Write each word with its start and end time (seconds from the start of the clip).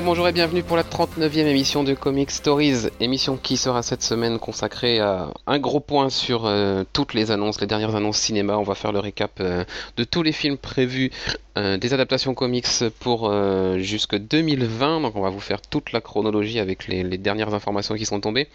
Bonjour, 0.00 0.26
et 0.26 0.32
bienvenue 0.32 0.62
pour 0.62 0.78
la 0.78 0.84
39e 0.84 1.44
émission 1.44 1.84
de 1.84 1.92
Comic 1.92 2.30
Stories, 2.30 2.88
émission 2.98 3.36
qui 3.36 3.58
sera 3.58 3.82
cette 3.82 4.02
semaine 4.02 4.38
consacrée 4.38 5.00
à 5.00 5.28
un 5.46 5.58
gros 5.58 5.80
point 5.80 6.08
sur 6.08 6.46
euh, 6.46 6.82
toutes 6.94 7.12
les 7.12 7.30
annonces, 7.30 7.60
les 7.60 7.66
dernières 7.66 7.94
annonces 7.94 8.16
cinéma. 8.16 8.56
On 8.56 8.62
va 8.62 8.74
faire 8.74 8.92
le 8.92 9.00
récap 9.00 9.32
euh, 9.40 9.64
de 9.98 10.04
tous 10.04 10.22
les 10.22 10.32
films 10.32 10.56
prévus 10.56 11.10
euh, 11.58 11.76
des 11.76 11.92
adaptations 11.92 12.32
comics 12.32 12.66
pour 13.00 13.30
jusque 13.76 14.16
2020. 14.16 15.02
Donc 15.02 15.14
on 15.14 15.20
va 15.20 15.28
vous 15.28 15.40
faire 15.40 15.60
toute 15.60 15.92
la 15.92 16.00
chronologie 16.00 16.58
avec 16.58 16.88
les, 16.88 17.02
les 17.02 17.18
dernières 17.18 17.52
informations 17.52 17.94
qui 17.94 18.06
sont 18.06 18.20
tombées. 18.20 18.48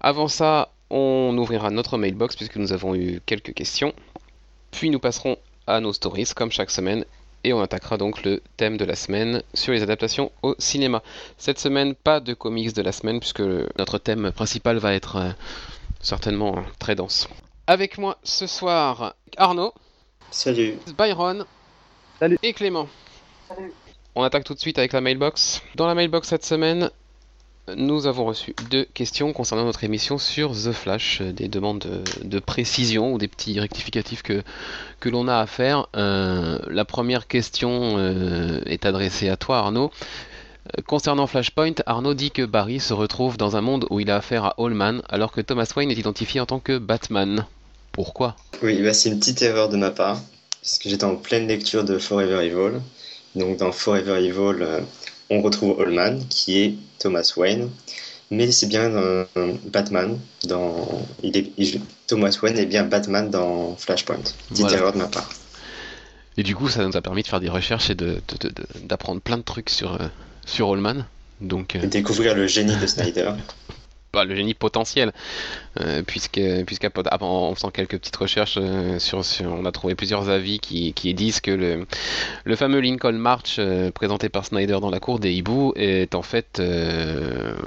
Avant 0.00 0.28
ça, 0.28 0.68
on 0.90 1.34
ouvrira 1.38 1.70
notre 1.70 1.96
mailbox 1.96 2.36
puisque 2.36 2.56
nous 2.56 2.74
avons 2.74 2.94
eu 2.94 3.22
quelques 3.24 3.54
questions. 3.54 3.94
Puis 4.70 4.90
nous 4.90 4.98
passerons 4.98 5.38
à 5.66 5.80
nos 5.80 5.94
stories 5.94 6.32
comme 6.36 6.52
chaque 6.52 6.70
semaine 6.70 7.06
et 7.44 7.52
on 7.52 7.60
attaquera 7.60 7.96
donc 7.96 8.24
le 8.24 8.42
thème 8.56 8.76
de 8.76 8.84
la 8.84 8.96
semaine 8.96 9.42
sur 9.52 9.72
les 9.72 9.82
adaptations 9.82 10.32
au 10.42 10.54
cinéma. 10.58 11.02
Cette 11.38 11.58
semaine, 11.58 11.94
pas 11.94 12.20
de 12.20 12.34
comics 12.34 12.74
de 12.74 12.82
la 12.82 12.90
semaine 12.90 13.20
puisque 13.20 13.42
notre 13.78 13.98
thème 13.98 14.32
principal 14.32 14.78
va 14.78 14.94
être 14.94 15.16
euh, 15.16 15.30
certainement 16.00 16.58
euh, 16.58 16.62
très 16.78 16.94
dense. 16.94 17.28
Avec 17.66 17.98
moi 17.98 18.18
ce 18.22 18.46
soir, 18.46 19.14
Arnaud. 19.36 19.72
Salut. 20.30 20.78
Byron. 20.98 21.44
Salut. 22.18 22.38
Et 22.42 22.52
Clément. 22.52 22.88
Salut. 23.48 23.72
On 24.14 24.22
attaque 24.22 24.44
tout 24.44 24.54
de 24.54 24.60
suite 24.60 24.78
avec 24.78 24.92
la 24.92 25.00
mailbox. 25.00 25.62
Dans 25.74 25.86
la 25.86 25.94
mailbox 25.94 26.28
cette 26.28 26.44
semaine, 26.44 26.90
nous 27.76 28.06
avons 28.06 28.26
reçu 28.26 28.54
deux 28.70 28.84
questions 28.92 29.32
concernant 29.32 29.64
notre 29.64 29.84
émission 29.84 30.18
sur 30.18 30.52
The 30.52 30.72
Flash, 30.72 31.20
euh, 31.22 31.32
des 31.32 31.48
demandes 31.48 31.86
de, 32.22 32.38
précision 32.38 33.12
ou 33.12 33.18
des 33.18 33.28
petits 33.28 33.58
rectificatifs 33.58 34.22
que, 34.22 34.42
que 35.00 35.08
l'on 35.08 35.28
a 35.28 35.38
à 35.38 35.46
faire. 35.46 35.88
Euh, 35.96 36.58
la 36.68 36.84
première 36.84 37.26
question 37.26 37.96
euh, 37.96 38.60
est 38.66 38.84
adressée 38.84 39.28
à 39.28 39.36
toi 39.36 39.58
Arnaud. 39.58 39.90
Concernant 40.86 41.26
Flashpoint, 41.26 41.74
Arnaud 41.86 42.14
dit 42.14 42.30
que 42.30 42.42
Barry 42.42 42.80
se 42.80 42.92
retrouve 42.92 43.36
dans 43.36 43.56
un 43.56 43.60
monde 43.60 43.86
où 43.90 44.00
il 44.00 44.10
a 44.10 44.16
affaire 44.16 44.44
à 44.44 44.54
Allman 44.58 45.02
alors 45.08 45.32
que 45.32 45.40
Thomas 45.40 45.70
Wayne 45.76 45.90
est 45.90 45.98
identifié 45.98 46.40
en 46.40 46.46
tant 46.46 46.58
que 46.58 46.78
Batman. 46.78 47.46
Pourquoi? 47.92 48.36
Oui, 48.62 48.82
bah 48.82 48.92
c'est 48.92 49.10
une 49.10 49.18
petite 49.18 49.42
erreur 49.42 49.68
de 49.68 49.76
ma 49.76 49.90
part, 49.90 50.20
parce 50.62 50.78
que 50.78 50.88
j'étais 50.88 51.04
en 51.04 51.16
pleine 51.16 51.46
lecture 51.46 51.84
de 51.84 51.98
Forever 51.98 52.44
Evil. 52.44 52.80
Donc 53.36 53.58
dans 53.58 53.72
Forever 53.72 54.24
Evil, 54.24 54.84
on 55.30 55.42
retrouve 55.42 55.80
Allman, 55.80 56.20
qui 56.28 56.58
est 56.58 56.74
Thomas 56.98 57.32
Wayne, 57.36 57.70
mais 58.30 58.50
c'est 58.52 58.66
bien 58.66 58.90
Batman 59.66 60.18
dans. 60.44 61.06
Il 61.22 61.36
est, 61.36 61.80
Thomas 62.06 62.36
Wayne 62.42 62.58
est 62.58 62.66
bien 62.66 62.84
Batman 62.84 63.30
dans 63.30 63.76
Flashpoint. 63.76 64.22
Petite 64.50 64.72
erreur 64.72 64.92
de 64.92 64.98
ma 64.98 65.06
part. 65.06 65.28
Et 66.36 66.42
du 66.42 66.54
coup, 66.56 66.68
ça 66.68 66.84
nous 66.84 66.96
a 66.96 67.00
permis 67.00 67.22
de 67.22 67.28
faire 67.28 67.40
des 67.40 67.48
recherches 67.48 67.90
et 67.90 67.96
d'apprendre 68.84 69.20
plein 69.20 69.38
de 69.38 69.42
trucs 69.42 69.70
sur, 69.70 69.94
euh, 69.94 70.06
sur 70.46 70.72
Allman. 70.72 71.06
Donc, 71.40 71.76
euh, 71.76 71.86
découvrir 71.86 72.34
le 72.34 72.46
génie 72.46 72.76
de 72.76 72.86
Snyder. 72.86 73.30
le 74.22 74.36
génie 74.36 74.54
potentiel, 74.54 75.12
euh, 75.80 76.02
puisque, 76.06 76.38
en 76.38 77.54
faisant 77.54 77.70
quelques 77.70 77.98
petites 77.98 78.16
recherches 78.16 78.58
euh, 78.60 78.98
sur, 79.00 79.22
on 79.44 79.64
a 79.64 79.72
trouvé 79.72 79.96
plusieurs 79.96 80.28
avis 80.28 80.60
qui, 80.60 81.14
disent 81.14 81.40
que 81.40 81.50
le, 81.50 81.86
le 82.44 82.56
fameux 82.56 82.78
Lincoln 82.80 83.12
March 83.12 83.56
euh, 83.58 83.90
présenté 83.90 84.28
par 84.28 84.44
Snyder 84.44 84.78
dans 84.80 84.90
la 84.90 85.00
cour 85.00 85.18
des 85.18 85.32
hiboux 85.32 85.72
est 85.74 86.14
en 86.14 86.22
fait 86.22 86.62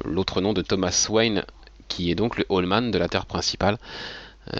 l'autre 0.06 0.40
nom 0.40 0.54
de 0.54 0.62
Thomas 0.62 1.08
Wayne, 1.10 1.44
qui 1.90 2.12
est 2.12 2.16
donc 2.16 2.38
le 2.38 2.46
Hallman 2.50 2.92
de 2.92 2.98
la 2.98 3.10
Terre 3.10 3.26
principale, 3.26 3.78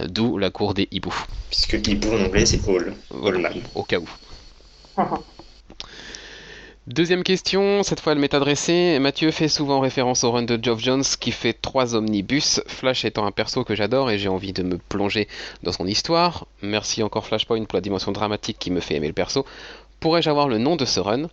d'où 0.08 0.36
la 0.36 0.50
cour 0.50 0.74
des 0.74 0.88
hiboux. 0.90 1.14
Puisque 1.48 1.86
hibou 1.86 2.12
en 2.12 2.24
anglais 2.24 2.44
c'est 2.44 2.66
Hall, 2.68 2.92
Hallman. 3.24 3.62
Au 3.74 3.84
cas 3.84 3.98
où. 3.98 4.08
Deuxième 6.88 7.22
question, 7.22 7.82
cette 7.82 8.00
fois 8.00 8.12
elle 8.14 8.18
m'est 8.18 8.32
adressée. 8.32 8.98
Mathieu 8.98 9.30
fait 9.30 9.48
souvent 9.48 9.78
référence 9.78 10.24
au 10.24 10.32
run 10.32 10.44
de 10.44 10.58
Geoff 10.60 10.80
Jones 10.80 11.04
qui 11.20 11.32
fait 11.32 11.52
trois 11.52 11.94
omnibus, 11.94 12.62
Flash 12.66 13.04
étant 13.04 13.26
un 13.26 13.30
perso 13.30 13.62
que 13.62 13.74
j'adore 13.74 14.10
et 14.10 14.18
j'ai 14.18 14.30
envie 14.30 14.54
de 14.54 14.62
me 14.62 14.78
plonger 14.78 15.28
dans 15.62 15.70
son 15.70 15.86
histoire. 15.86 16.46
Merci 16.62 17.02
encore 17.02 17.26
Flashpoint 17.26 17.62
pour 17.66 17.76
la 17.76 17.82
dimension 17.82 18.10
dramatique 18.10 18.56
qui 18.58 18.70
me 18.70 18.80
fait 18.80 18.94
aimer 18.94 19.08
le 19.08 19.12
perso. 19.12 19.44
Pourrais-je 20.00 20.30
avoir 20.30 20.48
le 20.48 20.56
nom 20.56 20.76
de 20.76 20.86
ce 20.86 20.98
run? 20.98 21.28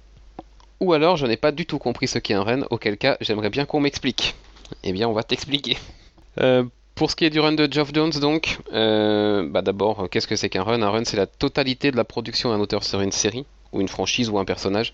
Ou 0.81 0.91
alors 0.91 1.15
je 1.15 1.25
n'ai 1.25 1.37
pas 1.37 1.53
du 1.53 1.65
tout 1.65 1.79
compris 1.79 2.09
ce 2.09 2.19
qu'est 2.19 2.33
un 2.33 2.43
run, 2.43 2.63
auquel 2.69 2.97
cas 2.97 3.15
j'aimerais 3.21 3.49
bien 3.49 3.63
qu'on 3.63 3.79
m'explique. 3.79 4.35
Eh 4.83 4.91
bien 4.91 5.07
on 5.07 5.13
va 5.13 5.23
t'expliquer. 5.23 5.77
Euh, 6.41 6.65
pour 6.95 7.09
ce 7.09 7.15
qui 7.15 7.23
est 7.23 7.29
du 7.29 7.39
run 7.39 7.53
de 7.53 7.71
Geoff 7.71 7.91
Jones, 7.93 8.11
donc, 8.19 8.57
euh, 8.73 9.47
bah 9.49 9.61
d'abord, 9.61 10.09
qu'est-ce 10.11 10.27
que 10.27 10.35
c'est 10.35 10.49
qu'un 10.49 10.63
run? 10.63 10.81
Un 10.81 10.89
run, 10.89 11.05
c'est 11.05 11.15
la 11.15 11.27
totalité 11.27 11.91
de 11.91 11.95
la 11.95 12.03
production 12.03 12.49
d'un 12.49 12.59
auteur 12.59 12.83
sur 12.83 12.99
une 12.99 13.13
série 13.13 13.45
ou 13.71 13.81
une 13.81 13.87
franchise 13.87 14.29
ou 14.29 14.39
un 14.39 14.45
personnage. 14.45 14.93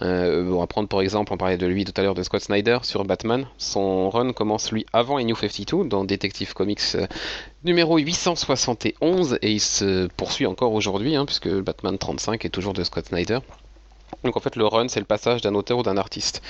Euh, 0.00 0.50
on 0.50 0.58
va 0.60 0.66
prendre 0.66 0.88
par 0.88 1.00
exemple, 1.00 1.32
on 1.32 1.36
parlait 1.36 1.56
de 1.56 1.66
lui 1.66 1.84
tout 1.84 1.92
à 1.96 2.02
l'heure 2.02 2.14
de 2.14 2.22
Scott 2.22 2.42
Snyder 2.42 2.78
sur 2.82 3.04
Batman. 3.04 3.46
Son 3.58 4.10
run 4.10 4.32
commence 4.32 4.72
lui 4.72 4.86
avant 4.92 5.20
New 5.20 5.36
52 5.36 5.88
dans 5.88 6.04
Detective 6.04 6.54
Comics 6.54 6.80
euh, 6.94 7.06
numéro 7.64 7.98
871 7.98 9.38
et 9.42 9.52
il 9.52 9.60
se 9.60 10.06
poursuit 10.16 10.46
encore 10.46 10.72
aujourd'hui 10.72 11.16
hein, 11.16 11.26
puisque 11.26 11.48
Batman 11.48 11.98
35 11.98 12.44
est 12.44 12.50
toujours 12.50 12.72
de 12.72 12.84
Scott 12.84 13.06
Snyder. 13.06 13.38
Donc 14.24 14.36
en 14.36 14.40
fait 14.40 14.56
le 14.56 14.66
run 14.66 14.88
c'est 14.88 15.00
le 15.00 15.06
passage 15.06 15.40
d'un 15.40 15.54
auteur 15.54 15.78
ou 15.78 15.82
d'un 15.82 15.96
artiste. 15.96 16.42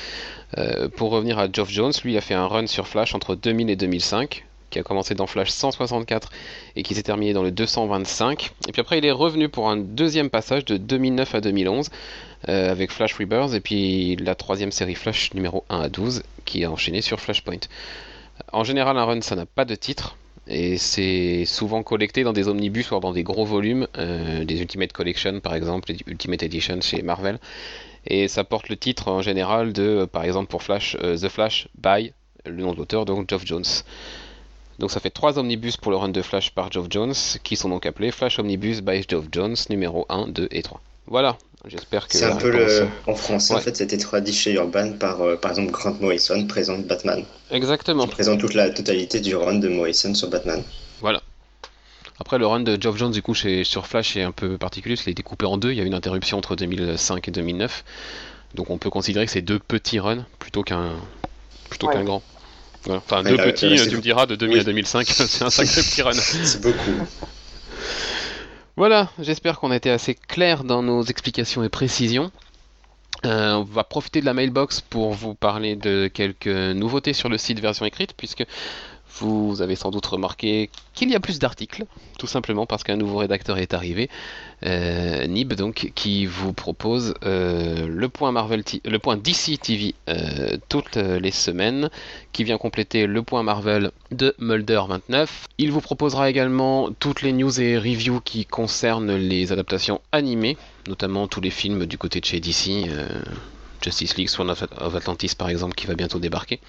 Euh, 0.58 0.88
pour 0.88 1.10
revenir 1.10 1.38
à 1.38 1.50
Geoff 1.50 1.70
Jones, 1.70 1.92
lui 2.04 2.16
a 2.16 2.20
fait 2.20 2.34
un 2.34 2.46
run 2.46 2.66
sur 2.66 2.86
Flash 2.86 3.14
entre 3.14 3.34
2000 3.34 3.70
et 3.70 3.76
2005 3.76 4.44
qui 4.72 4.78
a 4.78 4.82
commencé 4.82 5.14
dans 5.14 5.28
Flash 5.28 5.50
164 5.50 6.30
et 6.74 6.82
qui 6.82 6.94
s'est 6.94 7.04
terminé 7.04 7.32
dans 7.32 7.44
le 7.44 7.52
225. 7.52 8.50
Et 8.68 8.72
puis 8.72 8.80
après, 8.80 8.98
il 8.98 9.04
est 9.04 9.12
revenu 9.12 9.48
pour 9.48 9.68
un 9.68 9.76
deuxième 9.76 10.30
passage 10.30 10.64
de 10.64 10.76
2009 10.76 11.36
à 11.36 11.40
2011 11.40 11.90
euh, 12.48 12.70
avec 12.70 12.90
Flash 12.90 13.14
Rebirth 13.14 13.54
et 13.54 13.60
puis 13.60 14.16
la 14.16 14.34
troisième 14.34 14.72
série 14.72 14.96
Flash 14.96 15.32
numéro 15.34 15.64
1 15.68 15.80
à 15.80 15.88
12 15.88 16.24
qui 16.44 16.64
a 16.64 16.70
enchaîné 16.72 17.02
sur 17.02 17.20
Flashpoint. 17.20 17.60
En 18.52 18.64
général, 18.64 18.98
un 18.98 19.04
run, 19.04 19.20
ça 19.20 19.36
n'a 19.36 19.46
pas 19.46 19.64
de 19.64 19.74
titre. 19.76 20.16
Et 20.48 20.76
c'est 20.76 21.44
souvent 21.44 21.84
collecté 21.84 22.24
dans 22.24 22.32
des 22.32 22.48
omnibus 22.48 22.90
ou 22.90 22.98
dans 22.98 23.12
des 23.12 23.22
gros 23.22 23.44
volumes, 23.44 23.86
euh, 23.96 24.44
des 24.44 24.60
Ultimate 24.60 24.92
Collection 24.92 25.38
par 25.38 25.54
exemple, 25.54 25.92
les 25.92 25.98
Ultimate 26.08 26.42
Edition 26.42 26.80
chez 26.80 27.02
Marvel. 27.02 27.38
Et 28.06 28.26
ça 28.26 28.42
porte 28.42 28.68
le 28.68 28.76
titre 28.76 29.06
en 29.06 29.22
général 29.22 29.72
de, 29.72 30.08
par 30.10 30.24
exemple 30.24 30.50
pour 30.50 30.64
Flash, 30.64 30.96
euh, 31.00 31.16
The 31.16 31.28
Flash 31.28 31.68
by 31.78 32.12
le 32.44 32.62
nom 32.62 32.72
de 32.72 32.78
l'auteur, 32.78 33.04
donc 33.04 33.28
Geoff 33.28 33.46
Jones. 33.46 33.64
Donc 34.78 34.90
ça 34.90 35.00
fait 35.00 35.10
trois 35.10 35.38
omnibus 35.38 35.76
pour 35.76 35.92
le 35.92 35.98
run 35.98 36.08
de 36.08 36.22
Flash 36.22 36.50
par 36.50 36.70
Geoff 36.72 36.86
Jones, 36.90 37.14
qui 37.42 37.56
sont 37.56 37.68
donc 37.68 37.86
appelés 37.86 38.10
Flash 38.10 38.38
Omnibus 38.38 38.80
by 38.80 39.04
Geoff 39.06 39.26
Jones, 39.30 39.56
numéro 39.70 40.06
1, 40.08 40.28
2 40.28 40.48
et 40.50 40.62
3. 40.62 40.80
Voilà, 41.06 41.36
j'espère 41.66 42.08
que... 42.08 42.16
C'est 42.16 42.24
un 42.24 42.36
peu 42.36 42.50
le... 42.50 42.86
En 43.06 43.14
français, 43.14 43.54
en 43.54 43.60
fait, 43.60 43.76
c'était 43.76 43.98
traduit 43.98 44.32
chez 44.32 44.54
Urban 44.54 44.92
par, 44.92 45.20
euh, 45.20 45.36
par 45.36 45.50
exemple, 45.50 45.72
Grant 45.72 45.96
Morrison 46.00 46.46
présente 46.46 46.86
Batman. 46.86 47.24
Exactement. 47.50 48.06
Qui 48.06 48.12
présente 48.12 48.40
toute 48.40 48.54
la 48.54 48.70
totalité 48.70 49.20
du 49.20 49.34
run 49.34 49.56
de 49.56 49.68
Morrison 49.68 50.14
sur 50.14 50.28
Batman. 50.28 50.62
Voilà. 51.00 51.22
Après, 52.20 52.38
le 52.38 52.46
run 52.46 52.60
de 52.60 52.80
Geoff 52.80 52.96
Jones, 52.96 53.10
du 53.10 53.20
coup, 53.20 53.34
chez, 53.34 53.64
sur 53.64 53.86
Flash 53.86 54.16
est 54.16 54.22
un 54.22 54.32
peu 54.32 54.58
particulier, 54.58 54.94
parce 54.94 55.02
qu'il 55.02 55.10
a 55.10 55.12
été 55.12 55.22
coupé 55.22 55.44
en 55.44 55.58
deux, 55.58 55.72
il 55.72 55.78
y 55.78 55.80
a 55.80 55.84
eu 55.84 55.86
une 55.86 55.94
interruption 55.94 56.38
entre 56.38 56.54
2005 56.54 57.26
et 57.26 57.30
2009. 57.30 57.84
Donc 58.54 58.70
on 58.70 58.78
peut 58.78 58.90
considérer 58.90 59.26
que 59.26 59.32
c'est 59.32 59.42
deux 59.42 59.58
petits 59.58 59.98
runs, 59.98 60.26
plutôt 60.38 60.62
qu'un 60.62 60.92
plutôt 61.70 61.88
qu'un 61.88 62.04
grand. 62.04 62.22
Enfin, 62.88 63.22
deux 63.22 63.36
petits, 63.36 63.76
tu 63.88 63.96
me 63.96 64.00
diras, 64.00 64.26
de 64.26 64.34
2000 64.34 64.60
à 64.60 64.64
2005, 64.64 65.06
c'est 65.08 65.44
un 65.44 65.50
sacré 65.50 65.82
petit 65.82 66.02
run. 66.02 66.12
C'est 66.12 66.60
beaucoup. 66.60 67.06
Voilà, 68.76 69.10
j'espère 69.18 69.60
qu'on 69.60 69.70
a 69.70 69.76
été 69.76 69.90
assez 69.90 70.14
clair 70.14 70.64
dans 70.64 70.82
nos 70.82 71.02
explications 71.02 71.62
et 71.62 71.68
précisions. 71.68 72.30
Euh, 73.24 73.52
on 73.52 73.62
va 73.62 73.84
profiter 73.84 74.20
de 74.20 74.26
la 74.26 74.34
mailbox 74.34 74.80
pour 74.80 75.12
vous 75.12 75.34
parler 75.34 75.76
de 75.76 76.10
quelques 76.12 76.46
nouveautés 76.46 77.12
sur 77.12 77.28
le 77.28 77.38
site 77.38 77.60
version 77.60 77.84
écrite, 77.84 78.14
puisque 78.16 78.44
vous 79.18 79.62
avez 79.62 79.76
sans 79.76 79.90
doute 79.90 80.06
remarqué 80.06 80.70
qu'il 80.94 81.10
y 81.10 81.14
a 81.14 81.20
plus 81.20 81.38
d'articles, 81.38 81.84
tout 82.18 82.26
simplement 82.26 82.66
parce 82.66 82.82
qu'un 82.82 82.96
nouveau 82.96 83.18
rédacteur 83.18 83.58
est 83.58 83.74
arrivé, 83.74 84.08
euh, 84.64 85.26
Nib 85.26 85.52
donc, 85.54 85.92
qui 85.94 86.26
vous 86.26 86.52
propose 86.52 87.14
euh, 87.24 87.86
le 87.88 88.08
point 88.08 88.32
Marvel, 88.32 88.62
le 88.84 88.98
point 88.98 89.16
DC 89.16 89.60
TV 89.60 89.94
euh, 90.08 90.56
toutes 90.68 90.96
les 90.96 91.30
semaines, 91.30 91.90
qui 92.32 92.44
vient 92.44 92.58
compléter 92.58 93.06
le 93.06 93.22
point 93.22 93.42
Marvel 93.42 93.90
de 94.10 94.34
Mulder 94.38 94.82
29. 94.88 95.46
Il 95.58 95.72
vous 95.72 95.80
proposera 95.80 96.30
également 96.30 96.90
toutes 96.98 97.22
les 97.22 97.32
news 97.32 97.60
et 97.60 97.78
reviews 97.78 98.20
qui 98.20 98.46
concernent 98.46 99.14
les 99.14 99.52
adaptations 99.52 100.00
animées, 100.12 100.56
notamment 100.88 101.28
tous 101.28 101.40
les 101.40 101.50
films 101.50 101.86
du 101.86 101.98
côté 101.98 102.20
de 102.20 102.24
chez 102.24 102.40
DC. 102.40 102.88
Justice 103.82 104.16
League, 104.16 104.28
Swan 104.28 104.48
of 104.50 104.94
Atlantis 104.94 105.34
par 105.36 105.48
exemple, 105.48 105.74
qui 105.74 105.86
va 105.86 105.94
bientôt 105.94 106.20
débarquer. 106.20 106.60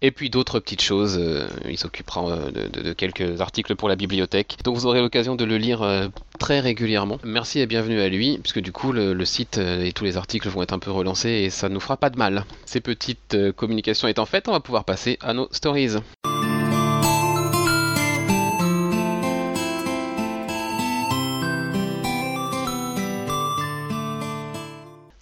Et 0.00 0.12
puis 0.12 0.30
d'autres 0.30 0.60
petites 0.60 0.80
choses, 0.80 1.18
euh, 1.18 1.48
il 1.68 1.76
s'occupera 1.76 2.24
euh, 2.30 2.50
de, 2.52 2.92
quelques 2.92 3.40
articles 3.40 3.74
pour 3.74 3.88
la 3.88 3.96
bibliothèque. 3.96 4.56
Donc 4.62 4.76
vous 4.76 4.86
aurez 4.86 5.00
l'occasion 5.00 5.34
de 5.34 5.44
le 5.44 5.58
lire 5.58 5.82
euh, 5.82 6.06
très 6.38 6.60
régulièrement. 6.60 7.18
Merci 7.24 7.58
et 7.58 7.66
bienvenue 7.66 8.00
à 8.00 8.08
lui, 8.08 8.38
puisque 8.38 8.60
du 8.60 8.70
coup 8.70 8.92
le, 8.92 9.24
site 9.24 9.58
et 9.58 9.90
tous 9.92 10.04
les 10.04 10.16
articles 10.16 10.48
vont 10.48 10.62
être 10.62 10.72
un 10.72 10.78
peu 10.78 10.92
relancés 10.92 11.30
et 11.30 11.50
ça 11.50 11.68
nous 11.68 11.80
fera 11.80 11.96
pas 11.96 12.10
de 12.10 12.16
mal. 12.16 12.44
Ces 12.64 12.80
petites 12.80 13.36
communications 13.56 14.06
étant 14.06 14.24
faites, 14.24 14.46
on 14.46 14.52
va 14.52 14.60
pouvoir 14.60 14.84
passer 14.84 15.18
à 15.20 15.34
nos 15.34 15.48
stories. 15.50 15.96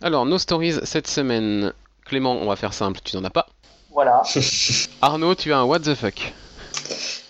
Alors, 0.02 0.26
nos 0.26 0.38
stories 0.38 0.74
cette 0.84 1.08
semaine 1.08 1.72
Clément, 2.06 2.36
on 2.40 2.46
va 2.46 2.54
faire 2.54 2.72
simple, 2.72 3.00
tu 3.02 3.16
n'en 3.16 3.24
as 3.24 3.30
pas. 3.30 3.48
Voilà. 3.96 4.22
Arnaud, 5.00 5.34
tu 5.34 5.54
as 5.54 5.56
un 5.56 5.64
what 5.64 5.80
the 5.80 5.94
fuck? 5.94 6.34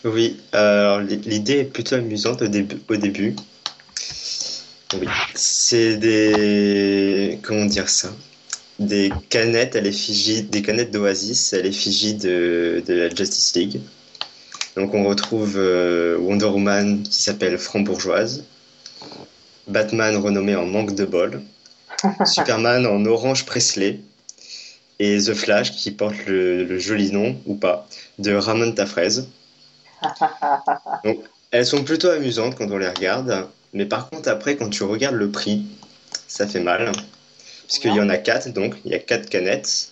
Oui, 0.03 0.41
alors 0.51 0.99
l'idée 1.01 1.61
est 1.61 1.65
plutôt 1.65 1.95
amusante 1.95 2.43
au 2.43 2.49
début. 2.49 2.79
Au 2.89 2.97
début. 2.97 3.37
Oui, 4.95 5.07
c'est 5.37 5.97
des. 5.97 7.39
Comment 7.45 7.67
dire 7.67 7.89
ça? 7.89 8.09
Des 8.81 9.13
canettes 9.29 9.77
à 9.77 9.81
l'effigie, 9.81 10.43
des 10.43 10.61
canettes 10.61 10.91
d'Oasis 10.91 11.53
à 11.53 11.61
l'effigie 11.61 12.15
de, 12.15 12.83
de 12.85 12.95
la 12.95 13.11
Justice 13.11 13.55
League. 13.55 13.81
Donc 14.75 14.93
on 14.93 15.05
retrouve 15.05 15.55
euh, 15.57 16.19
Wonder 16.19 16.47
Woman 16.47 17.05
qui 17.05 17.23
s'appelle 17.23 17.59
Frambourgeoise, 17.59 18.43
Batman 19.69 20.17
renommé 20.17 20.57
en 20.57 20.67
Manque 20.67 20.97
de 20.97 21.05
bol, 21.05 21.43
Superman 22.27 22.87
en 22.87 23.07
Orange 23.07 23.47
Presley, 23.47 24.01
et 24.99 25.19
The 25.19 25.35
Flash 25.35 25.73
qui 25.73 25.91
porte 25.91 26.27
le, 26.27 26.65
le 26.65 26.79
joli 26.79 27.11
nom, 27.13 27.37
ou 27.47 27.55
pas, 27.55 27.87
de 28.19 28.35
Ramon 28.35 28.73
Tafraise. 28.73 29.29
Donc, 31.05 31.19
elles 31.51 31.67
sont 31.67 31.85
plutôt 31.85 32.09
amusantes 32.09 32.57
quand 32.57 32.71
on 32.71 32.79
les 32.79 32.89
regarde, 32.89 33.49
mais 33.73 33.87
par 33.87 34.11
contre, 34.11 34.29
après, 34.29 34.57
quand 34.57 34.69
tu 34.69 34.83
regardes 34.83 35.15
le 35.17 35.31
prix, 35.31 35.65
ça 36.27 36.47
fait 36.47 36.61
mal. 36.61 36.93
Puisqu'il 37.67 37.95
y 37.95 38.01
en 38.01 38.09
a 38.09 38.17
quatre, 38.17 38.49
donc 38.53 38.77
il 38.85 38.93
y 38.93 38.95
a 38.95 38.99
quatre 39.01 39.29
canettes 39.29 39.91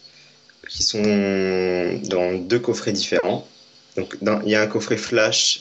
qui 0.68 0.82
sont 0.82 1.02
dans 2.04 2.34
deux 2.34 2.60
coffrets 2.60 2.92
différents. 2.92 3.46
Donc, 3.96 4.16
dans- 4.22 4.40
il 4.42 4.50
y 4.50 4.54
a 4.54 4.62
un 4.62 4.66
coffret 4.66 4.96
Flash, 4.96 5.60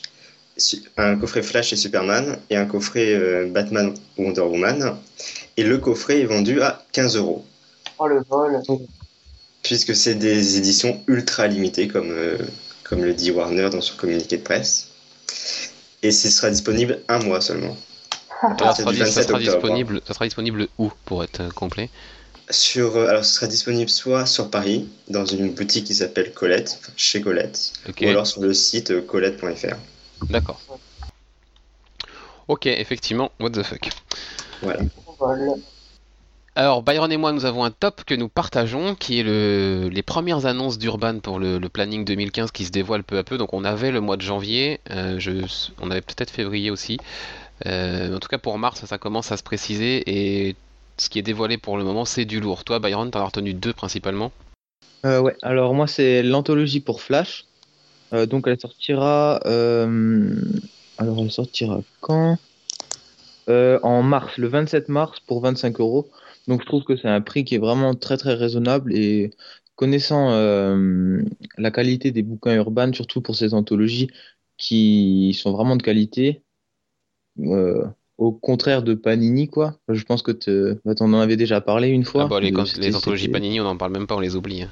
un 0.96 1.16
coffret 1.16 1.42
Flash 1.42 1.72
et 1.72 1.76
Superman, 1.76 2.38
et 2.50 2.56
un 2.56 2.66
coffret 2.66 3.14
euh, 3.14 3.46
Batman 3.50 3.94
Wonder 4.16 4.42
Woman. 4.42 4.96
Et 5.56 5.64
le 5.64 5.78
coffret 5.78 6.20
est 6.20 6.26
vendu 6.26 6.62
à 6.62 6.82
15 6.92 7.16
euros, 7.16 7.44
Oh 7.98 8.06
le 8.06 8.22
vol. 8.28 8.60
puisque 9.64 9.96
c'est 9.96 10.14
des 10.14 10.56
éditions 10.58 11.02
ultra 11.08 11.48
limitées, 11.48 11.88
comme, 11.88 12.12
euh, 12.12 12.38
comme 12.84 13.02
le 13.02 13.14
dit 13.14 13.32
Warner 13.32 13.70
dans 13.70 13.80
son 13.80 13.96
communiqué 13.96 14.36
de 14.36 14.42
presse. 14.42 14.88
Et 16.02 16.12
ce 16.12 16.30
sera 16.30 16.50
disponible 16.50 17.00
un 17.08 17.18
mois 17.18 17.40
seulement. 17.40 17.76
À 18.42 18.74
Ça 18.74 18.82
sera, 18.82 18.92
du 18.92 18.98
ça 18.98 19.04
27 19.06 19.26
sera 19.28 19.38
octobre. 19.38 19.40
disponible, 19.40 20.02
ça 20.06 20.12
sera 20.14 20.26
disponible 20.26 20.68
où 20.78 20.92
pour 21.06 21.24
être 21.24 21.40
euh, 21.40 21.50
complet? 21.50 21.88
Sur, 22.50 22.96
euh, 22.96 23.08
alors, 23.08 23.24
ce 23.24 23.34
sera 23.36 23.46
disponible 23.46 23.88
soit 23.88 24.26
sur 24.26 24.50
Paris, 24.50 24.86
dans 25.08 25.24
une 25.24 25.54
boutique 25.54 25.86
qui 25.86 25.94
s'appelle 25.94 26.32
Colette, 26.34 26.78
chez 26.94 27.22
Colette, 27.22 27.72
ou 27.88 28.04
alors 28.06 28.26
sur 28.26 28.42
le 28.42 28.52
site 28.52 29.06
colette.fr. 29.06 29.76
d'accord. 30.28 30.60
Ok, 32.48 32.66
effectivement, 32.66 33.32
what 33.40 33.50
the 33.50 33.62
fuck. 33.62 33.88
Voilà. 34.60 34.82
Alors, 36.56 36.84
Byron 36.84 37.10
et 37.10 37.16
moi, 37.16 37.32
nous 37.32 37.46
avons 37.46 37.64
un 37.64 37.72
top 37.72 38.04
que 38.04 38.14
nous 38.14 38.28
partageons, 38.28 38.94
qui 38.94 39.18
est 39.18 39.24
le, 39.24 39.88
les 39.90 40.02
premières 40.02 40.46
annonces 40.46 40.78
d'Urban 40.78 41.18
pour 41.18 41.40
le, 41.40 41.58
planning 41.68 42.04
2015 42.04 42.52
qui 42.52 42.64
se 42.64 42.70
dévoile 42.70 43.02
peu 43.02 43.18
à 43.18 43.24
peu. 43.24 43.38
Donc, 43.38 43.52
on 43.54 43.64
avait 43.64 43.90
le 43.90 44.00
mois 44.00 44.16
de 44.16 44.22
janvier, 44.22 44.78
euh, 44.92 45.18
on 45.80 45.90
avait 45.90 46.00
peut-être 46.00 46.30
février 46.30 46.70
aussi. 46.70 46.98
Euh, 47.66 48.14
en 48.14 48.20
tout 48.20 48.28
cas, 48.28 48.38
pour 48.38 48.56
mars, 48.58 48.84
ça 48.84 48.98
commence 48.98 49.32
à 49.32 49.36
se 49.36 49.42
préciser. 49.42 50.04
Et 50.06 50.54
ce 50.96 51.08
qui 51.08 51.18
est 51.18 51.22
dévoilé 51.22 51.58
pour 51.58 51.76
le 51.76 51.82
moment, 51.82 52.04
c'est 52.04 52.24
du 52.24 52.38
lourd. 52.38 52.62
Toi, 52.62 52.78
Byron, 52.78 53.10
t'en 53.10 53.22
as 53.22 53.24
retenu 53.24 53.52
deux 53.52 53.72
principalement. 53.72 54.30
Euh, 55.04 55.20
ouais, 55.20 55.36
alors 55.42 55.74
moi 55.74 55.86
c'est 55.86 56.22
l'anthologie 56.22 56.80
pour 56.80 57.02
Flash. 57.02 57.44
Donc 58.12 58.46
elle 58.46 58.58
sortira. 58.58 59.36
Alors 59.44 61.18
elle 61.18 61.30
sortira 61.30 61.80
quand? 62.00 62.38
En 63.48 64.02
mars, 64.02 64.38
le 64.38 64.48
27 64.48 64.88
mars 64.88 65.18
pour 65.26 65.42
25 65.42 65.80
euros. 65.80 66.08
Donc 66.48 66.60
je 66.62 66.66
trouve 66.66 66.84
que 66.84 66.96
c'est 66.96 67.08
un 67.08 67.20
prix 67.20 67.44
qui 67.44 67.54
est 67.54 67.58
vraiment 67.58 67.94
très 67.94 68.16
très 68.16 68.34
raisonnable 68.34 68.94
et 68.94 69.30
connaissant 69.76 70.30
euh, 70.32 71.22
la 71.58 71.70
qualité 71.70 72.10
des 72.12 72.22
bouquins 72.22 72.54
urbains, 72.54 72.92
surtout 72.92 73.20
pour 73.20 73.34
ces 73.34 73.54
anthologies 73.54 74.08
qui 74.56 75.36
sont 75.40 75.52
vraiment 75.52 75.76
de 75.76 75.82
qualité, 75.82 76.42
euh, 77.40 77.84
au 78.18 78.32
contraire 78.32 78.82
de 78.82 78.94
Panini 78.94 79.48
quoi. 79.48 79.76
Je 79.88 80.04
pense 80.04 80.22
que 80.22 80.30
te... 80.30 80.78
bah, 80.84 80.94
t'en 80.94 81.12
en 81.12 81.20
avais 81.20 81.36
déjà 81.36 81.60
parlé 81.60 81.88
une 81.88 82.04
fois. 82.04 82.24
Ah 82.24 82.28
bah, 82.28 82.40
les, 82.40 82.50
de- 82.50 82.94
anthologies 82.94 83.28
Panini, 83.28 83.60
on 83.60 83.64
n'en 83.64 83.76
parle 83.76 83.92
même 83.92 84.06
pas, 84.06 84.16
on 84.16 84.20
les 84.20 84.36
oublie. 84.36 84.62
hein. 84.62 84.70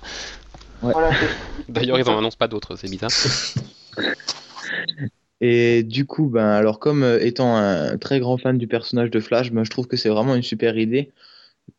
Voilà, 0.80 1.10
D'ailleurs, 1.68 1.98
ils 1.98 2.08
en 2.08 2.18
annoncent 2.18 2.36
pas 2.36 2.48
d'autres, 2.48 2.76
c'est 2.76 2.88
bizarre. 2.88 3.10
Et 5.40 5.82
du 5.82 6.06
coup, 6.06 6.28
ben, 6.28 6.46
alors 6.46 6.78
comme 6.78 7.02
euh, 7.02 7.18
étant 7.20 7.56
un 7.56 7.98
très 7.98 8.20
grand 8.20 8.38
fan 8.38 8.58
du 8.58 8.68
personnage 8.68 9.10
de 9.10 9.18
Flash, 9.18 9.50
ben, 9.50 9.64
je 9.64 9.70
trouve 9.70 9.88
que 9.88 9.96
c'est 9.96 10.08
vraiment 10.08 10.36
une 10.36 10.42
super 10.42 10.78
idée 10.78 11.10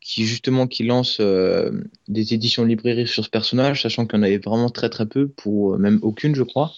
qui 0.03 0.25
justement 0.25 0.67
qui 0.67 0.83
lance 0.83 1.17
euh, 1.19 1.71
des 2.07 2.33
éditions 2.33 2.65
librairies 2.65 3.07
sur 3.07 3.23
ce 3.23 3.29
personnage, 3.29 3.83
sachant 3.83 4.05
qu'il 4.05 4.17
y 4.17 4.19
en 4.19 4.23
avait 4.23 4.37
vraiment 4.37 4.69
très 4.69 4.89
très 4.89 5.05
peu, 5.05 5.27
pour 5.27 5.73
euh, 5.73 5.77
même 5.77 5.99
aucune, 6.01 6.35
je 6.35 6.43
crois. 6.43 6.73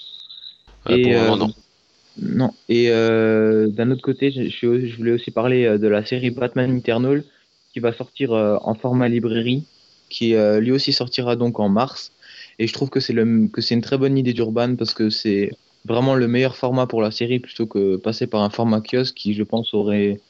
Pour 0.84 0.96
le 0.96 1.08
euh, 1.08 1.30
moment, 1.30 1.38
non. 1.38 1.54
non. 2.22 2.54
Et 2.70 2.90
d'un 2.90 3.92
autre 3.92 4.04
côté, 4.04 4.32
je, 4.32 4.96
voulais 4.96 5.12
aussi 5.12 5.32
parler 5.32 5.78
de 5.80 5.88
la 5.88 6.06
série 6.06 6.30
Batman 6.30 6.78
Eternal 6.78 7.24
qui 7.74 7.80
va 7.80 7.92
sortir 7.92 8.32
en 8.32 8.76
format 8.76 9.10
librairie, 9.10 9.66
qui 10.10 10.36
lui 10.60 10.72
aussi 10.72 10.94
sortira 10.94 11.36
donc 11.36 11.60
en 11.60 11.70
mars. 11.70 12.12
Et 12.60 12.68
je 12.68 12.74
trouve 12.74 12.90
que 12.90 13.00
c'est 13.00 13.14
le 13.14 13.48
que 13.48 13.60
c'est 13.62 13.74
une 13.74 13.82
très 13.82 13.98
bonne 13.98 14.18
idée 14.18 14.32
d'Urban 14.32 14.76
parce 14.76 14.94
que 14.94 15.10
c'est 15.10 15.52
vraiment 15.84 16.16
le 16.16 16.28
meilleur 16.28 16.56
format 16.56 16.88
pour 16.88 17.02
la 17.02 17.12
série 17.12 17.40
plutôt 17.40 17.66
que 17.66 17.98
passer 17.98 18.28
par 18.28 18.42
un 18.44 18.50
format 18.50 18.80
kiosque 18.80 19.16
qui, 19.16 19.34
je 19.34 19.44
pense, 19.44 19.74
aurait 19.74 20.22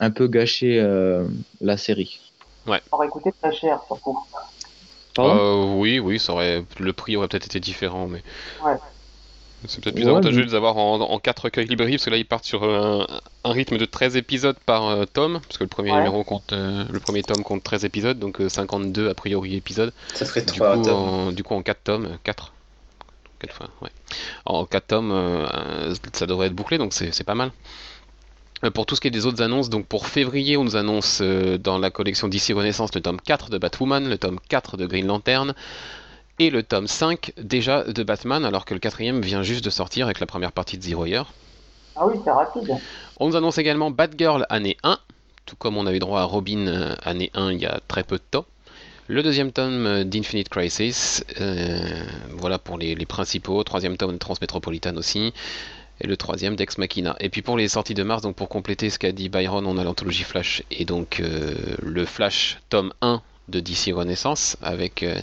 un 0.00 0.10
peu 0.10 0.26
gâché 0.26 0.78
euh, 0.80 1.26
la 1.60 1.76
série. 1.76 2.20
ça 2.66 2.80
aurait 2.92 3.08
coûté 3.08 3.30
très 3.40 3.52
cher, 3.54 3.80
surtout. 3.86 4.18
Pardon? 5.14 5.36
Euh, 5.36 5.74
oui, 5.78 5.98
oui, 6.00 6.18
ça 6.18 6.32
aurait, 6.32 6.64
le 6.78 6.92
prix 6.92 7.16
aurait 7.16 7.28
peut-être 7.28 7.46
été 7.46 7.60
différent, 7.60 8.08
mais 8.08 8.22
Ouais. 8.64 8.76
c'est 9.68 9.80
peut-être 9.82 9.94
plus 9.94 10.04
Ouais, 10.04 10.10
avantageux 10.10 10.38
mais- 10.38 10.42
de 10.46 10.50
les 10.50 10.54
avoir 10.56 10.76
en, 10.76 11.00
en 11.00 11.18
4 11.20 11.44
recueils 11.44 11.66
librairies, 11.66 11.92
parce 11.92 12.06
que 12.06 12.10
là 12.10 12.16
ils 12.16 12.26
partent 12.26 12.44
sur 12.44 12.64
un, 12.64 13.06
un 13.44 13.52
rythme 13.52 13.78
de 13.78 13.84
13 13.84 14.16
épisodes 14.16 14.56
par 14.66 14.88
euh, 14.88 15.04
tome, 15.04 15.40
parce 15.46 15.56
que 15.58 15.62
le 15.64 15.68
premier 15.68 15.92
Ouais. 15.92 15.98
numéro 15.98 16.24
compte, 16.24 16.52
euh, 16.52 16.84
le 16.90 16.98
premier 16.98 17.22
tome 17.22 17.44
compte 17.44 17.62
13 17.62 17.84
épisodes, 17.84 18.18
donc 18.18 18.40
euh, 18.40 18.48
52 18.48 19.08
a 19.08 19.14
priori 19.14 19.54
épisodes. 19.54 19.92
Ça 20.14 20.24
ferait 20.24 20.42
Du 20.42 20.50
coup, 20.52 20.58
3 20.58 20.82
tomes. 20.82 20.86
en, 20.86 21.32
du 21.32 21.44
coup 21.44 21.54
en 21.54 21.62
4 21.62 21.84
tomes, 21.84 22.18
4 22.24 22.52
4 23.38 23.54
fois, 23.54 23.68
ouais. 23.82 23.90
En 24.46 24.64
4 24.64 24.86
tomes, 24.88 25.46
ça 26.12 26.26
devrait 26.26 26.48
être 26.48 26.54
bouclé, 26.54 26.78
donc 26.78 26.92
c'est 26.92 27.12
c'est 27.14 27.24
pas 27.24 27.34
mal. 27.36 27.52
Euh, 28.62 28.70
Pour 28.70 28.86
tout 28.86 28.94
ce 28.94 29.00
qui 29.00 29.08
est 29.08 29.10
des 29.10 29.26
autres 29.26 29.42
annonces, 29.42 29.68
donc 29.68 29.86
pour 29.86 30.06
février, 30.06 30.56
on 30.56 30.64
nous 30.64 30.76
annonce 30.76 31.18
euh, 31.20 31.58
dans 31.58 31.78
la 31.78 31.90
collection 31.90 32.28
DC 32.28 32.52
Renaissance 32.54 32.94
le 32.94 33.00
tome 33.00 33.20
4 33.20 33.50
de 33.50 33.58
Batwoman, 33.58 34.08
le 34.08 34.18
tome 34.18 34.38
4 34.48 34.76
de 34.76 34.86
Green 34.86 35.06
Lantern 35.06 35.54
et 36.38 36.50
le 36.50 36.62
tome 36.62 36.86
5 36.86 37.32
déjà 37.38 37.84
de 37.84 38.02
Batman, 38.02 38.44
alors 38.44 38.64
que 38.64 38.74
le 38.74 38.80
quatrième 38.80 39.20
vient 39.20 39.42
juste 39.42 39.64
de 39.64 39.70
sortir 39.70 40.06
avec 40.06 40.20
la 40.20 40.26
première 40.26 40.52
partie 40.52 40.78
de 40.78 40.82
Zero 40.82 41.06
Year. 41.06 41.32
Ah 41.96 42.06
oui, 42.06 42.18
c'est 42.24 42.30
rapide. 42.30 42.76
On 43.18 43.28
nous 43.28 43.36
annonce 43.36 43.58
également 43.58 43.90
Batgirl 43.90 44.46
année 44.48 44.76
1, 44.82 44.98
tout 45.46 45.56
comme 45.56 45.76
on 45.76 45.86
avait 45.86 46.00
droit 46.00 46.20
à 46.20 46.24
Robin 46.24 46.66
euh, 46.66 46.94
année 47.02 47.30
1 47.34 47.52
il 47.52 47.60
y 47.60 47.66
a 47.66 47.80
très 47.86 48.02
peu 48.02 48.16
de 48.16 48.24
temps. 48.30 48.46
Le 49.06 49.22
deuxième 49.22 49.52
tome 49.52 50.04
d'Infinite 50.04 50.48
Crisis, 50.48 51.22
euh, 51.38 52.04
voilà 52.30 52.58
pour 52.58 52.78
les, 52.78 52.94
les 52.94 53.04
principaux. 53.04 53.62
Troisième 53.62 53.98
tome 53.98 54.12
de 54.12 54.16
Transmétropolitan 54.16 54.96
aussi. 54.96 55.34
Et 56.00 56.06
le 56.08 56.16
troisième 56.16 56.56
d'Ex 56.56 56.78
Machina. 56.78 57.14
Et 57.20 57.28
puis 57.28 57.42
pour 57.42 57.56
les 57.56 57.68
sorties 57.68 57.94
de 57.94 58.02
mars, 58.02 58.22
donc 58.22 58.34
pour 58.34 58.48
compléter 58.48 58.90
ce 58.90 58.98
qu'a 58.98 59.12
dit 59.12 59.28
Byron, 59.28 59.64
on 59.64 59.78
a 59.78 59.84
l'anthologie 59.84 60.24
Flash 60.24 60.62
et 60.70 60.84
donc 60.84 61.20
euh, 61.20 61.54
le 61.82 62.04
Flash 62.04 62.58
tome 62.68 62.92
1 63.00 63.22
de 63.48 63.60
DC 63.60 63.92
Renaissance 63.94 64.56
avec 64.60 65.02
euh, 65.02 65.20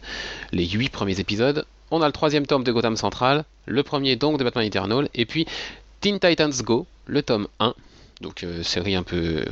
les 0.53 0.67
8 0.67 0.89
premiers 0.89 1.19
épisodes. 1.19 1.65
On 1.89 2.01
a 2.01 2.05
le 2.05 2.13
troisième 2.13 2.47
tome 2.47 2.63
de 2.63 2.71
Gotham 2.71 2.95
Central, 2.95 3.43
le 3.65 3.83
premier 3.83 4.15
donc 4.15 4.39
de 4.39 4.45
Batman 4.45 4.65
Eternal, 4.65 5.09
et 5.13 5.25
puis 5.25 5.45
Teen 5.99 6.19
Titans 6.19 6.53
Go, 6.61 6.87
le 7.05 7.21
tome 7.21 7.49
1, 7.59 7.73
donc 8.21 8.43
euh, 8.43 8.63
série 8.63 8.95
un 8.95 9.03
peu 9.03 9.43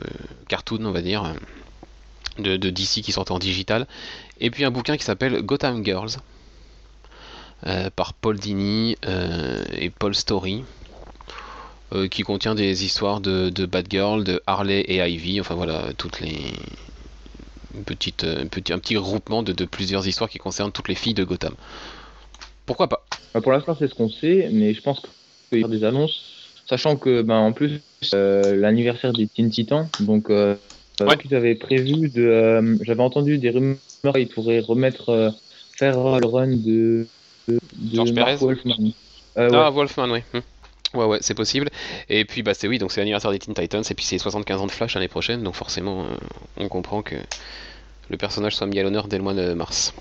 cartoon 0.47 0.85
on 0.85 0.91
va 0.91 1.01
dire, 1.01 1.33
de, 2.37 2.55
DC 2.55 3.01
qui 3.01 3.11
sort 3.11 3.29
en 3.29 3.39
digital, 3.39 3.87
et 4.39 4.49
puis 4.49 4.63
un 4.63 4.71
bouquin 4.71 4.95
qui 4.95 5.03
s'appelle 5.03 5.41
Gotham 5.41 5.83
Girls, 5.83 6.11
par 7.97 8.13
Paul 8.13 8.39
Dini 8.39 8.95
et 9.73 9.89
Paul 9.89 10.15
Story, 10.15 10.63
euh, 11.93 12.07
qui 12.07 12.23
contient 12.23 12.55
des 12.55 12.85
histoires 12.85 13.19
de, 13.21 13.49
de 13.49 13.65
Batgirl, 13.65 14.23
de 14.23 14.41
Harley 14.47 14.81
et 14.81 14.97
Ivy, 14.97 15.39
enfin 15.41 15.55
voilà, 15.55 15.93
toutes 15.97 16.19
les... 16.21 16.37
Une 17.75 17.83
petite, 17.83 18.23
euh, 18.23 18.43
un 18.43 18.47
petit, 18.47 18.73
un 18.73 18.79
petit 18.79 18.97
regroupement 18.97 19.43
de, 19.43 19.53
de 19.53 19.65
plusieurs 19.65 20.07
histoires 20.07 20.29
qui 20.29 20.39
concernent 20.39 20.71
toutes 20.71 20.87
les 20.87 20.95
filles 20.95 21.13
de 21.13 21.23
Gotham. 21.23 21.53
Pourquoi 22.65 22.87
pas? 22.87 23.05
Bah, 23.33 23.41
pour 23.41 23.51
l'instant, 23.51 23.75
c'est 23.77 23.87
ce 23.87 23.95
qu'on 23.95 24.09
sait, 24.09 24.49
mais 24.51 24.73
je 24.73 24.81
pense 24.81 25.01
qu'il 25.49 25.59
y 25.59 25.63
aura 25.63 25.71
des 25.71 25.83
annonces, 25.83 26.23
sachant 26.67 26.95
que, 26.95 27.21
ben, 27.21 27.37
en 27.37 27.51
plus, 27.53 27.79
euh, 28.13 28.55
l'anniversaire 28.55 29.13
des 29.13 29.27
Teen 29.27 29.49
Titans, 29.49 29.87
donc, 29.99 30.29
euh, 30.29 30.55
Ouais. 31.01 31.15
qu'ils 31.15 31.33
avaient 31.33 31.55
prévu 31.55 32.09
de. 32.09 32.23
euh, 32.23 32.75
J'avais 32.81 33.03
entendu 33.03 33.37
des 33.37 33.51
rumeurs 33.51 33.77
qu'ils 34.13 34.27
pourraient 34.27 34.59
remettre, 34.59 35.07
euh, 35.07 35.29
faire 35.77 35.95
le 36.19 36.27
run 36.27 36.47
de. 36.47 37.07
de, 37.47 37.53
de 37.53 37.59
George 37.95 38.11
Mark 38.11 38.27
Perez 38.27 38.37
Wolfman. 38.41 38.75
Euh, 39.37 39.49
ouais. 39.49 39.55
Ah, 39.57 39.69
Wolfman, 39.69 40.09
oui. 40.11 40.19
Hmm. 40.33 40.39
Ouais, 40.93 41.05
ouais, 41.05 41.19
c'est 41.21 41.35
possible. 41.35 41.69
Et 42.09 42.25
puis, 42.25 42.41
bah, 42.41 42.53
c'est 42.53 42.67
oui, 42.67 42.79
donc 42.79 42.91
c'est 42.91 42.99
l'anniversaire 42.99 43.31
des 43.31 43.39
Teen 43.39 43.53
Titans, 43.53 43.83
et 43.87 43.93
puis 43.93 44.05
c'est 44.05 44.17
75 44.17 44.61
ans 44.61 44.65
de 44.65 44.71
Flash 44.71 44.95
l'année 44.95 45.07
prochaine, 45.07 45.43
donc 45.43 45.53
forcément, 45.53 46.05
euh, 46.05 46.15
on 46.57 46.67
comprend 46.67 47.03
que 47.03 47.15
le 48.09 48.17
personnage 48.17 48.55
soit 48.55 48.65
mis 48.65 48.79
à 48.79 48.83
l'honneur 48.83 49.07
dès 49.07 49.17
le 49.17 49.23
mois 49.23 49.35
de 49.35 49.53
mars. 49.53 49.93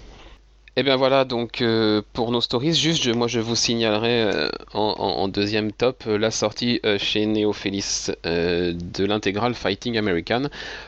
Et 0.76 0.84
bien 0.84 0.96
voilà, 0.96 1.24
donc 1.24 1.60
euh, 1.60 2.02
pour 2.12 2.30
nos 2.30 2.40
stories, 2.40 2.72
juste 2.72 3.08
moi 3.08 3.26
je 3.26 3.40
vous 3.40 3.56
signalerai 3.56 4.22
euh, 4.22 4.48
en, 4.74 5.26
deuxième 5.26 5.72
top 5.72 6.04
la 6.06 6.30
sortie 6.30 6.80
chez 6.98 7.26
Neophélis 7.26 8.12
de 8.24 9.04
l'intégrale 9.04 9.54
Fighting 9.54 9.98
American 9.98 10.44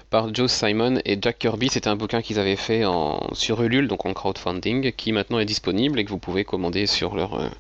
par 0.09 0.33
Joe 0.33 0.49
Simon 0.49 1.01
et 1.05 1.19
Jack 1.21 1.41
Kirby. 1.41 1.71
C'était 1.71 1.89
un 1.89 1.97
bouquin 1.97 2.23
qu'ils 2.23 2.39
avaient 2.39 2.55
fait 2.55 2.85
en, 2.85 3.35
sur 3.35 3.61
Ulule, 3.63 3.89
donc 3.89 4.07
en 4.07 4.13
crowdfunding, 4.15 4.93
qui 4.93 5.11
maintenant 5.11 5.41
est 5.41 5.45
disponible 5.45 5.99
et 5.99 6.05
que 6.05 6.11
vous 6.11 6.19
pouvez 6.19 6.45
commander 6.45 6.87
sur 6.87 7.17
leur, 7.17 7.51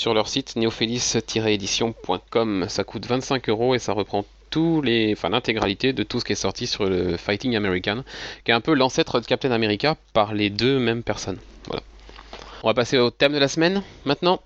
sur 0.00 0.14
leur 0.14 0.28
site 0.28 0.56
neophélis-édition.com. 0.56 2.64
Ça 2.70 2.84
coûte 2.84 3.04
25 3.04 3.50
euros 3.50 3.74
et 3.74 3.78
ça 3.78 3.92
reprend 3.92 4.24
tous 4.48 4.80
les, 4.80 5.12
enfin 5.12 5.28
l'intégralité 5.28 5.92
de 5.92 6.02
tout 6.02 6.20
ce 6.20 6.24
qui 6.24 6.32
est 6.32 6.36
sorti 6.36 6.66
sur 6.66 6.86
le 6.86 7.18
Fighting 7.18 7.54
American, 7.54 8.02
qui 8.46 8.50
est 8.50 8.54
un 8.54 8.62
peu 8.62 8.72
l'ancêtre 8.72 9.20
de 9.20 9.26
Captain 9.26 9.50
America 9.50 9.96
par 10.14 10.32
les 10.32 10.48
deux 10.48 10.78
mêmes 10.78 11.02
personnes. 11.02 11.36
Voilà. 11.66 11.82
On 12.62 12.68
va 12.68 12.74
passer 12.74 12.96
au 12.96 13.10
thème 13.10 13.34
de 13.34 13.38
la 13.38 13.48
semaine 13.48 13.82
maintenant. 14.06 14.40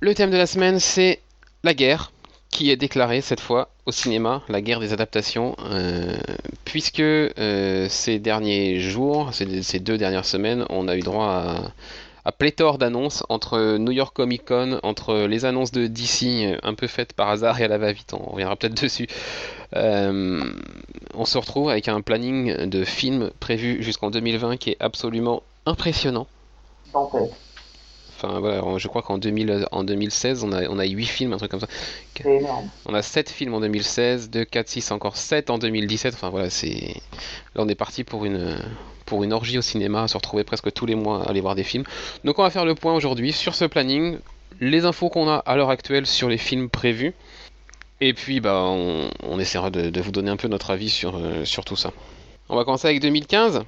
Le 0.00 0.14
thème 0.14 0.30
de 0.30 0.36
la 0.36 0.46
semaine, 0.46 0.78
c'est 0.78 1.22
la 1.62 1.72
guerre, 1.72 2.12
qui 2.54 2.70
est 2.70 2.76
déclarée 2.76 3.20
cette 3.20 3.40
fois 3.40 3.68
au 3.84 3.90
cinéma, 3.90 4.42
la 4.48 4.62
guerre 4.62 4.78
des 4.78 4.92
adaptations, 4.92 5.56
euh, 5.64 6.16
puisque 6.64 7.00
euh, 7.00 7.88
ces 7.88 8.20
derniers 8.20 8.78
jours, 8.78 9.30
ces, 9.34 9.80
deux 9.80 9.98
dernières 9.98 10.24
semaines, 10.24 10.64
on 10.70 10.86
a 10.86 10.96
eu 10.96 11.00
droit 11.00 11.72
à, 12.24 12.32
pléthore 12.32 12.78
d'annonces 12.78 13.24
entre 13.28 13.76
New 13.76 13.90
York 13.90 14.14
Comic 14.14 14.44
Con, 14.46 14.78
entre 14.84 15.26
les 15.26 15.44
annonces 15.44 15.72
de 15.72 15.88
DC 15.88 16.22
euh, 16.22 16.56
un 16.62 16.74
peu 16.74 16.86
faites 16.86 17.12
par 17.12 17.28
hasard 17.28 17.60
et 17.60 17.64
à 17.64 17.68
la 17.68 17.76
va-vite, 17.76 18.14
on 18.14 18.30
reviendra 18.30 18.54
peut-être 18.54 18.80
dessus. 18.80 19.08
On 19.72 21.24
se 21.24 21.36
retrouve 21.36 21.70
avec 21.70 21.88
un 21.88 22.02
planning 22.02 22.66
de 22.66 22.84
films 22.84 23.30
prévu 23.40 23.82
jusqu'en 23.82 24.10
2020 24.10 24.58
qui 24.58 24.70
est 24.70 24.76
absolument 24.78 25.42
impressionnant. 25.66 26.28
Enfin 28.24 28.40
voilà, 28.40 28.78
je 28.78 28.88
crois 28.88 29.02
qu'en 29.02 29.18
2016, 29.18 30.44
on 30.44 30.52
a, 30.52 30.68
on 30.68 30.78
a 30.78 30.84
8 30.84 31.04
films, 31.06 31.32
un 31.32 31.36
truc 31.36 31.50
comme 31.50 31.60
ça. 31.60 31.68
On 32.86 32.94
a 32.94 33.02
7 33.02 33.30
films 33.30 33.54
en 33.54 33.60
2016, 33.60 34.30
2, 34.30 34.44
4, 34.44 34.68
6, 34.68 34.90
encore 34.92 35.16
7 35.16 35.50
en 35.50 35.58
2017. 35.58 36.14
Enfin 36.14 36.30
voilà, 36.30 36.50
c'est. 36.50 36.94
Là 37.54 37.62
on 37.62 37.68
est 37.68 37.74
parti 37.74 38.04
pour 38.04 38.24
une, 38.24 38.56
pour 39.06 39.24
une 39.24 39.32
orgie 39.32 39.58
au 39.58 39.62
cinéma, 39.62 40.08
se 40.08 40.16
retrouver 40.16 40.44
presque 40.44 40.72
tous 40.72 40.86
les 40.86 40.94
mois 40.94 41.24
à 41.24 41.30
aller 41.30 41.40
voir 41.40 41.54
des 41.54 41.64
films. 41.64 41.84
Donc 42.24 42.38
on 42.38 42.42
va 42.42 42.50
faire 42.50 42.64
le 42.64 42.74
point 42.74 42.94
aujourd'hui 42.94 43.32
sur 43.32 43.54
ce 43.54 43.64
planning, 43.64 44.18
les 44.60 44.84
infos 44.84 45.08
qu'on 45.08 45.28
a 45.28 45.36
à 45.36 45.56
l'heure 45.56 45.70
actuelle 45.70 46.06
sur 46.06 46.28
les 46.28 46.38
films 46.38 46.68
prévus, 46.68 47.14
et 48.00 48.12
puis 48.14 48.40
bah 48.40 48.64
on, 48.64 49.38
essaiera 49.38 49.70
de, 49.70 50.00
vous 50.00 50.12
donner 50.12 50.30
un 50.30 50.36
peu 50.36 50.48
notre 50.48 50.70
avis 50.70 50.90
sur, 50.90 51.16
euh, 51.16 51.44
sur 51.44 51.64
tout 51.64 51.76
ça. 51.76 51.92
On 52.48 52.56
va 52.56 52.64
commencer 52.64 52.88
avec 52.88 53.00
2015. 53.00 53.62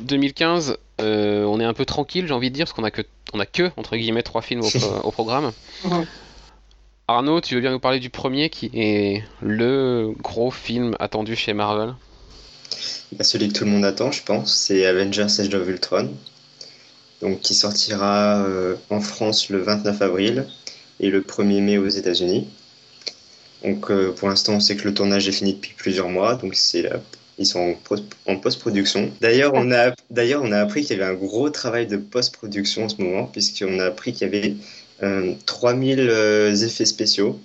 2015, 0.00 0.78
euh, 1.00 1.44
on 1.44 1.60
est 1.60 1.64
un 1.64 1.74
peu 1.74 1.84
tranquille, 1.84 2.26
j'ai 2.26 2.34
envie 2.34 2.50
de 2.50 2.54
dire, 2.54 2.64
parce 2.64 2.74
qu'on 2.74 2.84
a 2.84 2.90
que, 2.90 3.02
on 3.32 3.40
a 3.40 3.46
que 3.46 3.70
entre 3.76 3.96
guillemets 3.96 4.22
trois 4.22 4.42
films 4.42 4.62
au, 5.04 5.10
programme. 5.10 5.52
Arnaud, 7.06 7.40
tu 7.40 7.54
veux 7.54 7.60
bien 7.60 7.70
nous 7.70 7.80
parler 7.80 8.00
du 8.00 8.10
premier 8.10 8.50
qui 8.50 8.70
est 8.74 9.22
le 9.40 10.12
gros 10.20 10.50
film 10.50 10.96
attendu 10.98 11.36
chez 11.36 11.54
Marvel? 11.54 11.94
Bah, 13.12 13.24
celui 13.24 13.48
que 13.48 13.54
tout 13.54 13.64
le 13.64 13.70
monde 13.70 13.84
attend, 13.84 14.12
je 14.12 14.22
pense, 14.22 14.54
c'est 14.54 14.84
Avengers 14.86 15.40
Age 15.40 15.54
of 15.54 15.66
Ultron, 15.68 16.10
donc 17.22 17.40
qui 17.40 17.54
sortira 17.54 18.44
euh, 18.44 18.76
en 18.90 19.00
France 19.00 19.48
le 19.48 19.62
29 19.62 20.02
avril 20.02 20.46
et 21.00 21.10
le 21.10 21.22
1er 21.22 21.62
mai 21.62 21.78
aux 21.78 21.88
États-Unis. 21.88 22.46
Donc 23.64 23.90
euh, 23.90 24.12
pour 24.12 24.28
l'instant, 24.28 24.54
on 24.54 24.60
sait 24.60 24.76
que 24.76 24.86
le 24.86 24.94
tournage 24.94 25.26
est 25.28 25.32
fini 25.32 25.54
depuis 25.54 25.74
plusieurs 25.76 26.08
mois, 26.08 26.34
donc 26.34 26.54
c'est 26.54 26.90
ils 27.38 27.46
sont 27.46 27.76
en 28.26 28.36
post-production. 28.36 29.10
D'ailleurs, 29.20 29.52
on 29.54 29.70
a 29.70 29.92
d'ailleurs 30.10 30.42
on 30.42 30.52
a 30.52 30.58
appris 30.58 30.84
qu'il 30.84 30.98
y 30.98 31.00
avait 31.00 31.12
un 31.12 31.16
gros 31.16 31.50
travail 31.50 31.86
de 31.86 31.96
post-production 31.96 32.84
en 32.84 32.88
ce 32.88 33.00
moment, 33.00 33.24
puisqu'on 33.26 33.78
a 33.78 33.86
appris 33.86 34.12
qu'il 34.12 34.26
y 34.26 34.36
avait 34.36 34.54
3000 35.46 36.00
euh, 36.00 36.54
effets 36.54 36.84
spéciaux 36.84 37.40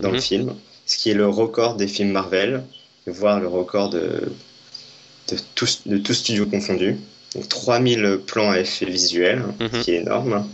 dans 0.00 0.10
le 0.10 0.16
mhm. 0.16 0.22
film, 0.22 0.54
ce 0.86 0.98
qui 0.98 1.10
est 1.10 1.14
le 1.14 1.26
record 1.26 1.76
des 1.76 1.86
films 1.86 2.10
Marvel, 2.10 2.62
voire 3.06 3.40
le 3.40 3.48
record 3.48 3.90
de 3.90 4.32
de 5.28 5.36
tous 5.54 5.82
de 5.86 5.96
tout 5.96 6.14
studio 6.14 6.46
confondu. 6.46 6.96
Donc 7.34 7.48
3000 7.48 8.20
plans 8.26 8.50
à 8.50 8.58
effet 8.58 8.86
visuel, 8.86 9.42
ce 9.58 9.64
mhm. 9.64 9.82
qui 9.82 9.92
est 9.92 10.00
énorme. 10.00 10.46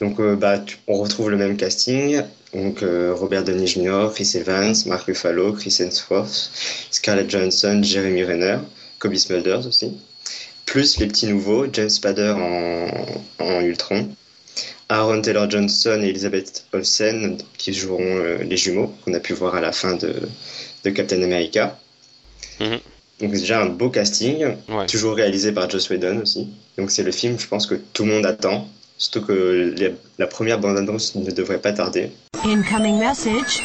Donc 0.00 0.20
euh, 0.20 0.36
bah, 0.36 0.62
on 0.86 0.98
retrouve 0.98 1.30
le 1.30 1.36
même 1.36 1.56
casting. 1.56 2.22
Donc 2.54 2.82
euh, 2.82 3.12
Robert 3.14 3.44
Downey 3.44 3.66
Jr., 3.66 4.08
Chris 4.14 4.32
Evans, 4.34 4.74
Mark 4.86 5.06
Ruffalo, 5.06 5.52
Chris 5.52 5.76
Hemsworth, 5.80 6.50
Scarlett 6.90 7.28
Johansson, 7.28 7.80
Jeremy 7.82 8.24
Renner, 8.24 8.58
Kobe 8.98 9.16
Smulders 9.16 9.66
aussi. 9.66 9.92
Plus 10.64 10.98
les 10.98 11.06
petits 11.06 11.26
nouveaux, 11.26 11.66
James 11.72 11.90
Spader 11.90 12.34
en, 12.36 13.44
en 13.44 13.60
Ultron, 13.60 14.08
Aaron 14.88 15.20
Taylor 15.20 15.50
Johnson 15.50 16.00
et 16.02 16.08
Elizabeth 16.08 16.64
Olsen 16.72 17.38
qui 17.58 17.74
joueront 17.74 18.16
euh, 18.18 18.42
les 18.44 18.56
jumeaux 18.56 18.94
qu'on 19.04 19.14
a 19.14 19.20
pu 19.20 19.32
voir 19.32 19.54
à 19.56 19.60
la 19.60 19.72
fin 19.72 19.96
de, 19.96 20.14
de 20.84 20.90
Captain 20.90 21.22
America. 21.22 21.78
Mhm. 22.60 22.78
Donc 23.20 23.32
déjà 23.32 23.60
un 23.62 23.66
beau 23.66 23.90
casting, 23.90 24.56
toujours 24.88 25.14
réalisé 25.14 25.52
par 25.52 25.70
Joss 25.70 25.88
Whedon 25.88 26.20
aussi. 26.22 26.48
Donc 26.76 26.90
c'est 26.90 27.04
le 27.04 27.12
film, 27.12 27.38
je 27.38 27.46
pense 27.46 27.66
que 27.66 27.76
tout 27.92 28.04
le 28.04 28.12
monde 28.12 28.26
attend, 28.26 28.68
surtout 28.98 29.26
que 29.26 29.74
la 30.18 30.26
première 30.26 30.60
bande-annonce 30.60 31.14
ne 31.14 31.30
devrait 31.30 31.60
pas 31.60 31.72
tarder. 31.72 32.10
Incoming 32.44 32.98
message. 32.98 33.62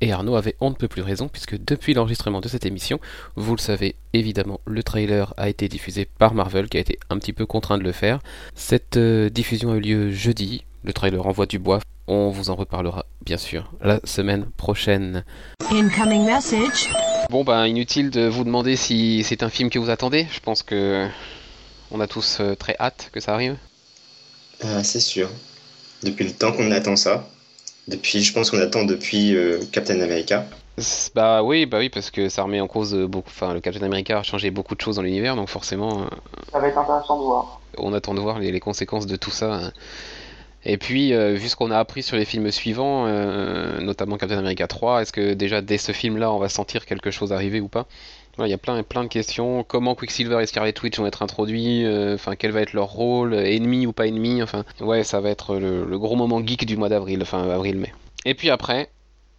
Et 0.00 0.12
Arnaud 0.12 0.36
avait 0.36 0.54
on 0.60 0.70
ne 0.70 0.74
peut 0.74 0.86
plus 0.86 1.02
raison 1.02 1.28
puisque 1.28 1.62
depuis 1.62 1.92
l'enregistrement 1.92 2.40
de 2.40 2.48
cette 2.48 2.66
émission, 2.66 3.00
vous 3.34 3.56
le 3.56 3.60
savez 3.60 3.96
évidemment, 4.12 4.60
le 4.64 4.82
trailer 4.82 5.34
a 5.36 5.48
été 5.48 5.68
diffusé 5.68 6.04
par 6.04 6.34
Marvel 6.34 6.68
qui 6.68 6.76
a 6.76 6.80
été 6.80 6.98
un 7.10 7.18
petit 7.18 7.32
peu 7.32 7.46
contraint 7.46 7.78
de 7.78 7.82
le 7.82 7.92
faire. 7.92 8.20
Cette 8.54 8.96
euh, 8.96 9.28
diffusion 9.28 9.72
a 9.72 9.76
eu 9.76 9.80
lieu 9.80 10.10
jeudi, 10.12 10.64
le 10.84 10.92
trailer 10.92 11.26
envoie 11.26 11.46
du 11.46 11.58
bois. 11.58 11.80
On 12.06 12.30
vous 12.30 12.48
en 12.48 12.54
reparlera 12.54 13.06
bien 13.24 13.36
sûr 13.36 13.72
la 13.82 14.00
semaine 14.04 14.46
prochaine. 14.56 15.24
Incoming 15.70 16.24
message. 16.24 16.90
Bon, 17.28 17.44
ben, 17.44 17.66
inutile 17.66 18.10
de 18.10 18.26
vous 18.26 18.44
demander 18.44 18.76
si 18.76 19.22
c'est 19.24 19.42
un 19.42 19.50
film 19.50 19.68
que 19.68 19.78
vous 19.78 19.90
attendez. 19.90 20.26
Je 20.32 20.40
pense 20.40 20.62
que 20.62 21.06
on 21.90 22.00
a 22.00 22.06
tous 22.06 22.38
euh, 22.40 22.54
très 22.54 22.76
hâte 22.78 23.10
que 23.12 23.20
ça 23.20 23.34
arrive. 23.34 23.56
Ah, 24.62 24.82
c'est 24.84 25.00
sûr. 25.00 25.28
Depuis 26.02 26.24
le 26.24 26.32
temps 26.32 26.52
qu'on 26.52 26.70
attend 26.70 26.96
ça. 26.96 27.28
Depuis, 27.86 28.22
je 28.22 28.32
pense 28.32 28.50
qu'on 28.50 28.60
attend 28.60 28.84
depuis 28.84 29.34
euh, 29.34 29.60
Captain 29.72 30.00
America. 30.00 30.46
Bah 31.14 31.42
oui, 31.42 31.66
bah 31.66 31.78
oui, 31.78 31.88
parce 31.88 32.10
que 32.10 32.28
ça 32.28 32.42
remet 32.42 32.60
en 32.60 32.68
cause 32.68 32.94
beaucoup. 32.94 33.30
Enfin, 33.30 33.52
le 33.52 33.60
Captain 33.60 33.84
America 33.84 34.18
a 34.18 34.22
changé 34.22 34.50
beaucoup 34.50 34.74
de 34.74 34.80
choses 34.80 34.96
dans 34.96 35.02
l'univers, 35.02 35.34
donc 35.34 35.48
forcément. 35.48 36.02
Euh, 36.02 36.06
ça 36.52 36.60
va 36.60 36.68
être 36.68 36.78
intéressant 36.78 37.18
de 37.18 37.24
voir. 37.24 37.60
On 37.78 37.92
attend 37.92 38.14
de 38.14 38.20
voir 38.20 38.38
les, 38.38 38.60
conséquences 38.60 39.06
de 39.06 39.16
tout 39.16 39.30
ça. 39.30 39.54
Hein. 39.54 39.72
Et 40.64 40.76
puis, 40.76 41.14
euh, 41.14 41.34
vu 41.34 41.48
ce 41.48 41.56
qu'on 41.56 41.70
a 41.70 41.78
appris 41.78 42.02
sur 42.02 42.16
les 42.16 42.24
films 42.24 42.50
suivants, 42.50 43.06
euh, 43.06 43.80
notamment 43.80 44.16
Captain 44.18 44.38
America 44.38 44.66
3, 44.66 45.02
est-ce 45.02 45.12
que 45.12 45.34
déjà 45.34 45.62
dès 45.62 45.78
ce 45.78 45.92
film-là, 45.92 46.32
on 46.32 46.38
va 46.38 46.48
sentir 46.48 46.86
quelque 46.86 47.10
chose 47.10 47.32
arriver 47.32 47.60
ou 47.60 47.68
pas? 47.68 47.86
Il 48.46 48.50
y 48.50 48.54
a 48.54 48.58
plein, 48.58 48.82
plein 48.82 49.02
de 49.02 49.08
questions. 49.08 49.64
Comment 49.64 49.94
Quicksilver 49.94 50.40
et 50.42 50.46
Scarlet 50.46 50.74
Witch 50.82 50.98
vont 50.98 51.06
être 51.06 51.22
introduits 51.22 51.84
euh, 51.84 52.14
Enfin, 52.14 52.36
quel 52.36 52.52
va 52.52 52.60
être 52.60 52.72
leur 52.72 52.88
rôle 52.88 53.34
Ennemi 53.34 53.86
ou 53.86 53.92
pas 53.92 54.06
ennemi 54.06 54.42
Enfin, 54.42 54.64
ouais, 54.80 55.02
ça 55.02 55.20
va 55.20 55.30
être 55.30 55.56
le, 55.56 55.98
gros 55.98 56.16
moment 56.16 56.44
geek 56.44 56.64
du 56.64 56.76
mois 56.76 56.88
d'avril, 56.88 57.20
enfin 57.22 57.48
avril-mai. 57.48 57.92
Et 58.24 58.34
puis 58.34 58.50
après, 58.50 58.90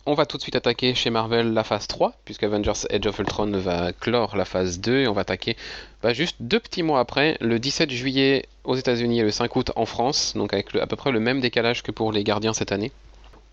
on 0.06 0.16
va 0.16 0.26
tout 0.26 0.38
de 0.38 0.42
suite 0.42 0.56
attaquer 0.56 0.96
chez 0.96 1.10
Marvel 1.10 1.54
la 1.54 1.64
phase 1.64 1.88
3, 1.88 2.14
puisque 2.26 2.44
Avengers 2.44 2.86
Edge 2.90 3.08
of 3.08 3.20
Ultron 3.20 3.52
va 3.52 3.94
clore 3.94 4.36
la 4.36 4.46
phase 4.46 4.80
2, 4.80 5.02
et 5.02 5.08
on 5.08 5.14
va 5.14 5.22
attaquer 5.22 5.56
bah, 6.02 6.14
juste 6.14 6.38
deux 6.40 6.60
petits 6.60 6.84
mois 6.84 7.00
après, 7.00 7.38
le 7.40 7.60
17 7.60 7.92
juillet 7.92 8.46
aux 8.64 8.76
États-Unis 8.76 9.20
et 9.20 9.24
le 9.24 9.32
5 9.32 9.56
août 9.56 9.72
en 9.76 9.86
France, 9.86 10.34
donc 10.36 10.54
avec 10.54 10.76
à 10.76 10.88
peu 10.88 10.96
près 10.96 11.12
le 11.12 11.20
même 11.20 11.40
décalage 11.40 11.84
que 11.84 11.92
pour 11.92 12.12
les 12.12 12.24
Gardiens 12.24 12.54
cette 12.54 12.72
année. 12.72 12.92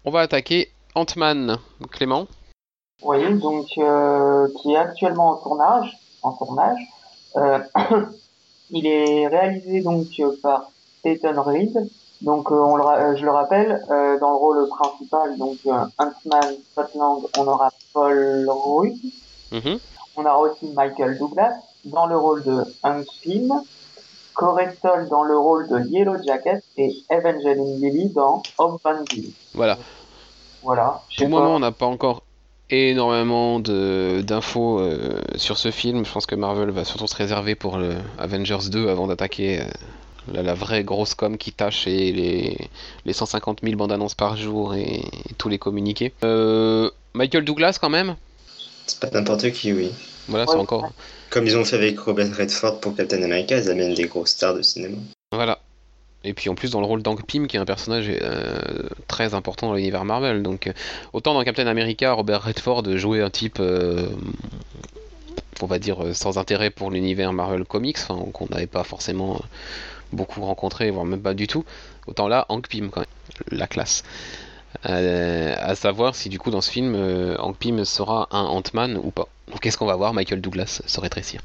On 0.05 0.11
va 0.11 0.21
attaquer 0.21 0.71
Ant-Man, 0.95 1.59
Clément. 1.91 2.27
Oui, 3.03 3.35
donc 3.35 3.67
euh, 3.79 4.49
qui 4.61 4.73
est 4.73 4.77
actuellement 4.77 5.31
en 5.31 5.37
tournage. 5.37 5.99
En 6.23 6.33
tournage. 6.33 6.81
Euh, 7.37 7.59
il 8.71 8.87
est 8.87 9.27
réalisé 9.29 9.83
donc 9.83 10.07
par 10.43 10.71
Peyton 11.03 11.41
Reed, 11.43 11.89
donc, 12.23 12.51
euh, 12.51 12.55
on 12.55 12.77
le, 12.77 12.85
euh, 12.85 13.17
je 13.17 13.25
le 13.25 13.31
rappelle, 13.31 13.85
euh, 13.91 14.19
dans 14.19 14.31
le 14.31 14.37
rôle 14.37 14.69
principal, 14.69 15.37
donc 15.37 15.59
Ant-Man, 15.67 16.55
Scotland, 16.73 17.23
on 17.39 17.47
aura 17.47 17.71
Paul 17.93 18.47
Rudd. 18.49 18.97
Mm-hmm. 19.53 19.79
On 20.17 20.25
aura 20.25 20.39
aussi 20.41 20.67
Michael 20.75 21.19
Douglas 21.19 21.55
dans 21.85 22.07
le 22.07 22.17
rôle 22.17 22.43
de 22.43 22.65
Hank 22.83 23.07
Pym, 23.23 23.53
Corey 24.35 24.75
Stoll 24.79 25.09
dans 25.09 25.23
le 25.23 25.37
rôle 25.39 25.69
de 25.69 25.81
Yellow 25.89 26.17
Jacket 26.27 26.65
et 26.79 26.91
Evangeline 27.11 27.81
Lilly 27.81 28.09
dans 28.09 28.43
Van 28.59 28.79
Voilà. 29.55 29.79
Voilà. 30.63 31.03
Pour 31.17 31.27
le 31.27 31.31
moment, 31.31 31.55
on 31.57 31.61
n'a 31.61 31.73
pas 31.73 31.87
encore 31.87 32.23
énormément 32.71 33.61
d'infos 33.61 34.81
sur 35.37 35.59
ce 35.59 35.71
film. 35.71 36.05
Je 36.05 36.13
pense 36.13 36.27
que 36.27 36.35
Marvel 36.35 36.71
va 36.71 36.85
surtout 36.85 37.07
se 37.07 37.15
réserver 37.17 37.55
pour 37.55 37.79
le 37.79 37.95
Avengers 38.19 38.69
2 38.71 38.89
avant 38.89 39.07
d'attaquer 39.07 39.61
la, 40.33 40.43
la 40.43 40.55
vraie 40.55 40.83
grosse 40.85 41.15
com 41.15 41.37
qui 41.39 41.53
tâche 41.53 41.87
et 41.87 42.13
les, 42.13 42.59
les 43.05 43.13
150 43.13 43.61
000 43.63 43.77
bandes 43.77 43.93
annonces 43.93 44.15
par 44.15 44.37
jour 44.37 44.75
et, 44.75 44.97
et 44.99 45.35
tous 45.39 45.49
les 45.49 45.59
communiqués. 45.59 46.13
Euh, 46.25 46.91
Michael 47.15 47.45
Douglas 47.45 47.79
quand 47.81 47.91
même? 47.91 48.17
C'est 48.87 49.01
pas 49.01 49.11
n'importe 49.11 49.51
qui, 49.53 49.73
oui. 49.73 49.91
Voilà, 50.29 50.45
Ouais. 50.47 50.53
c'est 50.53 50.59
encore. 50.61 50.91
Comme 51.31 51.47
ils 51.47 51.57
ont 51.57 51.65
fait 51.65 51.77
avec 51.77 51.99
Robert 52.01 52.37
Redford 52.37 52.81
pour 52.81 52.97
Captain 52.97 53.23
America, 53.23 53.57
ils 53.59 53.71
amènent 53.71 53.95
des 53.95 54.07
grosses 54.07 54.31
stars 54.31 54.55
de 54.55 54.63
cinéma. 54.63 54.97
Voilà. 55.33 55.59
Et 56.27 56.35
puis 56.35 56.51
en 56.51 56.57
plus 56.57 56.73
dans 56.73 56.81
le 56.81 56.87
rôle 56.87 57.03
d'Hank 57.03 57.25
Pym 57.25 57.47
qui 57.47 57.57
est 57.57 57.61
un 57.61 57.65
personnage 57.65 58.11
euh, 58.11 58.89
très 59.07 59.33
important 59.33 59.69
dans 59.69 59.75
l'univers 59.75 60.05
Marvel. 60.05 60.43
Donc 60.43 60.67
euh, 60.67 60.73
autant 61.13 61.35
dans 61.35 61.45
Captain 61.45 61.69
America, 61.69 62.13
Robert 62.13 62.43
Redford 62.43 62.97
jouait 62.97 63.23
un 63.23 63.31
type, 63.31 63.59
euh, 63.61 64.09
on 65.63 65.67
va 65.67 65.79
dire, 65.79 65.99
sans 66.15 66.37
intérêt 66.37 66.71
pour 66.71 66.91
l'univers 66.91 67.33
Marvel 67.33 67.65
Comics, 67.65 67.99
qu'on 68.07 68.47
n'avait 68.51 68.67
pas 68.67 68.83
forcément 68.83 69.41
beaucoup 70.13 70.43
rencontré, 70.43 70.91
voire 70.91 71.05
même 71.05 71.23
pas 71.23 71.35
du 71.35 71.47
tout. 71.47 71.65
Autant 72.09 72.27
là, 72.27 72.45
Hank 72.49 72.69
Pym 72.69 72.91
quand 72.91 73.01
même, 73.01 73.59
la 73.59 73.69
classe. 73.69 74.03
À 74.83 75.75
savoir 75.75 76.15
si 76.15 76.29
du 76.29 76.39
coup 76.39 76.51
dans 76.51 76.61
ce 76.61 76.71
film, 76.71 76.97
Hank 77.39 77.57
Pym 77.57 77.85
sera 77.85 78.29
un 78.33 78.45
Ant-Man 78.45 79.01
ou 79.03 79.11
pas. 79.11 79.29
Donc 79.49 79.61
qu'est-ce 79.61 79.79
qu'on 79.79 79.87
va 79.87 79.97
voir? 79.97 80.13
Michael 80.13 80.41
Douglas 80.41 80.83
se 80.85 81.01
rétrécir. 81.01 81.41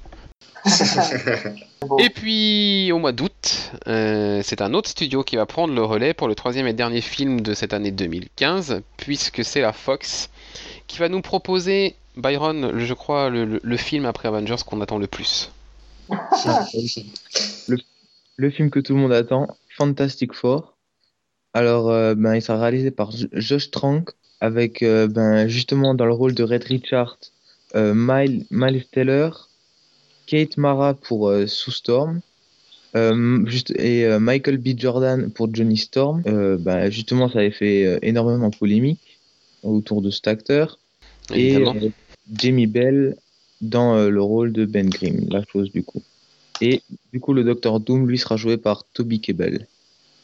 Et 2.00 2.10
puis 2.10 2.92
au 2.92 3.00
mois 3.00 3.12
d'août, 3.12 3.72
euh, 3.88 4.42
c'est 4.44 4.62
un 4.62 4.74
autre 4.74 4.90
studio 4.90 5.24
qui 5.24 5.36
va 5.36 5.46
prendre 5.46 5.74
le 5.74 5.84
relais 5.84 6.14
pour 6.14 6.28
le 6.28 6.36
troisième 6.36 6.68
et 6.68 6.74
dernier 6.74 7.02
film 7.02 7.42
de 7.42 7.54
cette 7.54 7.74
année 7.74 7.92
2015, 7.92 8.82
puisque 8.98 9.44
c'est 9.44 9.62
la 9.62 9.74
Fox 9.74 10.30
qui 10.88 11.00
va 11.00 11.10
nous 11.10 11.22
proposer, 11.22 11.96
Byron, 12.18 12.78
je 12.78 12.94
crois, 12.94 13.30
le, 13.30 13.78
film 13.78 14.06
après 14.06 14.28
Avengers 14.28 14.58
qu'on 14.66 14.82
attend 14.82 15.00
le 15.00 15.08
plus. 15.08 15.52
Le 18.38 18.50
film 18.50 18.72
que 18.72 18.80
tout 18.80 18.96
le 18.96 19.00
monde 19.00 19.14
attend, 19.14 19.56
Fantastic 19.78 20.34
Four. 20.34 20.74
Alors, 21.54 21.92
euh, 21.92 22.16
ben, 22.16 22.34
il 22.34 22.42
sera 22.42 22.60
réalisé 22.60 22.90
par 22.90 23.12
Josh 23.34 23.70
Trank, 23.70 24.10
avec 24.40 24.82
euh, 24.82 25.08
ben, 25.08 25.48
justement 25.48 25.94
dans 25.94 26.06
le 26.06 26.14
rôle 26.14 26.34
de 26.34 26.44
Red 26.44 26.64
Richard, 26.64 27.18
Miles 27.76 28.46
Teller, 28.92 29.30
Kate 30.32 30.56
Mara 30.56 30.94
pour 30.94 31.28
euh, 31.28 31.46
Sue 31.46 31.72
Storm, 31.72 32.22
euh, 32.96 33.46
juste, 33.48 33.72
et 33.72 34.06
euh, 34.06 34.18
Michael 34.18 34.60
B. 34.60 34.70
Jordan 34.78 35.30
pour 35.30 35.54
Johnny 35.54 35.76
Storm. 35.76 36.24
Euh, 36.26 36.58
ben, 36.58 36.90
justement, 36.90 37.28
ça 37.28 37.40
avait 37.40 37.52
fait 37.52 37.86
euh, 37.86 38.00
énormément 38.02 38.50
polémique 38.50 39.20
autour 39.62 40.02
de 40.02 40.10
cet 40.10 40.28
acteur. 40.28 40.80
Et 41.36 41.56
Évidemment. 41.56 41.76
euh, 41.86 41.90
Jamie 42.34 42.66
Bell 42.68 43.18
dans 43.60 43.98
euh, 43.98 44.10
le 44.10 44.22
rôle 44.22 44.54
de 44.54 44.64
Ben 44.64 44.90
Grimm, 44.90 45.28
la 45.30 45.44
chose 45.52 45.70
du 45.74 45.84
coup. 45.84 46.02
Et 46.62 46.82
du 47.12 47.20
coup, 47.20 47.34
le 47.34 47.44
Docteur 47.44 47.82
Doom, 47.82 48.08
lui, 48.08 48.18
sera 48.18 48.38
joué 48.38 48.56
par 48.56 48.86
Toby 48.94 49.20
Kebbell. 49.20 49.68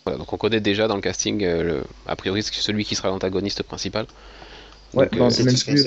Voilà, 0.05 0.17
donc 0.17 0.31
on 0.31 0.37
connaît 0.37 0.61
déjà 0.61 0.87
dans 0.87 0.95
le 0.95 1.01
casting, 1.01 1.43
euh, 1.43 1.63
le- 1.63 1.83
a 2.05 2.15
priori, 2.15 2.43
celui 2.43 2.85
qui 2.85 2.95
sera 2.95 3.09
l'antagoniste 3.09 3.61
principal. 3.63 4.05
Ouais, 4.93 5.09
Donc, 5.09 5.17
bah, 5.17 5.25
euh, 5.25 5.29
c'est 5.31 5.43
même 5.43 5.57
plus. 5.57 5.85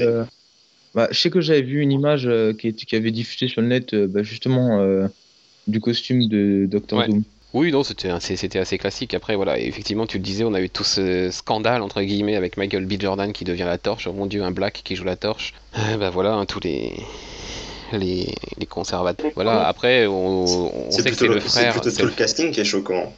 Bah, 0.95 1.09
je 1.11 1.19
sais 1.19 1.31
que 1.31 1.41
j'avais 1.41 1.63
vu 1.63 1.81
une 1.81 1.93
image 1.93 2.27
euh, 2.27 2.53
qui, 2.53 2.69
était- 2.69 2.85
qui 2.87 2.97
avait 2.97 3.11
diffusé 3.11 3.49
sur 3.49 3.61
le 3.61 3.69
net, 3.69 3.95
euh, 3.95 4.07
bah, 4.07 4.23
justement, 4.23 4.81
euh, 4.81 5.07
du 5.67 5.81
costume 5.81 6.29
de 6.29 6.67
Docteur 6.67 6.99
Ouais. 7.01 7.07
Doom. 7.09 7.23
Oui, 7.53 7.73
non, 7.73 7.83
c'était 7.83 8.11
assez, 8.11 8.37
c'était 8.37 8.61
assez 8.61 8.79
classique. 8.79 9.13
Après, 9.13 9.35
voilà, 9.35 9.59
effectivement, 9.59 10.07
tu 10.07 10.19
le 10.19 10.23
disais, 10.23 10.45
on 10.45 10.55
a 10.55 10.61
eu 10.61 10.71
tout 10.71 10.85
ce 10.85 11.31
scandale, 11.33 11.83
entre 11.83 12.01
guillemets, 12.03 12.37
avec 12.37 12.57
Michael 12.57 12.87
B. 12.87 12.93
Jordan 13.01 13.33
qui 13.33 13.43
devient 13.45 13.65
la 13.65 13.77
torche. 13.77 14.07
Oh 14.07 14.13
mon 14.13 14.27
dieu, 14.27 14.43
un 14.45 14.53
black 14.53 14.83
qui 14.85 14.95
joue 14.95 15.03
la 15.03 15.17
torche. 15.17 15.53
Euh, 15.77 15.97
bah 15.97 16.11
voilà, 16.11 16.35
hein, 16.35 16.47
tous 16.47 16.61
les. 16.61 16.93
Les, 17.93 18.33
les 18.57 18.67
conservateurs. 18.67 19.33
Voilà, 19.35 19.67
après, 19.67 20.07
on, 20.07 20.45
on 20.45 20.91
sait 20.93 21.03
que 21.03 21.13
c'est 21.17 21.27
le 21.27 21.41
frère. 21.41 21.75
C'est 21.75 21.81
plutôt 21.81 21.97
tout 21.97 22.07
le 22.07 22.13
casting 22.13 22.53
qui 22.53 22.61
est 22.61 22.65
choquant. 22.65 23.13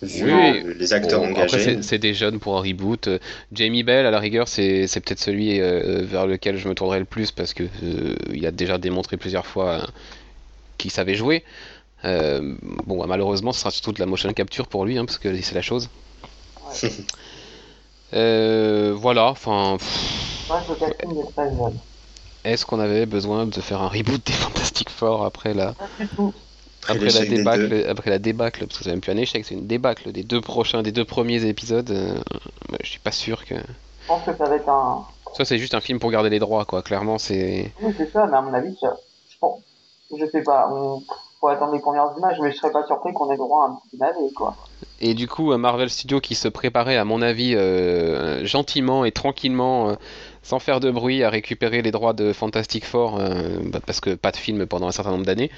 Vu 0.00 0.32
Oui, 0.32 0.60
euh, 0.64 0.74
les 0.78 0.92
acteurs 0.92 1.20
Bon, 1.20 1.28
engagés. 1.30 1.82
c'est- 1.82 1.98
des 1.98 2.14
jeunes 2.14 2.38
pour 2.38 2.56
un 2.56 2.60
reboot. 2.60 3.08
Euh, 3.08 3.18
Jamie 3.52 3.82
Bell, 3.82 4.06
à 4.06 4.10
la 4.12 4.20
rigueur, 4.20 4.46
c'est 4.46 4.86
c'est 4.86 5.00
peut-être 5.00 5.18
celui 5.18 5.60
euh, 5.60 6.02
vers 6.04 6.26
lequel 6.26 6.56
je 6.56 6.68
me 6.68 6.74
tournerai 6.74 7.00
le 7.00 7.04
plus 7.04 7.32
parce 7.32 7.52
que 7.52 7.64
euh, 7.82 8.14
il 8.32 8.46
a 8.46 8.52
déjà 8.52 8.78
démontré 8.78 9.16
plusieurs 9.16 9.46
fois 9.46 9.70
euh, 9.70 9.86
qu'il 10.78 10.92
savait 10.92 11.14
jouer. 11.16 11.44
Euh, 12.04 12.54
bon, 12.86 12.98
bah, 12.98 13.06
malheureusement, 13.08 13.52
ce 13.52 13.58
sera 13.60 13.72
surtout 13.72 13.90
de 13.92 13.98
la 13.98 14.06
motion 14.06 14.32
capture 14.32 14.68
pour 14.68 14.84
lui, 14.84 14.98
hein, 14.98 15.04
parce 15.04 15.18
que 15.18 15.34
c'est 15.42 15.54
la 15.56 15.62
chose. 15.62 15.88
Ouais. 16.82 16.90
Euh, 18.14 18.94
voilà, 18.96 19.26
enfin, 19.26 19.76
est-ce 22.44 22.64
qu'on 22.64 22.80
avait 22.80 23.04
besoin 23.04 23.46
de 23.46 23.60
faire 23.60 23.82
un 23.82 23.88
reboot 23.88 24.24
des 24.26 24.32
Fantastic 24.32 24.88
Four 24.88 25.24
après 25.24 25.52
la, 25.52 25.72
Pas 25.72 25.88
du 26.00 26.08
tout. 26.08 26.32
Après 26.86 27.10
la 27.10 27.24
débâcle, 27.24 27.86
après 27.88 28.10
la 28.10 28.18
débâcle, 28.18 28.66
parce 28.66 28.78
que 28.78 28.84
c'est 28.84 28.90
même 28.90 29.00
plus 29.00 29.12
un 29.12 29.16
échec, 29.16 29.44
c'est 29.44 29.54
une 29.54 29.66
débâcle 29.66 30.12
des 30.12 30.22
deux 30.22 30.40
prochains, 30.40 30.82
des 30.82 30.92
deux 30.92 31.04
premiers 31.04 31.44
épisodes. 31.44 31.90
euh, 31.90 32.14
bah, 32.70 32.78
je 32.82 32.88
suis 32.88 33.00
pas 33.00 33.12
sûr 33.12 33.44
que. 33.44 33.54
Je 33.54 34.06
pense 34.06 34.24
que 34.24 34.34
ça 34.36 34.44
va 34.44 34.56
être 34.56 34.68
un. 34.68 35.04
Ça, 35.34 35.44
c'est 35.44 35.58
juste 35.58 35.74
un 35.74 35.80
film 35.80 35.98
pour 35.98 36.10
garder 36.10 36.30
les 36.30 36.38
droits, 36.38 36.64
quoi. 36.64 36.82
Clairement, 36.82 37.18
c'est. 37.18 37.72
Oui, 37.82 37.92
c'est 37.96 38.10
ça, 38.10 38.26
mais 38.26 38.36
à 38.36 38.40
mon 38.40 38.54
avis, 38.54 38.76
ça... 38.80 38.96
je 39.30 39.36
pense. 39.38 39.60
Je 40.18 40.24
sais 40.24 40.42
pas, 40.42 40.70
on... 40.72 41.02
faut 41.38 41.48
attendre 41.48 41.74
les 41.74 41.80
premières 41.80 42.08
images, 42.16 42.38
mais 42.40 42.50
je 42.50 42.56
serais 42.56 42.72
pas 42.72 42.86
surpris 42.86 43.12
qu'on 43.12 43.30
ait 43.30 43.36
droit 43.36 43.64
à 43.64 43.68
un 43.68 43.74
petit 43.74 43.98
navet, 43.98 44.32
quoi. 44.34 44.56
Et 45.00 45.12
du 45.12 45.28
coup, 45.28 45.52
un 45.52 45.58
Marvel 45.58 45.90
Studio 45.90 46.20
qui 46.20 46.34
se 46.34 46.48
préparait, 46.48 46.96
à 46.96 47.04
mon 47.04 47.20
avis, 47.20 47.54
euh, 47.54 48.44
gentiment 48.46 49.04
et 49.04 49.12
tranquillement, 49.12 49.90
euh, 49.90 49.94
sans 50.42 50.58
faire 50.58 50.80
de 50.80 50.90
bruit, 50.90 51.22
à 51.22 51.30
récupérer 51.30 51.82
les 51.82 51.90
droits 51.90 52.14
de 52.14 52.32
Fantastic 52.32 52.86
Four, 52.86 53.20
euh, 53.20 53.58
bah, 53.64 53.80
parce 53.84 54.00
que 54.00 54.14
pas 54.14 54.30
de 54.30 54.38
film 54.38 54.66
pendant 54.66 54.88
un 54.88 54.92
certain 54.92 55.10
nombre 55.10 55.26
d'années. 55.26 55.50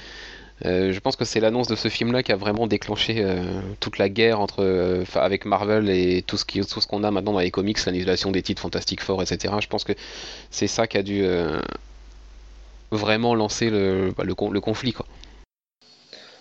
Euh, 0.66 0.92
je 0.92 1.00
pense 1.00 1.16
que 1.16 1.24
c'est 1.24 1.40
l'annonce 1.40 1.68
de 1.68 1.76
ce 1.76 1.88
film-là 1.88 2.22
qui 2.22 2.32
a 2.32 2.36
vraiment 2.36 2.66
déclenché 2.66 3.16
euh, 3.18 3.60
toute 3.80 3.96
la 3.98 4.08
guerre 4.08 4.40
entre, 4.40 4.62
euh, 4.62 5.04
avec 5.14 5.46
Marvel 5.46 5.88
et 5.88 6.22
tout 6.26 6.36
ce 6.36 6.44
qui, 6.44 6.60
tout 6.60 6.80
ce 6.80 6.86
qu'on 6.86 7.02
a 7.02 7.10
maintenant 7.10 7.32
dans 7.32 7.38
les 7.40 7.50
comics, 7.50 7.82
l'annulation 7.86 8.30
des 8.30 8.42
titres 8.42 8.62
Fantastic 8.62 9.00
Four, 9.00 9.22
etc. 9.22 9.54
Je 9.60 9.68
pense 9.68 9.84
que 9.84 9.92
c'est 10.50 10.66
ça 10.66 10.86
qui 10.86 10.98
a 10.98 11.02
dû 11.02 11.24
vraiment 12.90 13.34
lancer 13.34 13.70
le, 13.70 14.12
bah, 14.16 14.24
le, 14.24 14.34
con- 14.34 14.50
le 14.50 14.60
conflit, 14.60 14.92
quoi. 14.92 15.06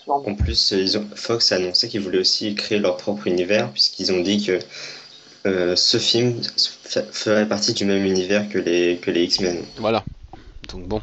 En 0.07 0.33
plus, 0.33 0.71
ils 0.71 0.97
ont... 0.97 1.07
Fox 1.15 1.51
a 1.51 1.57
annoncé 1.57 1.87
qu'ils 1.87 2.01
voulaient 2.01 2.17
aussi 2.19 2.55
créer 2.55 2.79
leur 2.79 2.97
propre 2.97 3.27
univers, 3.27 3.69
puisqu'ils 3.71 4.11
ont 4.11 4.21
dit 4.21 4.43
que 4.43 4.59
euh, 5.45 5.75
ce 5.75 5.97
film 5.97 6.41
ferait 7.11 7.47
partie 7.47 7.73
du 7.73 7.85
même 7.85 8.03
univers 8.03 8.49
que 8.49 8.57
les, 8.57 8.97
que 8.97 9.11
les 9.11 9.25
X-Men. 9.25 9.63
Voilà. 9.77 10.03
Donc 10.73 10.87
bon, 10.87 11.01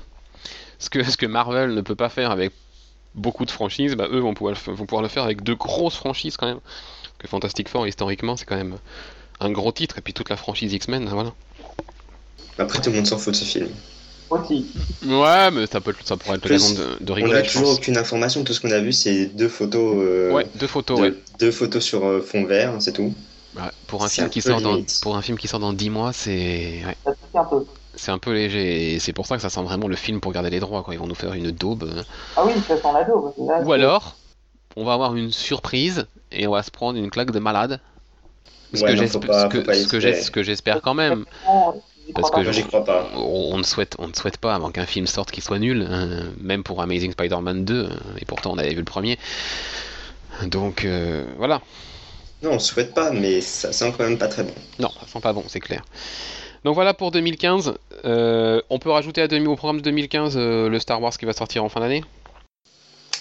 ce 0.80 0.90
que, 0.90 1.04
ce 1.04 1.16
que 1.16 1.26
Marvel 1.26 1.72
ne 1.72 1.80
peut 1.82 1.94
pas 1.94 2.08
faire 2.08 2.32
avec 2.32 2.52
beaucoup 3.16 3.44
de 3.44 3.50
franchises, 3.50 3.94
bah, 3.96 4.08
eux 4.10 4.20
vont 4.20 4.34
pouvoir, 4.34 4.54
le 4.54 4.58
f- 4.60 4.74
vont 4.74 4.86
pouvoir 4.86 5.02
le 5.02 5.08
faire 5.08 5.24
avec 5.24 5.42
deux 5.42 5.54
grosses 5.56 5.96
franchises 5.96 6.36
quand 6.36 6.46
même. 6.46 6.60
Que 7.18 7.28
Fantastic 7.28 7.68
Four, 7.68 7.86
historiquement, 7.88 8.36
c'est 8.36 8.44
quand 8.44 8.56
même 8.56 8.76
un 9.40 9.50
gros 9.50 9.72
titre, 9.72 9.98
et 9.98 10.00
puis 10.02 10.12
toute 10.12 10.28
la 10.30 10.36
franchise 10.36 10.72
X-Men, 10.72 11.06
voilà. 11.08 11.32
Après, 12.58 12.80
tout 12.80 12.90
le 12.90 12.96
monde 12.96 13.06
s'en 13.06 13.18
fout 13.18 13.32
de 13.34 13.38
ce 13.38 13.44
film. 13.44 13.68
Aussi. 14.30 14.66
Ouais, 15.06 15.50
mais 15.52 15.66
ça, 15.66 15.80
peut, 15.80 15.94
ça 16.04 16.16
pourrait 16.16 16.36
être 16.36 16.44
l'occasion 16.44 16.70
de, 16.74 17.04
de 17.04 17.12
On 17.12 17.14
rigoler, 17.14 17.34
n'a 17.34 17.44
je 17.44 17.52
toujours 17.52 17.68
pense. 17.68 17.78
aucune 17.78 17.96
information. 17.96 18.44
Tout 18.44 18.52
ce 18.52 18.60
qu'on 18.60 18.70
a 18.72 18.80
vu, 18.80 18.92
c'est 18.92 19.26
deux 19.26 19.48
photos, 19.48 19.94
euh, 19.98 20.32
Ouais, 20.32 20.46
deux 20.56 20.66
photos, 20.66 20.98
de- 20.98 21.02
ouais. 21.04 21.14
deux 21.38 21.52
photos 21.52 21.84
sur 21.84 22.04
euh, 22.04 22.20
fond 22.20 22.44
vert, 22.44 22.74
c'est 22.80 22.92
tout. 22.92 23.14
Ouais, 23.54 23.62
Pour 23.86 24.04
un 24.04 24.08
film 24.08 24.26
un 24.26 24.30
qui 24.30 24.42
sort 24.42 24.60
dans, 24.60 24.78
pour 25.02 25.16
un 25.16 25.22
film 25.22 25.38
qui 25.38 25.48
sort 25.48 25.60
dans 25.60 25.72
10 25.72 25.90
mois, 25.90 26.12
c'est 26.12 26.82
ouais, 26.84 26.96
C'est 27.96 28.10
un 28.10 28.18
peu 28.18 28.32
léger, 28.32 28.94
et 28.94 28.98
c'est 28.98 29.12
pour 29.12 29.26
ça 29.26 29.36
que 29.36 29.42
ça 29.42 29.48
sent 29.50 29.62
vraiment 29.62 29.88
le 29.88 29.96
film 29.96 30.20
pour 30.20 30.32
garder 30.32 30.50
les 30.50 30.60
droits, 30.60 30.82
quoi. 30.82 30.94
Ils 30.94 30.98
vont 30.98 31.06
nous 31.06 31.14
faire 31.14 31.32
une 31.32 31.50
daube. 31.50 32.04
Ah 32.36 32.44
oui, 32.44 32.52
ça 32.68 32.76
sent 32.76 32.92
la 32.92 33.04
daube. 33.04 33.32
Là, 33.38 33.62
Ou 33.62 33.72
alors, 33.72 34.16
on 34.76 34.84
va 34.84 34.92
avoir 34.92 35.14
une 35.16 35.32
surprise, 35.32 36.06
et 36.30 36.46
on 36.46 36.52
va 36.52 36.62
se 36.62 36.70
prendre 36.70 36.98
une 36.98 37.10
claque 37.10 37.30
de 37.30 37.38
malade. 37.38 37.80
Ce 38.74 38.82
Ouais, 38.82 38.94
que 40.30 40.42
j'espère 40.42 40.82
quand 40.82 40.94
même. 40.94 41.24
Parce 42.14 42.30
que 42.30 42.52
j'y 42.52 42.62
crois 42.62 42.84
pas. 42.84 43.08
On, 43.16 43.54
on 43.54 43.58
ne 43.58 43.62
souhaite, 43.64 43.96
on 43.98 44.08
ne 44.08 44.14
souhaite 44.14 44.36
pas 44.36 44.54
avant 44.54 44.70
qu'un 44.70 44.86
film 44.86 45.06
sorte 45.06 45.30
qui 45.30 45.40
soit 45.40 45.58
nul, 45.58 45.86
hein, 45.90 46.24
même 46.40 46.62
pour 46.62 46.80
Amazing 46.82 47.12
Spider-Man 47.12 47.64
2, 47.64 47.86
hein, 47.86 47.96
et 48.18 48.24
pourtant 48.24 48.52
on 48.52 48.58
avait 48.58 48.70
vu 48.70 48.76
le 48.76 48.84
premier. 48.84 49.18
Donc 50.46 50.84
euh, 50.84 51.24
voilà, 51.38 51.62
Non, 52.42 52.52
on 52.52 52.58
souhaite 52.58 52.94
pas, 52.94 53.10
mais 53.10 53.40
ça 53.40 53.72
sent 53.72 53.92
quand 53.96 54.04
même 54.04 54.18
pas 54.18 54.28
très 54.28 54.42
bon. 54.42 54.54
non, 54.78 54.90
ça 55.00 55.06
sent 55.06 55.20
pas 55.20 55.32
bon, 55.32 55.44
c'est 55.48 55.60
clair. 55.60 55.82
Donc 56.66 56.74
voilà 56.74 56.94
pour 56.94 57.12
2015. 57.12 57.74
Euh, 58.04 58.60
on 58.70 58.80
peut 58.80 58.90
rajouter 58.90 59.22
à 59.22 59.28
demi, 59.28 59.46
au 59.46 59.54
programme 59.54 59.76
de 59.76 59.84
2015 59.84 60.36
euh, 60.36 60.68
le 60.68 60.80
Star 60.80 61.00
Wars 61.00 61.16
qui 61.16 61.24
va 61.24 61.32
sortir 61.32 61.62
en 61.62 61.68
fin 61.68 61.78
d'année, 61.78 62.02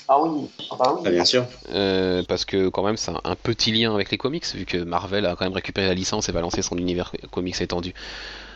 Ah 0.08 0.20
oui, 0.20 0.50
ah 0.72 0.76
bah 0.80 0.96
oui. 0.96 1.04
Ah, 1.06 1.12
bien 1.12 1.26
sûr. 1.26 1.46
Euh, 1.72 2.24
parce 2.28 2.44
que 2.44 2.70
quand 2.70 2.82
même 2.82 2.98
c'est 2.98 3.12
un, 3.12 3.22
un 3.24 3.36
petit 3.36 3.72
lien 3.72 3.94
avec 3.94 4.10
les 4.10 4.18
comics, 4.18 4.48
vu 4.56 4.66
que 4.66 4.78
Marvel 4.78 5.28
a 5.28 5.36
quand 5.36 5.46
même 5.46 5.54
récupéré 5.54 5.86
la 5.86 5.94
licence 5.94 6.28
et 6.28 6.32
va 6.32 6.42
lancer 6.42 6.64
son 6.64 6.76
univers 6.80 7.12
comics 7.30 7.62
étendu 7.62 7.94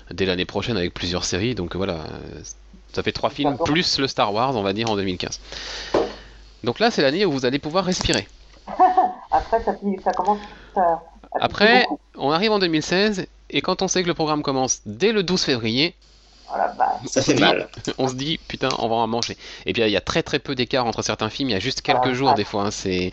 dès 0.09 0.25
l'année 0.25 0.45
prochaine 0.45 0.75
avec 0.75 0.91
plusieurs 0.95 1.23
séries. 1.23 1.53
Donc 1.53 1.75
voilà, 1.75 2.05
ça 2.91 3.03
fait 3.03 3.11
trois 3.11 3.29
films 3.29 3.59
plus 3.63 3.99
le 3.99 4.07
Star 4.07 4.33
Wars, 4.33 4.55
on 4.55 4.63
va 4.63 4.73
dire 4.73 4.89
en 4.89 4.95
2015. 4.95 5.39
Donc 6.63 6.79
là 6.79 6.89
c'est 6.89 7.03
l'année 7.03 7.27
où 7.27 7.31
vous 7.31 7.45
allez 7.45 7.59
pouvoir 7.59 7.85
respirer. 7.85 8.27
Après, 9.31 9.61
ça, 9.63 9.75
ça 10.03 10.11
commence 10.13 10.39
piquer 10.39 10.81
Après, 11.39 11.85
on 12.17 12.31
arrive 12.31 12.53
en 12.53 12.57
2016 12.57 13.27
et 13.49 13.61
quand 13.61 13.81
on 13.81 13.87
sait 13.87 14.03
que 14.03 14.07
le 14.07 14.13
programme 14.13 14.43
commence 14.43 14.81
dès 14.85 15.11
le 15.11 15.23
12 15.23 15.41
février, 15.43 15.95
Voilà, 16.47 16.73
bah, 16.77 16.99
Ça 17.07 17.21
fait 17.21 17.35
mal. 17.35 17.69
on 17.97 18.07
se 18.07 18.15
dit 18.15 18.39
putain 18.47 18.69
on 18.79 18.87
va 18.89 18.95
en 18.95 19.07
manger. 19.07 19.37
Et 19.65 19.73
puis 19.73 19.81
il 19.83 19.89
y 19.89 19.95
a 19.97 20.01
très 20.01 20.23
très 20.23 20.39
peu 20.39 20.55
d'écart 20.55 20.85
entre 20.85 21.01
certains 21.03 21.29
films, 21.29 21.49
il 21.49 21.53
y 21.53 21.55
a 21.55 21.59
juste 21.59 21.81
quelques 21.81 21.99
Ah, 22.05 22.13
jours 22.13 22.29
ah. 22.31 22.33
des 22.35 22.43
fois. 22.45 22.65
hein, 22.65 22.71
c'est 22.71 23.11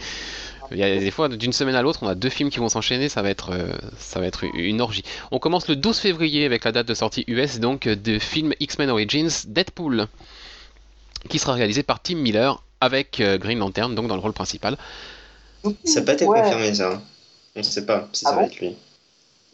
Il 0.72 0.78
y 0.78 0.82
a 0.82 0.98
des 0.98 1.10
fois, 1.12 1.28
d'une 1.28 1.52
semaine 1.52 1.76
à 1.76 1.82
l'autre, 1.82 2.00
on 2.02 2.08
a 2.08 2.14
deux 2.16 2.28
films 2.30 2.50
qui 2.50 2.58
vont 2.58 2.68
s'enchaîner, 2.68 3.08
ça 3.08 3.22
va 3.22 3.30
être, 3.30 3.50
euh, 3.52 3.68
ça 3.98 4.18
va 4.20 4.26
être 4.26 4.44
une 4.54 4.80
orgie. 4.80 5.04
On 5.30 5.38
commence 5.38 5.68
le 5.68 5.76
12 5.76 5.98
février 5.98 6.44
avec 6.44 6.64
la 6.64 6.72
date 6.72 6.88
de 6.88 6.94
sortie 6.94 7.24
US 7.28 7.60
donc 7.60 7.86
de 7.88 8.18
film 8.18 8.52
X-Men 8.58 8.90
Origins 8.90 9.30
Deadpool, 9.46 10.08
qui 11.28 11.38
sera 11.38 11.52
réalisé 11.54 11.82
par 11.82 12.00
Tim 12.02 12.16
Miller 12.16 12.62
avec 12.80 13.20
euh, 13.20 13.38
Green 13.38 13.58
Lantern 13.58 13.94
donc 13.94 14.06
dans 14.08 14.16
le 14.16 14.20
rôle 14.20 14.32
principal. 14.32 14.76
Ça 15.84 16.00
n'a 16.00 16.06
pas 16.06 16.12
été 16.14 16.24
Ouais. 16.24 16.40
confirmé 16.42 16.74
ça. 16.74 17.02
On 17.54 17.60
ne 17.60 17.64
sait 17.64 17.86
pas 17.86 18.08
si 18.12 18.24
Ah 18.26 18.30
ça 18.30 18.36
va 18.36 18.42
bon 18.42 18.46
être 18.46 18.56
lui. 18.60 18.76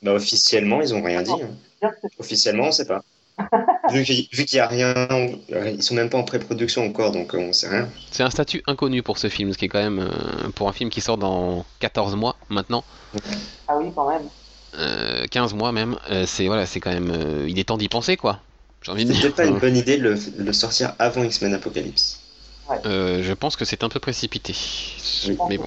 Bah 0.03 0.13
officiellement, 0.15 0.81
ils 0.81 0.95
ont 0.95 1.03
rien 1.03 1.23
dit. 1.23 1.31
hein. 1.33 1.91
Officiellement, 2.19 2.65
on 2.69 2.73
sait 2.73 2.87
pas. 2.87 3.03
vu 3.91 4.05
qu'il 4.05 4.29
vu 4.33 4.45
qu'il 4.45 4.57
y 4.59 4.61
a 4.61 4.67
rien, 4.67 4.95
ils 5.49 5.83
sont 5.83 5.95
même 5.95 6.11
pas 6.11 6.19
en 6.19 6.23
pré-production 6.25 6.85
encore, 6.85 7.13
donc 7.13 7.35
euh, 7.35 7.39
on 7.39 7.53
sait 7.53 7.69
rien. 7.69 7.89
C'est 8.11 8.23
un 8.23 8.31
statut 8.31 8.63
inconnu 8.67 9.03
pour 9.03 9.19
ce 9.19 9.29
film, 9.29 9.53
ce 9.53 9.59
qui 9.59 9.65
est 9.67 9.69
quand 9.69 9.83
même 9.83 10.01
euh, 10.01 10.51
pour 10.55 10.69
un 10.69 10.73
film 10.73 10.91
qui 10.91 11.01
sort 11.01 11.17
dans 11.19 11.65
14 11.81 12.15
mois 12.17 12.37
maintenant, 12.51 12.85
Ah 13.69 13.79
oui, 13.79 13.91
quand 13.95 14.09
même. 14.11 14.23
euh, 14.79 15.27
15 15.31 15.55
mois 15.55 15.73
même. 15.73 15.97
euh, 16.11 16.25
c'est 16.27 16.47
voilà, 16.47 16.67
c'est 16.67 16.79
quand 16.81 16.91
même, 16.93 17.11
euh, 17.11 17.47
il 17.49 17.59
est 17.59 17.65
temps 17.65 17.79
d'y 17.79 17.89
penser 17.89 18.17
quoi. 18.17 18.41
J'ai 18.83 18.93
envie 18.93 19.05
de 19.05 19.13
dire. 19.13 19.33
pas 19.35 19.47
une 19.47 19.59
bonne 19.61 19.77
idée 19.77 19.97
de 19.97 20.03
le, 20.03 20.15
de 20.15 20.43
le 20.43 20.53
sortir 20.53 20.95
avant 20.99 21.23
X-Men 21.25 21.55
Apocalypse. 21.55 22.19
Euh, 22.87 23.23
je 23.23 23.33
pense 23.33 23.57
que 23.57 23.65
c'est 23.65 23.83
un 23.85 23.89
peu 23.89 24.01
précipité. 24.01 24.55
Oui. 25.27 25.37
Mais 25.49 25.59
bon. 25.59 25.67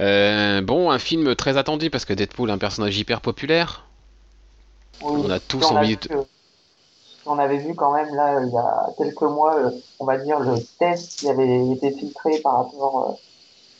Euh, 0.00 0.60
bon, 0.62 0.90
un 0.90 0.98
film 0.98 1.34
très 1.36 1.56
attendu 1.56 1.90
parce 1.90 2.04
que 2.04 2.12
Deadpool 2.14 2.48
est 2.50 2.52
un 2.52 2.58
personnage 2.58 2.96
hyper 2.98 3.20
populaire. 3.20 3.84
Oui. 5.02 5.22
On 5.26 5.30
a 5.30 5.38
tous 5.40 5.64
on 5.70 5.76
a 5.76 5.80
envie 5.80 5.90
vu 5.90 5.96
de... 6.08 6.16
On 7.26 7.38
avait 7.38 7.58
vu 7.58 7.74
quand 7.74 7.92
même 7.92 8.14
là 8.14 8.40
il 8.42 8.50
y 8.52 8.56
a 8.56 8.86
quelques 8.96 9.22
mois, 9.22 9.54
on 9.98 10.04
va 10.06 10.16
dire 10.18 10.40
le 10.40 10.54
test 10.78 11.18
qui 11.20 11.28
avait 11.28 11.68
été 11.70 11.92
filtré 11.92 12.38
par 12.40 12.56
rapport 12.64 13.18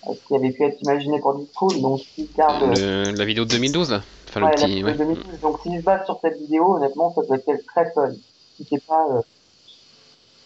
euh, 0.07 0.11
à 0.11 0.15
ce 0.15 0.21
qui 0.29 0.35
avait 0.37 0.51
pu 0.51 0.63
être 0.65 0.81
imaginé 0.83 1.19
pour 1.21 1.35
Deadpool. 1.35 1.81
Donc 1.81 2.01
euh, 2.39 3.05
le- 3.07 3.13
la 3.17 3.25
vidéo 3.25 3.45
de 3.45 3.51
2012 3.51 3.91
là. 3.93 4.03
Enfin, 4.29 4.43
ouais, 4.43 4.47
le 4.49 4.51
la 4.51 4.57
petit. 4.57 4.67
vidéo 4.67 4.87
ouais. 4.87 4.93
de 4.93 4.99
2012. 4.99 5.41
donc 5.41 5.59
s'ils 5.63 5.79
se 5.79 5.85
basent 5.85 6.05
sur 6.05 6.19
cette 6.21 6.39
vidéo, 6.39 6.77
honnêtement, 6.77 7.13
ça 7.15 7.23
peut 7.23 7.35
être 7.35 7.67
très 7.67 7.91
fun. 7.93 8.11
Si 8.57 8.67
c'est 8.69 8.85
pas 8.87 9.07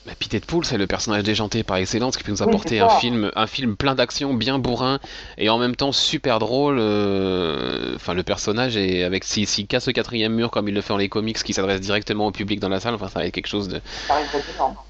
Bah, 0.07 0.13
Deadpool, 0.29 0.65
c'est 0.67 0.77
le 0.77 0.87
personnage 0.87 1.23
déjanté 1.23 1.63
par 1.63 1.77
excellence 1.77 2.17
qui 2.17 2.25
peut 2.25 2.33
nous 2.33 2.43
apporter 2.43 2.81
un 2.81 2.89
film, 2.89 3.31
un 3.37 3.47
film 3.47 3.77
plein 3.77 3.95
d'action, 3.95 4.35
bien 4.35 4.59
bourrin 4.59 4.99
et 5.39 5.49
en 5.49 5.59
même 5.59 5.77
temps 5.77 5.93
super 5.93 6.39
drôle. 6.41 6.77
euh, 6.79 7.95
Enfin, 7.95 8.13
le 8.15 8.23
personnage 8.23 8.77
est 8.77 9.05
avec 9.05 9.25
s'il 9.25 9.47
s'il 9.47 9.67
casse 9.67 9.87
le 9.87 9.93
quatrième 9.93 10.35
mur 10.35 10.51
comme 10.51 10.69
il 10.69 10.75
le 10.75 10.81
fait 10.83 10.93
dans 10.93 10.99
les 10.99 11.09
comics, 11.09 11.43
qui 11.43 11.53
s'adresse 11.55 11.81
directement 11.81 12.27
au 12.27 12.33
public 12.33 12.61
dans 12.61 12.69
la 12.69 12.81
salle. 12.81 12.95
Enfin, 12.95 13.09
ça 13.09 13.21
va 13.21 13.27
être 13.27 13.33
quelque 13.33 13.47
chose 13.47 13.69
de, 13.69 13.81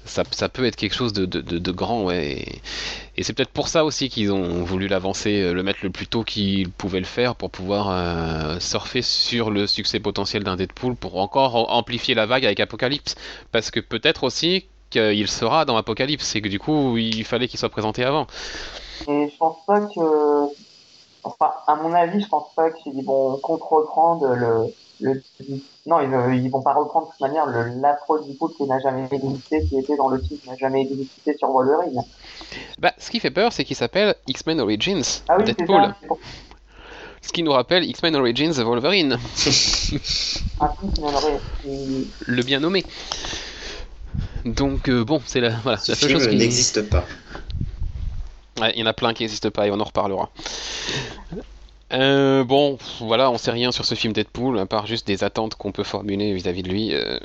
ça 0.03 0.23
ça, 0.31 0.49
peut 0.49 0.65
être 0.65 0.75
quelque 0.75 0.95
chose 0.95 1.13
de, 1.13 1.25
de, 1.25 1.39
de, 1.41 1.59
de 1.59 1.71
grand, 1.71 2.03
ouais. 2.03 2.43
Et, 3.17 3.23
c'est 3.23 3.33
peut-être 3.33 3.51
pour 3.51 3.69
ça 3.69 3.85
aussi 3.85 4.09
qu'ils 4.09 4.31
ont 4.33 4.63
voulu 4.63 4.87
l'avancer, 4.87 5.41
euh, 5.41 5.53
le 5.53 5.63
mettre 5.63 5.79
le 5.83 5.91
plus 5.91 6.07
tôt 6.07 6.23
qu'ils 6.23 6.69
pouvaient 6.69 6.99
le 6.99 7.05
faire 7.05 7.35
pour 7.35 7.51
pouvoir 7.51 7.89
euh, 7.89 8.59
surfer 8.59 9.01
sur 9.01 9.49
le 9.51 9.67
succès 9.67 9.99
potentiel 9.99 10.43
d'un 10.43 10.57
Deadpool 10.57 10.95
pour 10.95 11.17
encore 11.17 11.55
am- 11.55 11.65
amplifier 11.77 12.15
la 12.15 12.25
vague 12.25 12.45
avec 12.45 12.59
Apocalypse. 12.59 13.15
Parce 13.53 13.71
que 13.71 13.79
peut-être 13.79 14.23
aussi 14.23 14.65
qu'il 14.99 15.27
sera 15.27 15.65
dans 15.65 15.77
Apocalypse 15.77 16.35
et 16.35 16.41
que 16.41 16.47
du 16.47 16.59
coup 16.59 16.97
il 16.97 17.23
fallait 17.25 17.47
qu'il 17.47 17.59
soit 17.59 17.69
présenté 17.69 18.03
avant. 18.03 18.27
Et 19.07 19.29
je 19.29 19.37
pense 19.37 19.57
pas 19.67 19.81
que, 19.81 20.47
enfin, 21.23 21.51
à 21.67 21.75
mon 21.75 21.93
avis, 21.93 22.21
je 22.21 22.27
pense 22.27 22.47
pas 22.55 22.71
qu'ils 22.71 23.03
vont 23.05 23.37
contre-reprendre 23.37 24.27
le, 24.27 24.73
le, 25.01 25.23
non, 25.85 25.99
ils, 26.01 26.09
ne- 26.09 26.33
ils 26.33 26.49
vont 26.49 26.61
pas 26.61 26.73
reprendre 26.73 27.07
de 27.07 27.11
toute 27.11 27.21
manière 27.21 27.45
le, 27.45 27.79
l'afro 27.81 28.19
du 28.19 28.35
coup 28.37 28.49
qui 28.49 28.63
n'a 28.63 28.79
jamais 28.79 29.07
existé, 29.11 29.65
qui 29.69 29.77
était 29.77 29.97
dans 29.97 30.09
le 30.09 30.21
film, 30.21 30.39
qui 30.39 30.49
n'a 30.49 30.55
jamais 30.57 30.81
existé 30.81 31.35
sur 31.37 31.49
Wolverine. 31.51 32.01
Bah, 32.79 32.93
ce 32.97 33.11
qui 33.11 33.19
fait 33.19 33.31
peur, 33.31 33.51
c'est 33.53 33.63
qu'il 33.63 33.75
s'appelle 33.75 34.15
X-Men 34.27 34.59
Origins 34.61 35.03
Ah 35.27 35.35
oui, 35.37 35.43
c'est 35.45 35.57
Deadpool. 35.57 35.93
C'est 36.01 37.27
Ce 37.27 37.33
qui 37.33 37.43
nous 37.43 37.51
rappelle 37.51 37.83
X-Men 37.83 38.15
Origins 38.15 38.53
Wolverine, 38.63 39.17
qui- 39.35 39.99
le 42.27 42.43
bien 42.43 42.59
nommé. 42.59 42.85
Donc 44.45 44.89
euh, 44.89 45.03
bon, 45.03 45.21
c'est 45.25 45.41
la, 45.41 45.49
voilà, 45.49 45.77
Ce 45.77 45.91
la 45.91 45.95
seule 45.97 46.09
film 46.09 46.19
chose 46.21 46.29
qui 46.29 46.35
n'existe 46.35 46.89
pas. 46.89 47.05
Ouais, 48.59 48.71
il 48.75 48.79
y 48.79 48.83
en 48.83 48.85
a 48.85 48.93
plein 48.93 49.13
qui 49.13 49.23
n'existent 49.23 49.51
pas 49.51 49.67
et 49.67 49.71
on 49.71 49.79
en 49.79 49.83
reparlera. 49.83 50.29
Euh, 51.93 52.43
bon, 52.43 52.77
voilà, 52.99 53.29
on 53.29 53.37
sait 53.37 53.51
rien 53.51 53.71
sur 53.71 53.85
ce 53.85 53.95
film 53.95 54.13
Deadpool, 54.13 54.57
à 54.59 54.65
part 54.65 54.87
juste 54.87 55.07
des 55.07 55.23
attentes 55.23 55.55
qu'on 55.55 55.71
peut 55.71 55.83
formuler 55.83 56.33
vis-à-vis 56.33 56.63
de 56.63 56.69
lui. 56.69 56.93
Euh, 56.93 57.19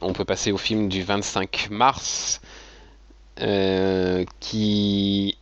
on 0.00 0.12
peut 0.12 0.24
passer 0.24 0.52
au 0.52 0.56
film 0.56 0.88
du 0.88 1.02
25 1.02 1.68
mars, 1.70 2.40
euh, 3.40 4.24
qui 4.40 5.36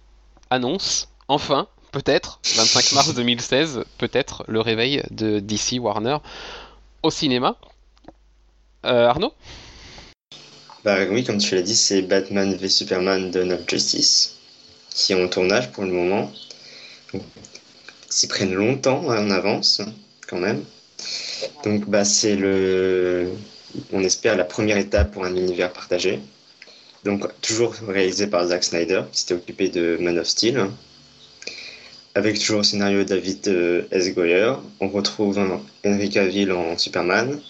annonce, 0.51 1.09
enfin, 1.29 1.69
peut-être, 1.93 2.41
25 2.57 2.93
mars 2.93 3.15
2016, 3.15 3.85
peut-être, 3.99 4.45
le 4.49 4.61
réveil 4.61 5.03
de 5.11 5.39
DC 5.39 5.79
Warner 5.79 6.19
au 7.03 7.11
cinéma. 7.11 7.57
Arnaud? 8.83 9.33
Bah 10.85 10.99
oui, 11.11 11.25
comme 11.25 11.39
tu 11.39 11.55
l'as 11.55 11.63
dit, 11.63 11.75
c'est 11.75 12.03
Batman 12.03 12.55
v 12.55 12.69
Superman 12.69 13.31
Dawn 13.31 13.55
of 13.55 13.61
Justice, 13.67 14.37
qui 14.91 15.15
est 15.15 15.25
en 15.25 15.29
tournage 15.29 15.73
pour 15.73 15.85
le 15.85 15.91
moment. 15.91 16.31
S'y 18.11 18.27
prennent 18.29 18.53
longtemps 18.53 19.03
en 19.07 19.31
avance, 19.31 19.81
quand 20.29 20.39
même. 20.39 20.63
Donc 21.65 21.89
bah 21.89 22.05
c'est 22.05 22.37
le, 22.37 23.31
on 23.95 24.05
espère 24.05 24.37
la 24.37 24.45
première 24.45 24.77
étape 24.77 25.13
pour 25.13 25.25
un 25.25 25.35
univers 25.35 25.73
partagé. 25.73 26.21
Donc 27.03 27.25
toujours 27.41 27.75
réalisé 27.89 28.27
par 28.27 28.47
Zack 28.47 28.63
Snyder, 28.63 29.05
qui 29.11 29.21
s'était 29.21 29.35
occupé 29.35 29.71
de 29.71 29.97
Man 29.99 30.19
of 30.19 30.27
Steel. 30.27 30.67
Avec 32.15 32.39
toujours 32.39 32.61
au 32.61 32.63
scénario 32.63 33.05
David 33.05 33.49
euh, 33.49 33.83
S. 33.91 34.13
Goyer. 34.13 34.53
On 34.81 34.89
retrouve 34.89 35.39
hein, 35.39 35.63
Henry 35.83 36.11
Cavill 36.11 36.53
en 36.53 36.77
Superman, 36.77 37.41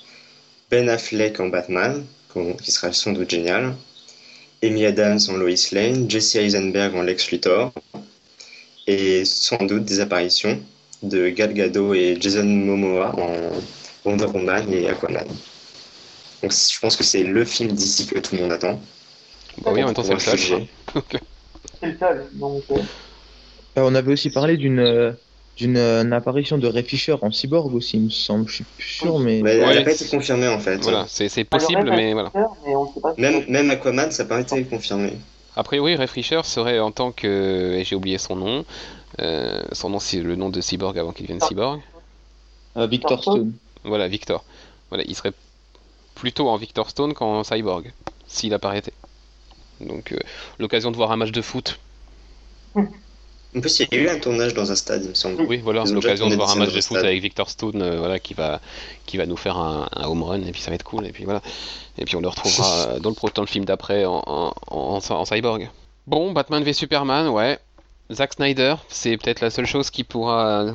Ben 0.70 0.88
Affleck 0.88 1.40
en 1.40 1.48
Batman, 1.48 2.04
qui 2.62 2.70
sera 2.72 2.92
sans 2.92 3.12
doute 3.12 3.30
génial. 3.30 3.74
Amy 4.62 4.86
Adams 4.86 5.20
en 5.28 5.36
Lois 5.36 5.54
Lane, 5.72 6.10
Jesse 6.10 6.36
Eisenberg 6.36 6.94
en 6.94 7.02
Lex 7.02 7.30
Luthor, 7.30 7.72
et 8.86 9.24
sans 9.24 9.58
doute 9.64 9.84
des 9.84 10.00
apparitions 10.00 10.60
de 11.02 11.28
Gal 11.28 11.52
Gadot 11.52 11.94
et 11.94 12.16
Jason 12.18 12.44
Momoa 12.44 13.14
en 13.18 13.50
Wonder 14.04 14.26
Woman 14.26 14.72
et 14.72 14.88
Aquaman. 14.88 15.26
Donc 16.42 16.52
je 16.52 16.80
pense 16.80 16.96
que 16.96 17.04
c'est 17.04 17.22
le 17.24 17.44
film 17.44 17.72
d'ici 17.72 18.06
que 18.06 18.18
tout 18.18 18.36
le 18.36 18.42
monde 18.42 18.52
attend. 18.52 18.80
Bah 19.62 19.70
oui, 19.72 19.82
en 19.82 19.86
même 19.86 19.94
temps, 19.94 20.02
c'est 20.02 20.14
le. 20.14 20.18
Sujet. 20.18 20.68
c'est 21.80 22.00
le. 22.00 22.24
Donc, 22.38 22.64
euh, 22.70 22.76
Euh, 23.76 23.82
on 23.82 23.94
avait 23.94 24.12
aussi 24.12 24.30
parlé 24.30 24.56
d'une 24.56 24.78
euh, 24.78 25.12
d'une 25.56 25.76
euh, 25.76 26.10
apparition 26.12 26.58
de 26.58 26.66
Ray 26.66 26.82
Fisher 26.84 27.16
en 27.22 27.30
cyborg 27.30 27.74
aussi, 27.74 27.96
il 27.96 28.04
me 28.04 28.10
semble. 28.10 28.48
Je 28.48 28.54
suis 28.56 28.64
plus 28.64 28.84
sûr, 28.86 29.18
mais. 29.18 29.40
Mais 29.42 29.52
elle 29.56 29.68
Ouais, 29.68 29.74
n'a 29.76 29.82
pas 29.82 29.92
été 29.92 30.04
confirmée 30.06 30.48
en 30.48 30.58
fait. 30.58 30.78
Voilà, 30.78 31.06
c'est 31.08 31.44
possible, 31.44 31.90
mais 31.90 32.12
voilà. 32.12 32.30
Ray 32.34 32.44
Fisher, 32.44 32.66
mais 32.66 32.74
on 32.76 32.92
sait 32.92 33.00
pas 33.00 33.14
si 33.14 33.20
Même, 33.20 33.44
même 33.48 33.70
Aquaman, 33.70 34.10
ça 34.10 34.24
n'a 34.24 34.28
pas 34.28 34.40
été 34.40 34.64
confirmé. 34.64 35.12
A 35.56 35.62
priori, 35.62 35.94
Ray 35.94 36.08
Fisher 36.08 36.40
serait 36.44 36.80
en 36.80 36.90
tant 36.90 37.12
que. 37.12 37.74
et 37.78 37.84
J'ai 37.84 37.94
oublié 37.94 38.18
son 38.18 38.36
nom. 38.36 38.64
Euh, 39.20 39.62
son 39.72 39.90
nom, 39.90 40.00
c'est 40.00 40.20
le 40.20 40.34
nom 40.34 40.50
de 40.50 40.60
Cyborg 40.60 40.98
avant 40.98 41.12
qu'il 41.12 41.26
devienne 41.26 41.40
Cyborg. 41.40 41.80
Euh, 42.76 42.86
Victor 42.88 43.22
Stone. 43.22 43.52
Voilà, 43.84 44.08
Victor. 44.08 44.42
Voilà, 44.88 45.04
il 45.06 45.14
serait 45.14 45.32
plutôt 46.16 46.48
en 46.48 46.56
Victor 46.56 46.90
Stone 46.90 47.14
qu'en 47.14 47.44
Cyborg, 47.44 47.92
s'il 48.26 48.52
apparaissait. 48.54 48.92
Donc, 49.80 50.10
euh, 50.12 50.18
l'occasion 50.58 50.90
de 50.90 50.96
voir 50.96 51.12
un 51.12 51.16
match 51.16 51.30
de 51.30 51.42
foot. 51.42 51.78
En 53.56 53.60
plus, 53.60 53.80
il 53.80 53.88
y 53.92 53.96
a 53.96 54.02
eu 54.02 54.08
un 54.08 54.18
tournage 54.18 54.52
dans 54.54 54.72
un 54.72 54.74
stade, 54.74 55.04
il 55.04 55.10
me 55.10 55.14
semble. 55.14 55.42
Oui, 55.42 55.58
voilà, 55.62 55.84
l'occasion 55.84 56.28
de 56.28 56.34
voir 56.34 56.50
un 56.50 56.56
match 56.56 56.72
de 56.72 56.80
foot 56.80 56.96
avec 56.98 57.22
Victor 57.22 57.48
Stone, 57.48 57.80
euh, 57.82 57.98
voilà, 57.98 58.18
qui 58.18 58.34
va, 58.34 58.60
qui 59.06 59.16
va 59.16 59.26
nous 59.26 59.36
faire 59.36 59.56
un, 59.58 59.88
un 59.94 60.06
home 60.06 60.22
run, 60.24 60.42
et 60.42 60.50
puis 60.50 60.60
ça 60.60 60.70
va 60.70 60.74
être 60.74 60.82
cool, 60.82 61.06
et 61.06 61.12
puis 61.12 61.24
voilà. 61.24 61.40
Et 61.98 62.04
puis 62.04 62.16
on 62.16 62.20
le 62.20 62.28
retrouvera 62.28 62.86
euh, 62.88 62.98
dans 62.98 63.10
le, 63.10 63.14
pro- 63.14 63.30
dans 63.32 63.42
le 63.42 63.46
film 63.48 63.64
d'après 63.64 64.04
en, 64.06 64.22
en, 64.26 64.54
en- 64.70 65.00
en 65.08 65.24
Cyborg. 65.24 65.70
Bon, 66.06 66.32
Batman 66.32 66.62
v 66.64 66.72
Superman, 66.72 67.28
ouais. 67.28 67.58
Zack 68.12 68.34
Snyder, 68.34 68.74
c'est 68.88 69.16
peut-être 69.16 69.40
la 69.40 69.50
seule 69.50 69.66
chose 69.66 69.90
qui 69.90 70.04
pourra 70.04 70.66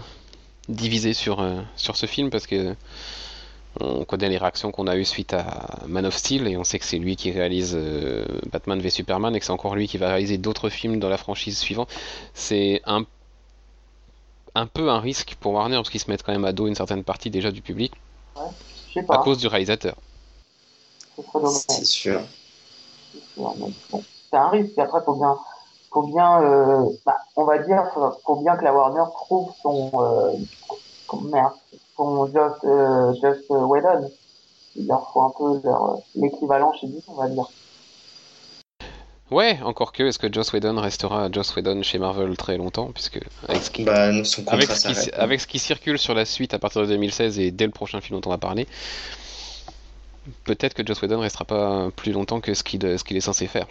diviser 0.69 1.13
sur, 1.13 1.41
euh, 1.41 1.61
sur 1.75 1.95
ce 1.97 2.05
film, 2.05 2.29
parce 2.29 2.47
que 2.47 2.75
on 3.79 4.03
connaît 4.05 4.29
les 4.29 4.37
réactions 4.37 4.71
qu'on 4.71 4.87
a 4.87 4.95
eues 4.97 5.05
suite 5.05 5.33
à 5.33 5.79
Man 5.87 6.05
of 6.05 6.15
Steel, 6.15 6.47
et 6.47 6.57
on 6.57 6.63
sait 6.63 6.79
que 6.79 6.85
c'est 6.85 6.97
lui 6.99 7.15
qui 7.15 7.31
réalise 7.31 7.73
euh, 7.75 8.25
Batman 8.51 8.79
v 8.79 8.89
Superman, 8.89 9.35
et 9.35 9.39
que 9.39 9.45
c'est 9.45 9.51
encore 9.51 9.75
lui 9.75 9.87
qui 9.87 9.97
va 9.97 10.09
réaliser 10.09 10.37
d'autres 10.37 10.69
films 10.69 10.99
dans 10.99 11.09
la 11.09 11.17
franchise 11.17 11.57
suivante. 11.57 11.89
C'est 12.33 12.81
un 12.85 13.05
un 14.55 14.67
peu 14.67 14.89
un 14.89 14.99
risque 14.99 15.35
pour 15.39 15.53
Warner 15.53 15.77
parce 15.77 15.89
qu'ils 15.89 15.99
se 15.99 16.09
mettent 16.09 16.23
quand 16.23 16.31
même 16.31 16.45
à 16.45 16.53
dos 16.53 16.67
une 16.67 16.75
certaine 16.75 17.03
partie 17.03 17.29
déjà 17.31 17.51
du 17.51 17.61
public 17.61 17.93
à 19.09 19.17
cause 19.17 19.37
du 19.39 19.47
réalisateur. 19.47 19.95
C'est 21.45 21.85
sûr. 21.85 22.21
c'est 23.13 23.21
sûr, 23.33 23.55
mais 23.57 23.73
bon, 23.89 24.03
c'est 24.31 24.37
un 24.37 24.49
risque. 24.49 24.73
Et 24.77 24.81
après, 24.81 24.99
faut 25.05 25.15
bien, 25.15 25.37
faut 25.91 26.03
bien, 26.03 26.41
euh, 26.41 26.85
bah, 27.05 27.17
on 27.35 27.45
va 27.45 27.59
dire, 27.59 27.83
faut, 27.93 28.11
faut 28.25 28.35
bien 28.37 28.55
que 28.57 28.63
la 28.63 28.73
Warner 28.73 29.03
trouve 29.13 29.51
son, 29.61 29.91
euh, 29.95 30.31
son- 31.09 31.21
merde, 31.21 31.53
son 31.99 32.25
Just, 32.27 32.63
euh, 32.63 33.13
Just 33.21 33.45
Whedon. 33.49 34.09
Il 34.75 34.87
leur 34.87 35.11
faut 35.11 35.21
un 35.21 35.31
peu 35.37 35.67
leur, 35.67 35.97
l'équivalent 36.15 36.71
chez 36.73 36.87
Disney, 36.87 37.03
on 37.09 37.15
va 37.21 37.27
dire. 37.27 37.45
Ouais, 39.31 39.59
encore 39.63 39.91
que, 39.91 40.03
est-ce 40.03 40.17
que 40.17 40.31
Joss 40.31 40.53
Whedon 40.53 40.79
restera 40.79 41.29
Joss 41.31 41.55
Whedon 41.55 41.83
chez 41.83 41.99
Marvel 41.99 42.35
très 42.35 42.57
longtemps 42.57 42.89
Puisque 42.93 43.19
avec 43.47 43.61
ce 43.61 43.69
qui, 43.69 43.83
Bah, 43.83 44.11
non, 44.11 44.23
son 44.23 44.47
avec 44.47 44.61
contrat 44.67 44.75
ce 44.75 44.87
qui- 44.87 44.95
s'arrête. 44.95 45.13
avec 45.15 45.41
ce 45.41 45.47
qui 45.47 45.59
circule 45.59 45.99
sur 45.99 46.15
la 46.15 46.25
suite 46.25 46.53
à 46.55 46.59
partir 46.59 46.81
de 46.81 46.87
2016 46.87 47.37
et 47.37 47.51
dès 47.51 47.65
le 47.65 47.71
prochain 47.71 48.01
film 48.01 48.19
dont 48.19 48.27
on 48.27 48.31
va 48.31 48.39
parler, 48.39 48.67
peut-être 50.45 50.73
que 50.73 50.85
Joss 50.85 51.01
Whedon 51.01 51.19
restera 51.19 51.45
pas 51.45 51.89
plus 51.95 52.11
longtemps 52.11 52.39
que 52.39 52.53
ce 52.55 52.63
qu'il 52.63 52.81
ce 52.97 53.03
qu'il 53.03 53.17
est 53.17 53.21
censé 53.21 53.45
faire. 53.47 53.67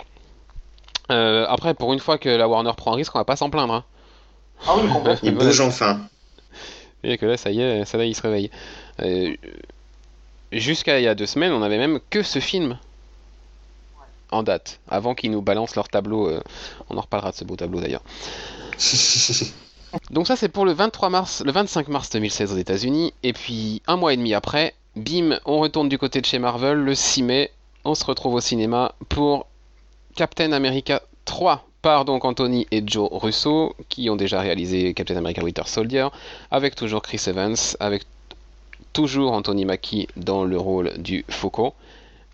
Euh, 1.10 1.44
après, 1.48 1.74
pour 1.74 1.92
une 1.92 2.00
fois 2.00 2.18
que 2.18 2.28
la 2.28 2.46
Warner 2.48 2.72
prend 2.76 2.92
un 2.92 2.96
risque, 2.96 3.14
on 3.16 3.18
va 3.18 3.24
pas 3.24 3.36
s'en 3.36 3.50
plaindre. 3.50 3.74
Hein. 3.74 3.84
Ah 4.66 4.74
oui, 4.76 4.88
complètement. 4.92 5.28
Il 5.28 5.34
bouge 5.36 5.60
enfin. 5.60 6.00
Et 7.04 7.18
que 7.18 7.26
là, 7.26 7.36
ça 7.36 7.50
y 7.50 7.60
est, 7.60 7.84
ça 7.84 7.98
y 7.98 8.02
est, 8.02 8.10
il 8.10 8.14
se 8.14 8.22
réveille. 8.22 8.50
Euh, 9.00 9.34
Jusqu'à 10.50 10.98
il 10.98 11.04
y 11.04 11.08
a 11.08 11.14
deux 11.14 11.26
semaines, 11.26 11.52
on 11.52 11.62
avait 11.62 11.76
même 11.76 12.00
que 12.08 12.22
ce 12.22 12.38
film 12.38 12.78
en 14.30 14.42
date, 14.42 14.80
avant 14.88 15.14
qu'ils 15.14 15.30
nous 15.30 15.42
balancent 15.42 15.76
leur 15.76 15.88
tableau. 15.88 16.28
euh, 16.28 16.40
on 16.90 16.96
en 16.96 17.00
reparlera 17.02 17.30
de 17.32 17.36
ce 17.36 17.44
beau 17.44 17.56
tableau 17.56 17.80
d'ailleurs. 17.80 18.02
Donc 20.10 20.26
ça, 20.26 20.36
c'est 20.36 20.48
pour 20.48 20.64
le 20.64 20.72
23 20.72 21.08
mars, 21.08 21.42
le 21.44 21.52
25 21.52 21.88
mars 21.88 22.10
2016 22.10 22.52
aux 22.52 22.58
États-Unis, 22.58 23.14
et 23.22 23.32
puis 23.32 23.82
un 23.86 23.96
mois 23.96 24.12
et 24.12 24.16
demi 24.16 24.34
après, 24.34 24.74
bim, 24.96 25.38
on 25.44 25.58
retourne 25.58 25.88
du 25.88 25.98
côté 25.98 26.20
de 26.20 26.26
chez 26.26 26.38
Marvel. 26.38 26.78
Le 26.78 26.94
6 26.94 27.22
mai, 27.22 27.50
on 27.84 27.94
se 27.94 28.04
retrouve 28.04 28.34
au 28.34 28.40
cinéma 28.40 28.94
pour 29.08 29.46
Captain 30.14 30.52
America 30.52 31.02
3 31.24 31.67
par 31.82 32.04
donc 32.04 32.24
Anthony 32.24 32.66
et 32.70 32.82
Joe 32.84 33.08
Russo, 33.10 33.74
qui 33.88 34.10
ont 34.10 34.16
déjà 34.16 34.40
réalisé 34.40 34.94
Captain 34.94 35.16
America 35.16 35.42
Winter 35.42 35.62
Soldier, 35.66 36.08
avec 36.50 36.74
toujours 36.74 37.02
Chris 37.02 37.22
Evans, 37.26 37.56
avec 37.80 38.02
toujours 38.92 39.32
Anthony 39.32 39.64
Mackie 39.64 40.08
dans 40.16 40.44
le 40.44 40.58
rôle 40.58 40.92
du 40.98 41.24
Faucon. 41.28 41.72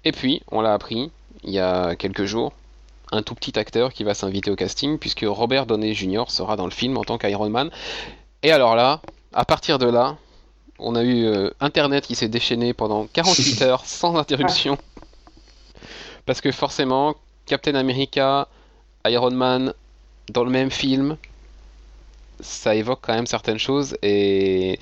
Et 0.04 0.12
puis, 0.12 0.42
on 0.50 0.60
l'a 0.60 0.72
appris 0.72 1.10
il 1.44 1.50
y 1.50 1.58
a 1.58 1.94
quelques 1.94 2.24
jours, 2.24 2.52
un 3.12 3.22
tout 3.22 3.34
petit 3.34 3.58
acteur 3.58 3.92
qui 3.92 4.02
va 4.02 4.14
s'inviter 4.14 4.50
au 4.50 4.56
casting, 4.56 4.98
puisque 4.98 5.24
Robert 5.26 5.66
Downey 5.66 5.94
Jr. 5.94 6.24
sera 6.28 6.56
dans 6.56 6.64
le 6.64 6.70
film 6.70 6.96
en 6.96 7.04
tant 7.04 7.18
qu'Iron 7.18 7.50
Man. 7.50 7.70
Et 8.42 8.50
alors 8.50 8.76
là, 8.76 9.00
à 9.32 9.44
partir 9.44 9.78
de 9.78 9.86
là, 9.86 10.16
on 10.78 10.94
a 10.94 11.02
eu 11.02 11.24
euh, 11.24 11.50
Internet 11.60 12.06
qui 12.06 12.14
s'est 12.14 12.28
déchaîné 12.28 12.72
pendant 12.72 13.06
48 13.12 13.62
heures 13.62 13.84
sans 13.84 14.16
interruption. 14.16 14.78
Parce 16.26 16.40
que 16.40 16.50
forcément, 16.50 17.14
Captain 17.46 17.74
America, 17.74 18.48
Iron 19.06 19.30
Man, 19.32 19.74
dans 20.30 20.44
le 20.44 20.50
même 20.50 20.70
film, 20.70 21.16
ça 22.40 22.74
évoque 22.74 23.00
quand 23.02 23.14
même 23.14 23.26
certaines 23.26 23.58
choses 23.58 23.96
et 24.02 24.78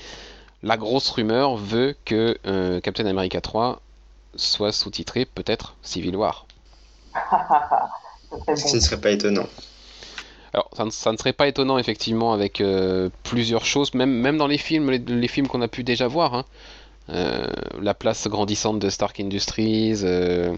la 0.63 0.77
grosse 0.77 1.11
rumeur 1.11 1.57
veut 1.57 1.97
que 2.05 2.39
euh, 2.47 2.81
Captain 2.81 3.07
America 3.07 3.41
3 3.41 3.81
soit 4.37 4.73
sous-titré 4.73 5.27
peut-être 5.27 5.77
Civil 5.83 6.17
War. 6.17 6.47
Ce 8.57 8.77
ne 8.77 8.81
serait 8.81 9.01
pas 9.01 9.11
étonnant. 9.11 9.47
Alors 10.55 10.69
ça 10.77 10.85
ne, 10.85 10.91
ça 10.91 11.13
ne 11.13 11.17
serait 11.17 11.33
pas 11.33 11.49
étonnant 11.49 11.79
effectivement 11.79 12.33
avec 12.33 12.61
euh, 12.61 13.09
plusieurs 13.23 13.65
choses, 13.65 13.95
même, 13.95 14.11
même 14.11 14.37
dans 14.39 14.47
les 14.47 14.59
films, 14.59 14.91
les, 14.91 14.99
les 14.99 15.29
films 15.29 15.49
qu'on 15.49 15.63
a 15.63 15.69
pu 15.69 15.83
déjà 15.85 16.07
voir. 16.09 16.35
hein. 16.35 16.45
Euh, 17.11 17.47
la 17.81 17.95
place 17.95 18.29
grandissante 18.29 18.79
de 18.79 18.89
Stark 18.89 19.19
Industries, 19.21 20.01
euh, 20.05 20.55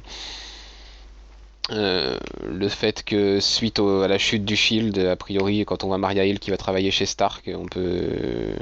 euh, 1.70 2.18
le 2.46 2.68
fait 2.68 3.03
que 3.05 3.40
suite 3.40 3.79
à 3.79 4.07
la 4.07 4.18
chute 4.18 4.44
du 4.44 4.57
Shield, 4.57 4.98
a 4.98 5.16
priori 5.16 5.64
quand 5.64 5.83
on 5.85 5.88
voit 5.88 5.98
Maria 5.98 6.27
Hill 6.27 6.38
qui 6.38 6.50
va 6.50 6.57
travailler 6.57 6.90
chez 6.90 7.07
Stark, 7.07 7.50
on 7.55 7.66
peut, 7.66 8.53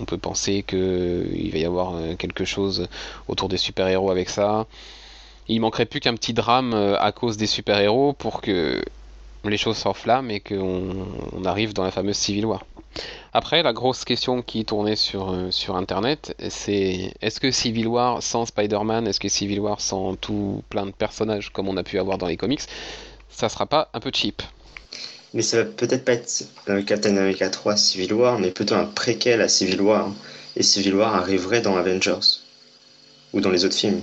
on 0.00 0.04
peut 0.04 0.16
penser 0.16 0.62
qu'il 0.62 1.50
va 1.52 1.58
y 1.58 1.64
avoir 1.64 1.96
euh, 1.96 2.14
quelque 2.16 2.44
chose 2.44 2.88
autour 3.28 3.48
des 3.48 3.58
super-héros 3.58 4.10
avec 4.10 4.30
ça. 4.30 4.66
Il 5.48 5.60
manquerait 5.60 5.86
plus 5.86 6.00
qu'un 6.00 6.14
petit 6.14 6.32
drame 6.32 6.72
euh, 6.72 6.98
à 6.98 7.12
cause 7.12 7.36
des 7.36 7.46
super-héros 7.46 8.14
pour 8.14 8.40
que 8.40 8.82
les 9.44 9.56
choses 9.56 9.76
s'enflamment 9.76 10.30
et 10.30 10.40
qu'on 10.40 11.06
on 11.32 11.44
arrive 11.44 11.74
dans 11.74 11.84
la 11.84 11.90
fameuse 11.90 12.16
Civil 12.16 12.46
War. 12.46 12.64
Après, 13.32 13.62
la 13.62 13.72
grosse 13.72 14.04
question 14.04 14.42
qui 14.42 14.64
tournait 14.64 14.96
sur, 14.96 15.30
euh, 15.30 15.50
sur 15.50 15.76
Internet, 15.76 16.34
c'est 16.48 17.14
est-ce 17.20 17.38
que 17.38 17.50
Civil 17.50 17.86
War 17.86 18.22
sans 18.22 18.46
Spider-Man, 18.46 19.06
est-ce 19.06 19.20
que 19.20 19.28
Civil 19.28 19.60
War 19.60 19.80
sans 19.80 20.16
tout 20.16 20.62
plein 20.68 20.86
de 20.86 20.90
personnages 20.90 21.50
comme 21.50 21.68
on 21.68 21.76
a 21.76 21.84
pu 21.84 21.98
avoir 21.98 22.18
dans 22.18 22.26
les 22.26 22.36
comics, 22.36 22.62
ça 23.28 23.48
sera 23.48 23.66
pas 23.66 23.88
un 23.94 24.00
peu 24.00 24.10
cheap? 24.12 24.42
Mais 25.32 25.42
ça 25.42 25.58
va 25.58 25.64
peut-être 25.64 26.04
pas 26.04 26.14
être 26.14 26.44
Captain 26.86 27.16
America 27.16 27.48
3 27.48 27.76
Civil 27.76 28.12
War, 28.14 28.38
mais 28.40 28.50
plutôt 28.50 28.74
un 28.74 28.86
préquel 28.86 29.40
à 29.40 29.48
Civil 29.48 29.80
War. 29.80 30.12
Et 30.56 30.64
Civil 30.64 30.96
War 30.96 31.14
arriverait 31.14 31.60
dans 31.60 31.76
Avengers. 31.76 32.40
Ou 33.32 33.40
dans 33.40 33.50
les 33.50 33.64
autres 33.64 33.76
films. 33.76 34.02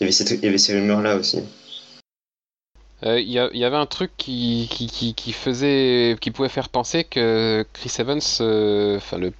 Il 0.00 0.10
y 0.10 0.46
avait 0.48 0.58
ces 0.58 0.74
rumeurs-là 0.74 1.16
aussi. 1.16 1.38
Euh, 3.04 3.20
Il 3.20 3.30
y, 3.30 3.38
avait 3.38 3.76
un 3.76 3.86
truc 3.86 4.10
qui, 4.16 4.68
faisait, 5.32 6.16
qui 6.20 6.30
pouvait 6.30 6.48
faire 6.48 6.68
penser 6.68 7.04
que 7.04 7.64
Chris 7.74 7.92
Evans, 7.98 8.20
euh, 8.40 8.96
enfin 8.96 9.18
le 9.18 9.32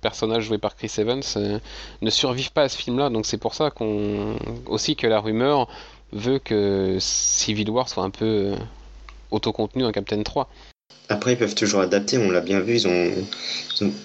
personnage 0.00 0.44
joué 0.44 0.58
par 0.58 0.76
Chris 0.76 0.92
Evans, 0.98 1.22
euh, 1.36 1.58
ne 2.02 2.10
survive 2.10 2.52
pas 2.52 2.62
à 2.62 2.68
ce 2.68 2.76
film-là. 2.76 3.10
Donc 3.10 3.26
c'est 3.26 3.38
pour 3.38 3.54
ça 3.54 3.70
qu'on 3.70 4.36
aussi 4.66 4.94
que 4.94 5.06
la 5.06 5.20
rumeur 5.20 5.68
veut 6.12 6.38
que 6.38 6.98
Civil 7.00 7.70
War 7.70 7.88
soit 7.88 8.04
un 8.04 8.10
peu 8.10 8.52
autocontenu 9.30 9.84
en 9.84 9.92
Captain 9.92 10.22
3. 10.22 10.48
Après, 11.08 11.32
ils 11.32 11.36
peuvent 11.36 11.56
toujours 11.56 11.80
adapter, 11.80 12.18
on 12.18 12.30
l'a 12.30 12.40
bien 12.40 12.60
vu, 12.60 12.76
ils 12.76 12.86
ont, 12.86 13.10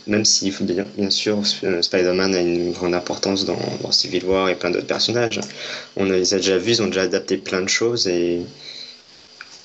même 0.08 0.26
s'il 0.26 0.52
faut 0.52 0.63
bien, 0.63 0.86
bien 0.98 1.12
sûr, 1.12 1.46
Spider-Man 1.46 2.34
a 2.34 2.41
une 2.41 2.72
grande 2.72 2.96
importance 2.96 3.46
dans, 3.46 3.60
dans 3.84 3.91
Civil 3.91 4.26
War 4.26 4.50
et 4.50 4.56
plein 4.56 4.72
d'autres 4.72 4.88
personnages. 4.88 5.39
On 5.98 6.06
les 6.06 6.34
a 6.34 6.38
déjà 6.38 6.58
vus, 6.58 6.72
ils 6.72 6.82
ont 6.82 6.88
déjà 6.88 7.04
adapté 7.04 7.38
plein 7.38 7.62
de 7.62 7.70
choses 7.70 8.08
et 8.08 8.41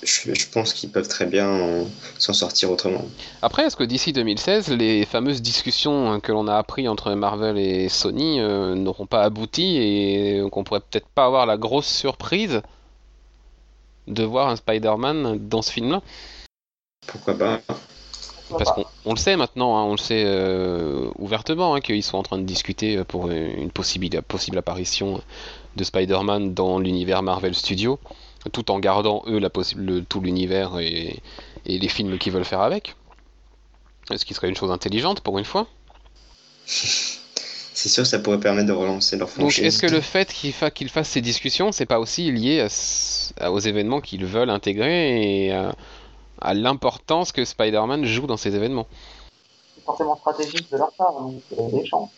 je, 0.03 0.35
je 0.35 0.49
pense 0.49 0.73
qu'ils 0.73 0.91
peuvent 0.91 1.09
très 1.09 1.27
bien 1.27 1.87
s'en 2.19 2.33
sortir 2.33 2.71
autrement. 2.71 3.05
Après, 3.43 3.65
est-ce 3.65 3.77
que 3.77 3.85
d'ici 3.85 4.13
2016, 4.13 4.71
les 4.71 5.05
fameuses 5.05 5.43
discussions 5.43 6.15
euh, 6.15 6.19
que 6.19 6.33
l'on 6.33 6.49
a 6.49 6.57
appris 6.57 6.89
entre 6.89 7.13
Marvel 7.13 7.59
et 7.59 7.89
Sony 7.89 8.41
euh, 8.41 8.75
n'auront 8.75 9.07
pas 9.07 9.23
abouti 9.23 9.77
et 9.77 10.43
qu'on 10.51 10.65
pourrait 10.65 10.81
peut-être 10.81 11.09
pas 11.09 11.27
avoir 11.27 11.47
la 11.47 11.57
grosse 11.57 11.89
surprise 11.89 12.63
de 14.07 14.25
voir 14.25 14.49
un 14.49 14.57
Spider-Man 14.57 15.49
dans 15.49 15.63
ce 15.63 15.73
film-là? 15.73 16.03
Pourquoi 17.07 17.35
pas? 17.35 17.61
Parce 18.59 18.73
qu'on 18.73 18.85
on 19.05 19.13
le 19.13 19.19
sait 19.19 19.37
maintenant, 19.37 19.77
hein, 19.77 19.85
on 19.85 19.93
le 19.93 19.99
sait 19.99 20.25
euh, 20.27 21.09
ouvertement, 21.19 21.75
hein, 21.75 21.81
qu'ils 21.81 22.03
sont 22.03 22.19
en 22.19 22.25
train 22.25 22.39
de 22.39 22.43
discuter 22.43 23.05
pour 23.05 23.31
une 23.31 23.71
possible, 23.71 24.21
possible 24.23 24.59
apparition 24.59 25.21
de 25.77 25.85
Spider-Man 25.85 26.53
dans 26.53 26.81
l'univers 26.81 27.23
Marvel 27.23 27.55
Studios, 27.55 28.01
tout 28.53 28.71
en 28.71 28.79
gardant 28.79 29.23
eux 29.27 29.39
la 29.39 29.51
le- 29.77 30.05
tout 30.05 30.21
l'univers 30.21 30.79
et, 30.79 31.21
et 31.67 31.79
les 31.79 31.89
films 31.89 32.19
qu'ils 32.19 32.33
veulent 32.33 32.45
faire 32.45 32.61
avec. 32.63 32.95
Ce 34.15 34.25
qui 34.25 34.35
serait 34.35 34.49
une 34.49 34.57
chose 34.57 34.71
intelligente 34.71 35.21
pour 35.21 35.39
une 35.39 35.45
fois? 35.45 35.67
C'est 36.67 37.89
sûr, 37.89 38.05
ça 38.07 38.19
pourrait 38.19 38.41
permettre 38.41 38.67
de 38.67 38.73
relancer 38.73 39.17
leur 39.17 39.29
Donc 39.29 39.53
franchise. 39.53 39.65
est-ce 39.65 39.81
que 39.81 39.87
le 39.87 40.01
fait 40.01 40.33
qu'ils 40.33 40.53
fa- 40.53 40.71
fassent 40.89 41.09
ces 41.09 41.21
discussions, 41.23 41.73
c'est 41.73 41.87
pas 41.87 41.99
aussi 41.99 42.31
lié 42.31 42.61
à 42.61 42.69
ce- 42.69 43.33
à- 43.41 43.51
aux 43.53 43.59
événements 43.61 44.01
qu'ils 44.01 44.27
veulent 44.27 44.51
intégrer 44.51 45.47
et 45.47 45.53
à, 45.53 45.75
à 46.43 46.53
l'importance 46.55 47.33
que 47.33 47.45
Spider-Man 47.45 48.05
joue 48.05 48.27
dans 48.27 48.37
ces 48.37 48.55
événements? 48.55 48.87
C'est 49.77 49.85
forcément 49.85 50.17
stratégique 50.17 50.71
de 50.71 50.77
leur 50.77 50.93
part, 50.93 51.13
donc 51.15 51.43
a 51.59 51.71
des 51.71 51.87
chances. 51.87 52.11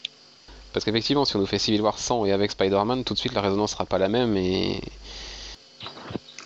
Parce 0.73 0.85
qu'effectivement, 0.85 1.25
si 1.25 1.37
on 1.37 1.39
nous 1.39 1.47
fait 1.47 1.59
Civil 1.59 1.81
War 1.83 1.99
sans 1.99 2.25
et 2.25 2.33
avec 2.33 2.51
Spider-Man, 2.51 3.05
tout 3.05 3.15
de 3.15 3.19
suite 3.19 3.35
la 3.35 3.43
résonance 3.43 3.73
sera 3.73 3.85
pas 3.85 3.99
la 3.99 4.09
même 4.09 4.37
et 4.37 4.81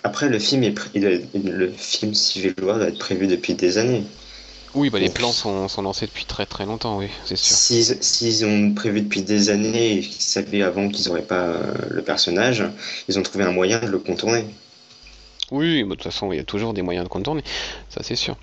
Après, 0.06 0.28
le 0.28 0.38
film, 0.38 0.62
est 0.62 0.74
il 0.94 1.04
être- 1.04 1.26
le 1.34 1.68
film 1.72 2.14
Civil 2.14 2.54
War 2.62 2.78
doit 2.78 2.86
être 2.88 2.98
prévu 2.98 3.26
depuis 3.26 3.54
des 3.54 3.76
années. 3.76 4.04
oui, 4.74 4.88
bah 4.90 5.00
les 5.00 5.08
plans 5.08 5.32
sont, 5.32 5.66
sont 5.68 5.82
lancés 5.82 6.06
depuis 6.06 6.26
très 6.26 6.46
très 6.46 6.64
longtemps, 6.64 6.98
oui, 6.98 7.08
c'est 7.24 7.36
sûr. 7.36 7.56
S'ils 7.56 8.46
ont 8.46 8.72
prévu 8.72 9.00
depuis 9.00 9.22
des 9.22 9.50
années 9.50 9.98
et 9.98 10.00
qu'ils 10.00 10.22
savaient 10.22 10.62
avant 10.62 10.88
qu'ils 10.88 11.08
n'auraient 11.08 11.22
pas 11.22 11.44
euh, 11.46 11.74
le 11.90 12.02
personnage, 12.02 12.62
ils 13.08 13.18
ont 13.18 13.22
trouvé 13.22 13.44
un 13.44 13.52
moyen 13.52 13.80
de 13.80 13.86
le 13.86 13.98
contourner. 13.98 14.44
Oui, 15.50 15.82
de 15.82 15.88
toute 15.88 16.02
façon, 16.02 16.32
il 16.32 16.36
y 16.36 16.40
a 16.40 16.44
toujours 16.44 16.72
des 16.72 16.82
moyens 16.82 17.04
de 17.04 17.08
contourner, 17.08 17.42
ça 17.88 18.02
c'est 18.02 18.16
sûr. 18.16 18.36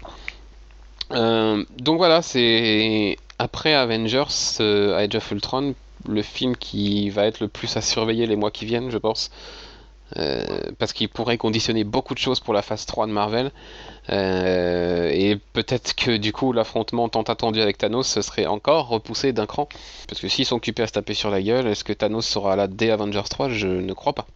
Euh, 1.12 1.64
donc 1.80 1.98
voilà, 1.98 2.22
c'est 2.22 3.18
après 3.40 3.74
Avengers, 3.74 4.58
euh, 4.60 4.96
Age 4.98 5.16
of 5.16 5.32
Ultron, 5.32 5.76
le 6.08 6.22
film 6.22 6.56
qui 6.58 7.10
va 7.10 7.26
être 7.26 7.40
le 7.40 7.48
plus 7.48 7.76
à 7.78 7.82
surveiller 7.82 8.26
les 8.26 8.36
mois 8.36 8.52
qui 8.52 8.66
viennent, 8.66 8.90
je 8.90 8.98
pense. 8.98 9.30
Euh, 10.18 10.44
parce 10.78 10.94
qu'il 10.94 11.10
pourrait 11.10 11.38
conditionner 11.38 11.84
beaucoup 11.84 12.14
de 12.14 12.20
choses 12.20 12.40
pour 12.40 12.54
la 12.54 12.62
phase 12.62 12.86
3 12.86 13.08
de 13.08 13.12
Marvel. 13.12 13.52
Euh, 14.10 15.10
et 15.12 15.38
peut-être 15.54 15.96
que 15.96 16.18
du 16.18 16.32
coup, 16.34 16.54
l'affrontement 16.54 17.10
tant 17.10 17.24
attendu 17.24 17.62
avec 17.62 17.78
Thanos 17.78 18.08
ce 18.08 18.22
serait 18.22 18.46
encore 18.46 18.88
repoussé 18.90 19.34
d'un 19.34 19.46
cran. 19.46 19.68
Parce 20.08 20.22
que 20.22 20.28
s'ils 20.28 20.46
sont 20.46 20.56
occupés 20.58 20.84
à 20.84 20.88
se 20.88 20.94
taper 20.94 21.14
sur 21.14 21.30
la 21.30 21.42
gueule, 21.42 21.68
est-ce 21.68 21.84
que 21.84 21.94
Thanos 21.94 22.26
sera 22.26 22.56
là 22.56 22.68
dès 22.68 22.92
Avengers 22.92 23.24
3 23.30 23.50
Je 23.50 23.68
ne 23.68 23.94
crois 23.94 24.14
pas. 24.14 24.28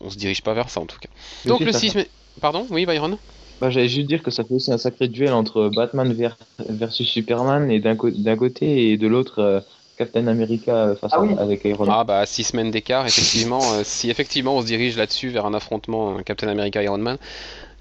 On 0.00 0.10
se 0.10 0.16
dirige 0.16 0.42
pas 0.42 0.52
vers 0.54 0.68
ça 0.70 0.80
en 0.80 0.86
tout 0.86 0.98
cas. 0.98 1.08
Donc 1.46 1.60
le 1.60 1.72
ça 1.72 1.78
6 1.80 1.90
fait- 1.90 1.98
mai. 2.00 2.08
Pardon? 2.40 2.66
Oui, 2.70 2.84
Byron? 2.86 3.16
Bah, 3.60 3.70
J'allais 3.70 3.88
juste 3.88 4.06
dire 4.08 4.22
que 4.22 4.30
ça 4.30 4.44
fait 4.44 4.54
aussi 4.54 4.72
un 4.72 4.78
sacré 4.78 5.08
duel 5.08 5.32
entre 5.32 5.70
Batman 5.74 6.12
ver- 6.12 6.36
versus 6.68 7.08
Superman 7.08 7.70
et 7.70 7.80
d'un 7.80 7.96
côté 7.96 8.90
et 8.90 8.96
de 8.96 9.06
l'autre 9.06 9.38
euh, 9.40 9.60
Captain 9.96 10.26
America 10.26 10.72
euh, 10.74 10.96
face 10.96 11.10
Ah 11.14 11.18
à- 11.18 11.20
oui. 11.20 11.34
avec 11.38 11.64
Iron 11.64 11.86
Man. 11.86 11.94
Ah 11.98 12.04
bah 12.04 12.26
6 12.26 12.44
semaines 12.44 12.70
d'écart, 12.70 13.06
effectivement. 13.06 13.60
euh, 13.74 13.82
si 13.84 14.10
effectivement 14.10 14.56
on 14.56 14.60
se 14.60 14.66
dirige 14.66 14.96
là-dessus 14.96 15.28
vers 15.28 15.46
un 15.46 15.54
affrontement 15.54 16.18
euh, 16.18 16.22
Captain 16.22 16.48
America 16.48 16.82
Iron 16.82 16.98
Man, 16.98 17.18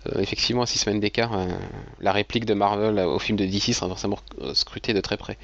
Euh, 0.07 0.19
effectivement, 0.19 0.63
à 0.63 0.65
6 0.65 0.79
semaines 0.79 0.99
d'écart, 0.99 1.31
euh, 1.33 1.45
la 2.01 2.11
réplique 2.11 2.43
de 2.43 2.53
Marvel 2.53 2.99
au 2.99 3.19
film 3.19 3.37
de 3.37 3.45
DC 3.45 3.73
sera 3.73 3.87
forcément 3.87 4.19
scrutée 4.53 4.93
de 4.93 4.99
très 4.99 5.15
près. 5.15 5.37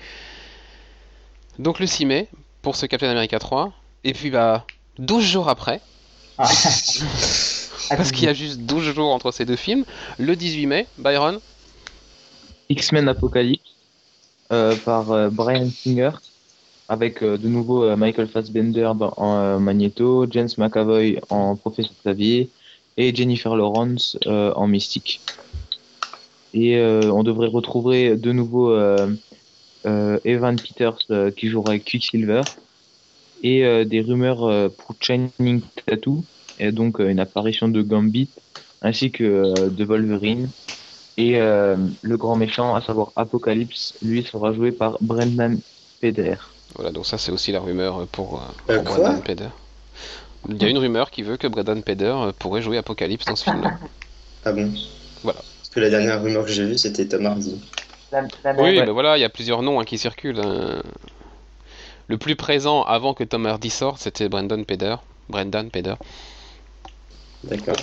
Donc 1.60 1.79
le 1.79 1.88
6 1.88 2.05
mai, 2.05 2.27
pour 2.62 2.75
ce 2.75 2.86
Captain 2.86 3.10
America 3.10 3.39
3, 3.39 3.71
et 4.03 4.13
puis 4.13 4.29
bah 4.32 4.65
12 4.97 5.23
jours 5.23 5.47
après, 5.47 5.79
Ah. 6.38 6.43
parce 7.89 8.12
qu'il 8.12 8.25
y 8.25 8.27
a 8.27 8.34
juste 8.34 8.60
12 8.60 8.93
jours 8.93 9.13
entre 9.13 9.32
ces 9.32 9.45
deux 9.45 9.55
films, 9.55 9.86
le 10.17 10.36
18 10.36 10.65
mai, 10.67 10.88
Byron, 10.97 11.39
X-Men 12.69 13.08
Apocalypse 13.08 13.63
euh, 14.51 14.75
par 14.84 15.12
euh, 15.12 15.29
Brian 15.29 15.69
Singer 15.69 16.12
avec 16.89 17.21
euh, 17.21 17.38
de 17.38 17.47
nouveau 17.47 17.84
euh, 17.84 17.95
Michael 17.95 18.28
Fassbender 18.28 18.91
en 19.15 19.38
euh, 19.38 19.60
Magneto, 19.60 20.25
James 20.30 20.49
McAvoy 20.58 21.19
en 21.30 21.56
Professeur 21.56 21.93
Xavier 22.04 22.49
et 22.97 23.15
Jennifer 23.15 23.56
Lawrence 23.56 24.17
en 24.25 24.67
Mystique. 24.67 25.21
Et 26.54 26.82
on 26.82 27.23
devrait 27.23 27.47
retrouver 27.47 28.17
de 28.17 28.34
nouveau 28.34 28.75
Evan 29.86 30.58
Peters 30.58 31.32
qui 31.34 31.47
jouera 31.47 31.80
Quicksilver 31.80 32.41
et 33.41 33.86
des 33.86 34.02
rumeurs 34.02 34.69
pour 34.71 34.95
Channing 34.99 35.62
Tattoo 35.86 36.25
et 36.60 36.73
donc 36.73 36.99
une 36.99 37.21
apparition 37.21 37.69
de 37.69 37.82
Gambit 37.82 38.28
ainsi 38.82 39.12
que 39.12 39.69
de 39.69 39.86
Wolverine 39.86 40.49
et 41.15 41.39
le 41.39 42.17
grand 42.17 42.36
méchant, 42.36 42.75
à 42.75 42.82
savoir 42.82 43.13
Apocalypse, 43.15 43.93
lui 44.02 44.23
sera 44.23 44.52
joué 44.52 44.73
par 44.73 44.97
Brendan 44.99 45.58
Peder. 46.02 46.36
Voilà, 46.75 46.91
donc 46.91 47.05
ça 47.05 47.17
c'est 47.17 47.32
aussi 47.32 47.51
la 47.51 47.60
rumeur 47.60 48.05
pour, 48.08 48.41
euh, 48.69 48.73
Euh, 48.73 48.84
pour 48.84 48.95
Brandon 48.97 49.21
Peder. 49.21 49.49
Il 50.47 50.62
y 50.62 50.65
a 50.65 50.69
une 50.69 50.77
rumeur 50.77 51.12
qui 51.12 51.21
veut 51.23 51.38
que 51.38 51.47
Brandon 51.47 51.82
Peder 51.82 52.05
euh, 52.15 52.32
pourrait 52.38 52.62
jouer 52.62 52.77
Apocalypse 52.77 53.25
dans 53.25 53.36
ce 53.36 53.43
film. 53.45 53.62
Ah 54.45 54.53
bon 54.53 54.71
Voilà. 55.23 55.39
Parce 55.39 55.69
que 55.69 55.79
la 55.82 55.89
dernière 55.89 56.21
rumeur 56.23 56.45
que 56.45 56.51
j'ai 56.51 56.65
vue, 56.65 56.77
c'était 56.77 57.05
Tom 57.05 57.25
Hardy. 57.25 57.60
La, 58.13 58.21
la 58.45 58.53
Oui, 58.62 58.77
ben 58.77 58.89
voilà, 58.91 59.17
il 59.17 59.21
y 59.21 59.25
a 59.25 59.29
plusieurs 59.29 59.62
noms 59.62 59.79
hein, 59.82 59.84
qui 59.84 59.97
circulent. 59.97 60.39
hein. 60.39 60.82
Le 62.08 62.17
plus 62.17 62.38
présent 62.38 62.84
avant 62.84 63.13
que 63.13 63.25
Tom 63.25 63.45
Hardy 63.45 63.69
sorte, 63.69 63.99
c'était 63.99 64.29
Brandon 64.29 64.63
Peder. 64.63 64.95
Brendan 65.27 65.69
Peder. 65.69 65.95
D'accord. 67.43 67.75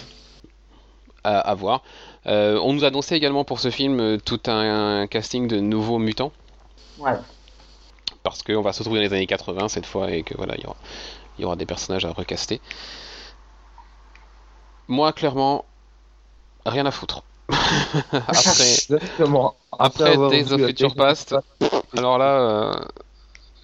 À, 1.24 1.38
à 1.40 1.54
voir. 1.54 1.82
Euh, 2.26 2.58
on 2.62 2.72
nous 2.72 2.84
annonçait 2.84 3.16
également 3.16 3.44
pour 3.44 3.60
ce 3.60 3.70
film 3.70 4.18
tout 4.24 4.40
un, 4.46 5.00
un 5.02 5.06
casting 5.06 5.46
de 5.46 5.60
nouveaux 5.60 5.98
mutants. 5.98 6.32
Ouais. 6.98 7.12
Parce 8.26 8.42
qu'on 8.42 8.60
va 8.60 8.72
se 8.72 8.80
retrouver 8.80 8.98
dans 8.98 9.08
les 9.08 9.16
années 9.16 9.26
80 9.28 9.68
cette 9.68 9.86
fois 9.86 10.10
et 10.10 10.24
que 10.24 10.34
voilà, 10.36 10.56
il 10.56 10.64
y 10.64 10.66
aura, 10.66 10.76
il 11.38 11.42
y 11.42 11.44
aura 11.44 11.54
des 11.54 11.64
personnages 11.64 12.04
à 12.04 12.10
recaster. 12.10 12.60
Moi, 14.88 15.12
clairement, 15.12 15.64
rien 16.64 16.84
à 16.86 16.90
foutre. 16.90 17.22
Après. 18.10 18.90
Après 19.78 20.16
Days 20.30 20.52
of 20.52 20.66
Future 20.66 20.96
Past, 20.96 21.36
Alors 21.96 22.18
là, 22.18 22.40
euh, 22.40 22.74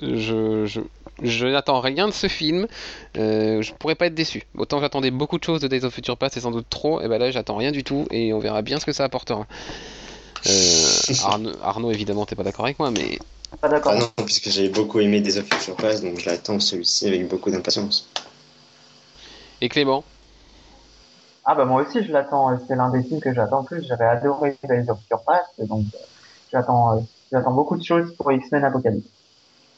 je, 0.00 0.64
je, 0.66 0.80
je 1.20 1.46
n'attends 1.48 1.80
rien 1.80 2.06
de 2.06 2.12
ce 2.12 2.28
film. 2.28 2.68
Euh, 3.16 3.62
je 3.62 3.72
pourrais 3.74 3.96
pas 3.96 4.06
être 4.06 4.14
déçu. 4.14 4.44
Autant 4.56 4.80
j'attendais 4.80 5.10
beaucoup 5.10 5.38
de 5.38 5.44
choses 5.44 5.60
de 5.60 5.66
Days 5.66 5.84
of 5.84 5.92
Future 5.92 6.16
Past 6.16 6.36
et 6.36 6.40
sans 6.40 6.52
doute 6.52 6.66
trop. 6.70 7.00
Et 7.00 7.08
ben 7.08 7.18
là, 7.18 7.32
j'attends 7.32 7.56
rien 7.56 7.72
du 7.72 7.82
tout 7.82 8.06
et 8.12 8.32
on 8.32 8.38
verra 8.38 8.62
bien 8.62 8.78
ce 8.78 8.86
que 8.86 8.92
ça 8.92 9.02
apportera. 9.02 9.44
Euh, 10.46 11.14
Arnaud, 11.24 11.52
Arnaud, 11.62 11.90
évidemment, 11.90 12.26
t'es 12.26 12.36
pas 12.36 12.44
d'accord 12.44 12.64
avec 12.64 12.78
moi, 12.78 12.92
mais 12.92 13.18
Pas 13.60 13.68
d'accord. 13.68 13.92
Ah 13.92 13.96
non, 13.96 14.10
puisque 14.24 14.48
j'ai 14.50 14.68
beaucoup 14.68 15.00
aimé 15.00 15.20
Days 15.20 15.38
of 15.38 15.46
Future 15.46 15.76
Past, 15.76 16.02
donc 16.02 16.18
je 16.18 16.26
l'attends 16.26 16.58
celui-ci 16.60 17.08
avec 17.08 17.28
beaucoup 17.28 17.50
d'impatience. 17.50 18.08
et 19.60 19.68
Clément, 19.68 20.04
Ah 21.44 21.54
bah 21.54 21.64
moi 21.64 21.82
aussi 21.82 22.04
je 22.04 22.12
l'attends, 22.12 22.56
c'est 22.66 22.76
l'un 22.76 22.90
des 22.90 23.02
films 23.02 23.20
que 23.20 23.32
j'attends 23.34 23.60
le 23.60 23.66
plus, 23.66 23.86
j'avais 23.86 24.04
adoré 24.04 24.58
Days 24.64 24.88
of 24.90 24.98
Future 25.00 25.22
Past, 25.24 25.50
donc 25.68 25.86
euh, 25.94 25.98
j'attends 26.52 26.98
euh, 26.98 27.00
j'attends 27.32 27.52
beaucoup 27.52 27.76
de 27.76 27.84
choses 27.84 28.14
pour 28.16 28.30
X-Men 28.32 28.64
Apocalypse. 28.64 29.08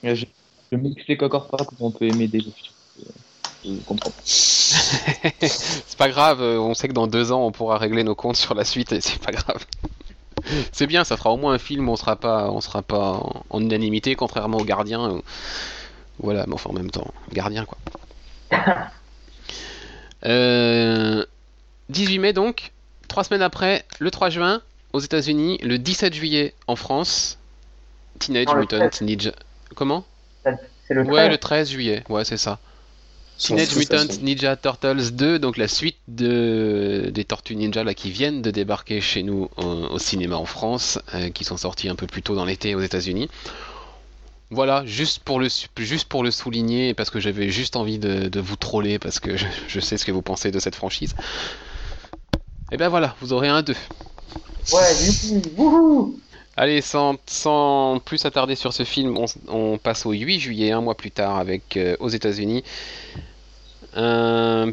Je, 0.03 0.25
je 0.71 0.77
m'explique 0.77 1.23
encore 1.23 1.49
pas 1.49 1.65
comment 1.65 1.89
on 1.89 1.91
peut 1.91 2.07
aimer 2.07 2.29
des 2.29 2.41
Je 3.65 3.81
comprends 3.87 4.11
pas. 4.11 4.23
c'est 5.41 5.97
pas 5.99 6.09
grave. 6.09 6.41
euh, 6.43 6.59
On 6.59 6.75
sait 6.75 6.89
que 6.89 6.93
dans 6.93 7.07
deux 7.07 7.33
ans, 7.33 7.47
on 7.47 7.53
pourra 7.53 7.79
régler 7.79 8.05
nos 8.05 8.15
comptes 8.15 8.37
sur 8.37 8.55
la 8.55 8.65
suite 8.65 8.93
et 8.93 9.01
c'est 9.01 9.23
pas 9.23 9.33
grave. 9.33 9.65
C'est 10.73 10.87
bien, 10.87 11.05
ça 11.05 11.17
fera 11.17 11.31
au 11.31 11.37
moins 11.37 11.55
un 11.55 11.59
film 11.59 11.89
où 11.89 11.93
on 11.93 11.97
sera 11.97 12.17
pas, 12.17 12.51
on 12.51 12.61
sera 12.61 12.83
pas 12.83 13.13
en, 13.13 13.45
en 13.51 13.61
unanimité, 13.61 14.15
contrairement 14.15 14.59
aux 14.59 14.65
gardiens. 14.65 15.21
Voilà, 16.19 16.45
mais 16.47 16.55
enfin 16.55 16.71
en 16.71 16.75
même 16.75 16.91
temps, 16.91 17.13
gardien 17.33 17.65
quoi. 17.65 17.79
Euh, 20.27 21.25
18 21.91 22.19
mai 22.19 22.33
donc, 22.33 22.73
trois 23.09 23.25
semaines 23.25 23.43
après, 23.43 23.85
le 23.99 24.11
3 24.11 24.31
juin 24.31 24.63
aux 24.95 25.01
États-Unis, 25.01 25.59
le 25.63 25.79
17 25.79 26.15
juillet 26.15 26.55
en 26.67 26.77
France, 26.77 27.39
Teenage 28.21 28.55
Mutant 28.57 28.79
13. 28.89 29.03
Ninja. 29.03 29.33
Comment? 29.75 30.05
C'est 30.45 30.95
le 30.95 31.03
Ouais, 31.03 31.25
13. 31.27 31.31
le 31.31 31.39
13 31.39 31.71
juillet, 31.71 32.05
ouais, 32.09 32.25
c'est 32.25 32.37
ça. 32.39 32.59
Teenage 33.39 33.77
Mutant. 33.77 34.07
Ninja 34.23 34.57
Turtles 34.57 35.11
2, 35.13 35.39
donc 35.39 35.57
la 35.57 35.69
suite 35.69 35.97
de, 36.09 37.11
des 37.13 37.25
Tortues 37.25 37.57
Ninja 37.57 37.85
là, 37.85 37.95
qui 37.95 38.11
viennent 38.11 38.43
de 38.43 38.51
débarquer 38.51 39.01
chez 39.01 39.23
nous 39.23 39.49
au, 39.57 39.63
au 39.65 39.99
cinéma 39.99 40.37
en 40.37 40.45
France, 40.45 40.99
euh, 41.15 41.31
qui 41.31 41.45
sont 41.45 41.57
sortis 41.57 41.89
un 41.89 41.97
peu 41.97 42.07
plus 42.07 42.23
tôt 42.23 42.35
dans 42.37 42.45
l'été 42.45 42.75
aux 42.75 42.81
États-Unis. 42.81 43.29
Voilà, 44.51 44.85
juste 44.87 45.21
pour 45.21 45.41
le, 45.41 45.49
juste 45.79 46.09
pour 46.09 46.23
le 46.23 46.31
souligner, 46.31 46.95
parce 46.95 47.11
que 47.11 47.19
j'avais 47.19 47.49
juste 47.51 47.77
envie 47.77 47.99
de, 47.99 48.29
de 48.29 48.41
vous 48.41 48.57
troller, 48.57 48.99
parce 48.99 49.19
que 49.19 49.37
je, 49.37 49.47
je 49.67 49.81
sais 49.81 49.99
ce 49.99 50.05
que 50.05 50.13
vous 50.13 50.23
pensez 50.23 50.51
de 50.51 50.59
cette 50.61 50.77
franchise. 50.77 51.15
Et 52.71 52.77
ben 52.77 52.89
voilà, 52.89 53.17
vous 53.21 53.33
aurez 53.33 53.49
un 53.49 53.63
2. 53.63 53.75
Ouais, 54.73 55.05
youpi, 55.05 55.49
wouhou 55.57 56.19
Allez, 56.57 56.81
sans, 56.81 57.17
sans 57.27 58.01
plus 58.05 58.19
s'attarder 58.19 58.55
sur 58.55 58.73
ce 58.73 58.85
film, 58.85 59.17
on, 59.19 59.25
on 59.49 59.79
passe 59.79 60.07
au 60.07 60.13
8 60.13 60.39
juillet, 60.39 60.71
un 60.71 60.81
mois 60.81 60.95
plus 60.97 61.11
tard, 61.11 61.39
avec 61.39 61.77
euh, 61.77 61.97
aux 62.01 62.09
États-Unis 62.09 62.63
un 63.97 64.73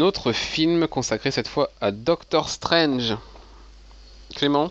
autre 0.00 0.32
film 0.32 0.86
consacré 0.86 1.30
cette 1.30 1.48
fois 1.48 1.70
à 1.80 1.90
Doctor 1.90 2.48
Strange. 2.48 3.16
Clément? 4.34 4.70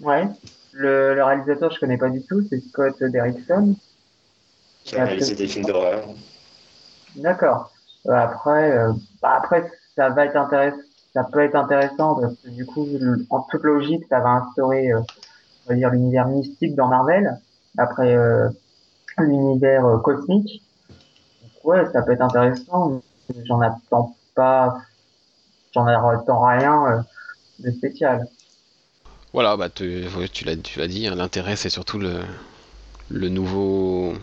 Ouais. 0.00 0.26
Le, 0.72 1.14
le 1.14 1.24
réalisateur 1.24 1.72
je 1.72 1.80
connais 1.80 1.98
pas 1.98 2.08
du 2.10 2.22
tout, 2.22 2.46
c'est 2.48 2.60
Scott 2.60 3.02
Derrickson. 3.02 3.74
Qui 4.84 4.96
a 4.96 5.04
réalisé 5.04 5.34
des 5.34 5.46
films 5.46 5.66
d'horreur. 5.66 6.08
D'accord. 7.16 7.72
Euh, 8.06 8.12
après, 8.12 8.72
euh, 8.72 8.92
bah 9.20 9.34
après 9.36 9.70
ça 9.96 10.08
va 10.10 10.24
être 10.26 10.36
intéressant, 10.36 10.78
ça 11.18 11.24
peut 11.24 11.40
être 11.40 11.56
intéressant 11.56 12.14
parce 12.14 12.34
que 12.34 12.48
du 12.48 12.64
coup, 12.64 12.86
en 13.30 13.40
toute 13.50 13.64
logique, 13.64 14.04
ça 14.08 14.20
va 14.20 14.28
instaurer, 14.34 14.92
euh, 14.92 15.00
on 15.66 15.70
va 15.70 15.74
dire 15.74 15.90
l'univers 15.90 16.28
mystique 16.28 16.76
dans 16.76 16.86
Marvel 16.86 17.36
après 17.76 18.14
euh, 18.14 18.48
l'univers 19.18 19.84
euh, 19.84 19.98
cosmique. 19.98 20.62
Donc, 21.42 21.64
ouais, 21.64 21.84
ça 21.92 22.02
peut 22.02 22.12
être 22.12 22.22
intéressant. 22.22 23.02
J'en 23.46 23.60
attends 23.60 24.14
pas, 24.36 24.78
j'en 25.74 25.86
attends 25.86 26.46
rien 26.46 27.04
de 27.58 27.70
spécial. 27.72 28.28
Voilà, 29.32 29.56
bah 29.56 29.68
tu, 29.68 30.06
tu 30.32 30.44
l'as 30.44 30.86
dit, 30.86 31.08
hein, 31.08 31.16
l'intérêt 31.16 31.56
c'est 31.56 31.68
surtout 31.68 31.98
le, 31.98 32.20
le 33.10 33.28
nouveau 33.28 34.14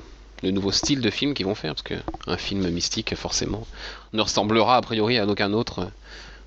le 0.43 0.51
nouveau 0.51 0.71
style 0.71 1.01
de 1.01 1.09
film 1.09 1.33
qu'ils 1.33 1.45
vont 1.45 1.55
faire, 1.55 1.73
parce 1.73 1.81
que 1.81 1.95
un 2.27 2.37
film 2.37 2.69
mystique 2.69 3.15
forcément 3.15 3.67
ne 4.13 4.21
ressemblera 4.21 4.77
a 4.77 4.81
priori 4.81 5.17
à 5.17 5.25
aucun 5.25 5.51
autre 5.51 5.91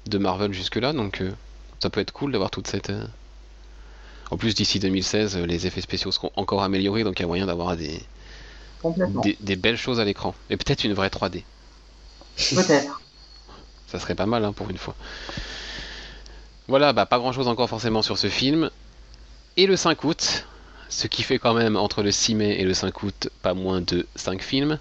de 0.06 0.18
Marvel 0.18 0.52
jusque-là, 0.52 0.92
donc 0.92 1.20
euh, 1.20 1.32
ça 1.80 1.90
peut 1.90 2.00
être 2.00 2.12
cool 2.12 2.32
d'avoir 2.32 2.50
toute 2.50 2.66
cette... 2.68 2.90
euh, 2.90 3.06
En 4.30 4.36
plus 4.36 4.54
d'ici 4.54 4.78
2016, 4.78 5.36
euh, 5.36 5.46
les 5.46 5.66
effets 5.66 5.80
spéciaux 5.80 6.12
seront 6.12 6.30
encore 6.36 6.62
améliorés, 6.62 7.04
donc 7.04 7.18
il 7.18 7.22
y 7.22 7.24
a 7.24 7.28
moyen 7.28 7.46
d'avoir 7.46 7.76
des, 7.76 8.02
des, 9.22 9.36
des 9.40 9.56
belles 9.56 9.76
choses 9.78 10.00
à 10.00 10.04
l'écran. 10.04 10.34
Et 10.50 10.56
peut-être 10.56 10.84
une 10.84 10.94
vraie 10.94 11.08
3D. 11.08 11.44
Peut-être. 12.54 13.02
Ça 13.86 13.98
serait 13.98 14.14
pas 14.14 14.26
mal 14.26 14.44
hein, 14.44 14.52
pour 14.52 14.70
une 14.70 14.78
fois. 14.78 14.94
Voilà, 16.68 16.92
bah 16.92 17.06
pas 17.06 17.18
grand 17.18 17.32
chose 17.32 17.48
encore 17.48 17.68
forcément 17.68 18.02
sur 18.02 18.18
ce 18.18 18.28
film. 18.28 18.70
Et 19.56 19.66
le 19.66 19.76
5 19.76 20.04
août, 20.04 20.46
ce 20.88 21.06
qui 21.08 21.22
fait 21.22 21.38
quand 21.38 21.54
même 21.54 21.76
entre 21.76 22.02
le 22.02 22.12
6 22.12 22.34
mai 22.34 22.60
et 22.60 22.64
le 22.64 22.74
5 22.74 23.02
août 23.02 23.28
pas 23.42 23.54
moins 23.54 23.80
de 23.80 24.06
5 24.16 24.42
films. 24.42 24.78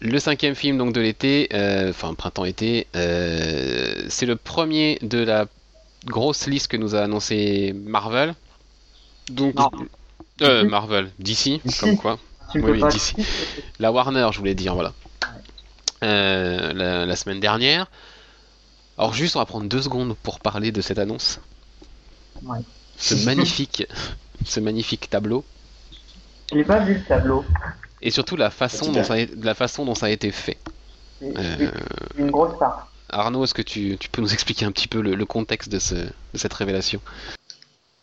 Le 0.00 0.18
cinquième 0.20 0.54
film 0.54 0.78
donc 0.78 0.92
de 0.92 1.00
l'été, 1.00 1.48
euh, 1.52 1.90
enfin 1.90 2.14
printemps-été, 2.14 2.86
euh, 2.94 4.06
c'est 4.08 4.26
le 4.26 4.36
premier 4.36 4.98
de 5.02 5.18
la 5.18 5.46
grosse 6.04 6.46
liste 6.46 6.68
que 6.68 6.76
nous 6.76 6.94
a 6.94 7.00
annoncé 7.00 7.74
Marvel. 7.74 8.34
Donc, 9.28 9.56
Non. 9.56 9.70
euh, 10.42 10.62
DC. 10.62 10.70
Marvel, 10.70 11.10
DC, 11.18 11.60
DC. 11.64 11.80
comme 11.80 11.96
quoi. 11.96 12.18
Oui, 12.54 12.82
d'ici. 12.90 13.14
La 13.78 13.92
Warner, 13.92 14.28
je 14.32 14.38
voulais 14.38 14.54
dire, 14.54 14.74
voilà. 14.74 14.92
Euh, 16.04 16.72
la, 16.72 17.04
la 17.04 17.16
semaine 17.16 17.40
dernière. 17.40 17.90
Alors 18.96 19.12
juste, 19.12 19.36
on 19.36 19.40
va 19.40 19.46
prendre 19.46 19.68
deux 19.68 19.82
secondes 19.82 20.16
pour 20.22 20.40
parler 20.40 20.70
de 20.72 20.80
cette 20.80 20.98
annonce. 20.98 21.40
Ouais. 22.44 22.60
Ce 22.96 23.14
magnifique, 23.26 23.84
ce 24.46 24.60
magnifique 24.60 25.10
tableau. 25.10 25.44
J'ai 26.52 26.64
pas 26.64 26.78
vu 26.78 26.94
le 26.94 27.02
tableau. 27.04 27.44
Et 28.02 28.10
surtout 28.10 28.36
la 28.36 28.50
façon, 28.50 28.92
dont 28.92 29.02
ça 29.04 29.14
a, 29.14 29.26
la 29.42 29.54
façon 29.54 29.84
dont 29.84 29.94
ça 29.94 30.06
a 30.06 30.10
été 30.10 30.30
fait. 30.30 30.58
C'est 31.20 31.36
Euh, 31.36 31.70
une 32.16 32.30
grosse 32.30 32.56
part. 32.58 32.90
Arnaud, 33.10 33.44
est-ce 33.44 33.54
que 33.54 33.62
tu, 33.62 33.96
tu 33.98 34.08
peux 34.10 34.20
nous 34.20 34.32
expliquer 34.32 34.64
un 34.66 34.72
petit 34.72 34.86
peu 34.88 35.00
le, 35.00 35.14
le 35.14 35.24
contexte 35.26 35.68
de, 35.70 35.78
ce, 35.78 35.94
de 35.94 36.10
cette 36.36 36.52
révélation? 36.52 37.00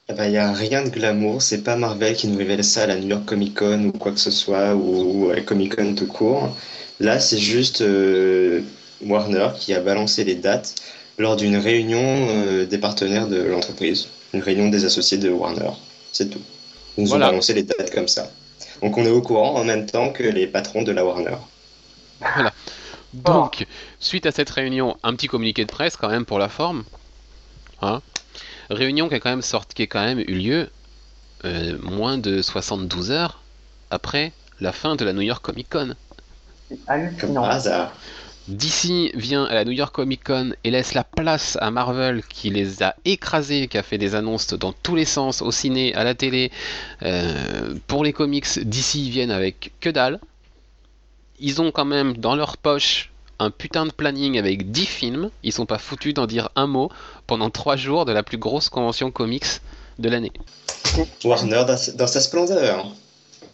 Il 0.10 0.30
n'y 0.30 0.38
a 0.38 0.52
rien 0.54 0.84
de 0.84 0.90
glamour, 0.90 1.42
c'est 1.42 1.64
pas 1.64 1.76
Marvel 1.76 2.16
qui 2.16 2.28
nous 2.28 2.38
révèle 2.38 2.64
ça 2.64 2.84
à 2.84 2.88
la 2.88 2.96
New 2.96 3.08
York 3.08 3.26
Comic 3.26 3.56
Con 3.58 3.86
ou 3.86 3.92
quoi 3.92 4.12
que 4.12 4.20
ce 4.20 4.32
soit, 4.32 4.76
ou, 4.76 5.26
ou 5.28 5.32
à 5.32 5.42
Comic 5.42 5.76
Con 5.76 5.96
tout 5.96 6.06
court. 6.08 6.56
Là, 7.00 7.20
c'est 7.20 7.38
juste 7.40 7.82
euh, 7.82 8.62
Warner 9.04 9.50
qui 9.60 9.74
a 9.74 9.80
balancé 9.82 10.24
les 10.24 10.36
dates 10.36 10.76
lors 11.18 11.36
d'une 11.36 11.58
réunion 11.58 12.28
euh, 12.30 12.66
des 12.66 12.78
partenaires 12.78 13.28
de 13.28 13.42
l'entreprise, 13.42 14.08
une 14.34 14.42
réunion 14.42 14.70
des 14.70 14.86
associés 14.86 15.18
de 15.18 15.30
Warner. 15.30 15.72
C'est 16.12 16.30
tout. 16.30 16.42
Ils 16.98 17.04
nous 17.04 17.10
Voilà. 17.10 17.28
ont 17.28 17.30
balancé 17.30 17.54
les 17.54 17.64
dates 17.64 17.92
comme 17.94 18.08
ça. 18.08 18.30
Donc 18.82 18.98
on 18.98 19.06
est 19.06 19.10
au 19.10 19.22
courant 19.22 19.56
en 19.56 19.64
même 19.64 19.86
temps 19.86 20.12
que 20.12 20.24
les 20.24 20.48
patrons 20.48 20.84
de 20.84 20.92
la 20.92 21.06
Warner. 21.06 21.38
Donc, 23.14 23.66
suite 24.00 24.26
à 24.26 24.32
cette 24.32 24.50
réunion, 24.50 24.98
un 25.04 25.14
petit 25.16 25.28
communiqué 25.28 25.64
de 25.64 25.72
presse 25.72 25.96
quand 25.96 26.10
même 26.10 26.26
pour 26.26 26.38
la 26.38 26.50
forme. 26.50 26.84
Hein 27.82 28.02
réunion 28.70 29.10
qui 29.10 29.16
a 29.16 29.20
quand 29.20 29.30
même 29.30 29.42
sorti, 29.42 29.76
qui 29.76 29.84
a 29.84 29.88
quand 29.88 30.04
même 30.04 30.20
eu 30.20 30.36
lieu 30.36 30.70
euh, 31.46 31.78
moins 31.82 32.18
de 32.18 32.42
72 32.42 33.12
heures 33.12 33.42
après 33.90 34.32
la 34.60 34.72
fin 34.72 34.96
de 34.96 35.06
la 35.06 35.14
New 35.14 35.22
York 35.22 35.44
Comic 35.44 35.70
Con. 35.70 35.96
C'est 36.70 36.78
Comme 37.20 37.34
par 37.36 37.50
hasard. 37.50 37.94
DC 38.48 39.12
vient 39.16 39.46
à 39.46 39.56
la 39.56 39.66
New 39.66 39.72
York 39.72 39.94
Comic 39.94 40.24
Con 40.24 40.52
et 40.64 40.72
laisse 40.72 40.94
la 40.94 41.04
place 41.04 41.58
à 41.62 41.72
Marvel 41.72 42.24
qui 42.24 42.50
les 42.52 42.84
a 42.84 42.96
écrasés, 43.04 43.68
qui 43.68 43.78
a 43.78 43.84
fait 43.84 43.98
des 43.98 44.14
annonces 44.14 44.54
dans 44.54 44.72
tous 44.72 44.96
les 44.96 45.06
sens, 45.06 45.42
au 45.42 45.52
ciné, 45.52 45.96
à 45.96 46.04
la 46.04 46.14
télé. 46.14 46.52
Euh, 47.02 47.74
pour 47.88 48.04
les 48.04 48.14
comics, 48.14 48.60
DC 48.60 49.10
viennent 49.10 49.32
avec 49.32 49.72
que 49.80 49.90
dalle. 49.90 50.20
Ils 51.40 51.62
ont 51.62 51.72
quand 51.72 51.86
même 51.86 52.18
dans 52.18 52.36
leur 52.36 52.58
poche 52.58 53.12
un 53.40 53.50
putain 53.50 53.86
de 53.86 53.92
planning 53.92 54.38
avec 54.38 54.72
10 54.72 54.86
films. 54.86 55.30
Ils 55.44 55.52
sont 55.52 55.66
pas 55.66 55.80
foutus 55.80 56.14
d'en 56.14 56.28
dire 56.28 56.50
un 56.56 56.68
mot 56.68 56.92
pendant 57.28 57.50
3 57.50 57.76
jours 57.76 58.06
de 58.06 58.12
la 58.12 58.24
plus 58.24 58.38
grosse 58.38 58.70
convention 58.70 59.12
comics 59.12 59.62
de 59.98 60.10
l'année. 60.10 60.32
Warner 61.24 61.66
dans 61.96 62.08
sa 62.08 62.22
splendeur. 62.22 62.88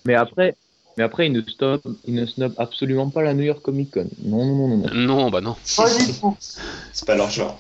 Mais 0.05 0.15
après, 0.15 0.55
mais 0.97 1.03
après, 1.03 1.27
ils 1.27 1.31
ne 1.31 1.41
snob, 1.41 1.81
ils 2.05 2.13
ne 2.13 2.25
snob 2.25 2.53
absolument 2.57 3.09
pas 3.09 3.21
la 3.21 3.33
New 3.33 3.43
York 3.43 3.61
Comic 3.61 3.91
Con. 3.91 4.09
Non, 4.23 4.45
non, 4.45 4.67
non, 4.67 4.77
non. 4.77 4.89
non. 4.93 5.29
Bah 5.29 5.41
non. 5.41 5.55
C'est 5.63 7.05
pas 7.05 7.15
leur 7.15 7.29
genre. 7.29 7.59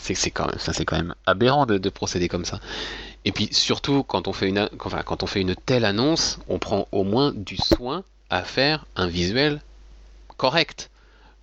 c'est 0.00 0.14
c'est 0.14 0.30
quand 0.30 0.46
même 0.46 0.58
ça 0.58 0.72
c'est 0.72 0.84
quand 0.84 0.96
même 0.96 1.14
aberrant 1.26 1.64
de, 1.66 1.78
de 1.78 1.88
procéder 1.88 2.28
comme 2.28 2.44
ça 2.44 2.58
et 3.24 3.30
puis 3.30 3.48
surtout 3.52 4.02
quand 4.02 4.26
on 4.26 4.32
fait 4.32 4.48
une 4.48 4.58
a- 4.58 4.68
enfin, 4.84 5.02
quand 5.04 5.22
on 5.22 5.26
fait 5.26 5.40
une 5.40 5.54
telle 5.54 5.84
annonce 5.84 6.38
on 6.48 6.58
prend 6.58 6.88
au 6.90 7.04
moins 7.04 7.32
du 7.34 7.56
soin 7.56 8.02
à 8.30 8.42
faire 8.42 8.84
un 8.96 9.06
visuel 9.06 9.60
correct 10.36 10.90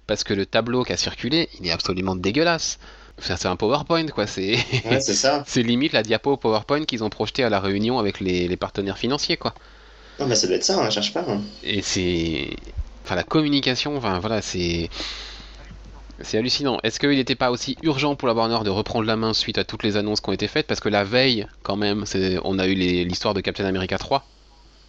parce 0.07 0.23
que 0.25 0.33
le 0.33 0.45
tableau 0.45 0.83
qui 0.83 0.91
a 0.91 0.97
circulé 0.97 1.47
il 1.59 1.67
est 1.67 1.71
absolument 1.71 2.15
dégueulasse 2.15 2.79
Enfin, 3.17 3.35
c'est 3.35 3.47
un 3.49 3.57
PowerPoint 3.57 4.07
quoi 4.07 4.27
c'est 4.27 4.55
Ouais, 4.85 4.99
c'est 5.01 5.13
ça. 5.13 5.43
c'est 5.47 5.61
limite 5.63 5.91
la 5.93 6.03
diapo 6.03 6.37
PowerPoint 6.37 6.85
qu'ils 6.85 7.03
ont 7.03 7.09
projeté 7.09 7.43
à 7.43 7.49
la 7.49 7.59
réunion 7.59 7.99
avec 7.99 8.19
les, 8.21 8.47
les 8.47 8.57
partenaires 8.57 8.97
financiers 8.97 9.35
quoi 9.37 9.53
Non, 10.19 10.27
mais 10.27 10.35
ça 10.35 10.47
doit 10.47 10.57
être 10.57 10.63
ça, 10.63 10.77
hein, 10.83 10.89
cherche 10.89 11.13
pas. 11.13 11.23
hein. 11.27 11.41
et 11.63 11.81
c'est 11.81 12.49
enfin 13.05 13.15
la 13.15 13.23
communication 13.23 13.95
enfin 13.97 14.19
voilà 14.19 14.41
c'est 14.41 14.89
c'est 16.21 16.37
hallucinant. 16.37 16.79
Est-ce 16.83 16.99
qu'il 16.99 17.09
n'était 17.11 17.35
pas 17.35 17.49
aussi 17.49 17.77
urgent 17.81 18.15
pour 18.15 18.27
la 18.27 18.33
Warner 18.33 18.59
de 18.65 18.69
reprendre 18.69 19.05
la 19.05 19.15
main 19.15 19.33
suite 19.33 19.57
à 19.57 19.63
toutes 19.63 19.83
les 19.83 19.95
annonces 19.95 20.19
qui 20.19 20.29
ont 20.29 20.33
été 20.33 20.47
faites? 20.49 20.67
Parce 20.67 20.81
que 20.81 20.89
la 20.89 21.05
veille, 21.05 21.47
quand 21.63 21.77
même, 21.77 22.03
on 22.43 22.59
a 22.59 22.67
eu 22.67 22.73
les- 22.73 23.05
l'histoire 23.05 23.33
de 23.33 23.39
Captain 23.41 23.63
America 23.65 23.97
3. 23.97 24.25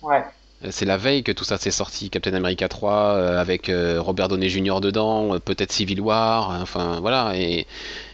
Ouais. 0.02 0.24
Euh, 0.64 0.68
C'est 0.72 0.86
la 0.86 0.96
veille 0.96 1.22
que 1.22 1.32
tout 1.32 1.44
ça 1.44 1.56
s'est 1.58 1.70
sorti. 1.70 2.10
Captain 2.10 2.34
America 2.34 2.68
3 2.68 3.14
euh, 3.14 3.40
avec 3.40 3.68
euh, 3.68 4.00
Robert 4.02 4.28
Downey 4.28 4.48
Jr. 4.48 4.80
dedans, 4.80 5.34
euh, 5.34 5.38
peut-être 5.38 5.72
Civil 5.72 6.00
War, 6.00 6.50
euh, 6.50 6.62
enfin 6.62 6.98
voilà. 7.00 7.32
Et, 7.36 7.66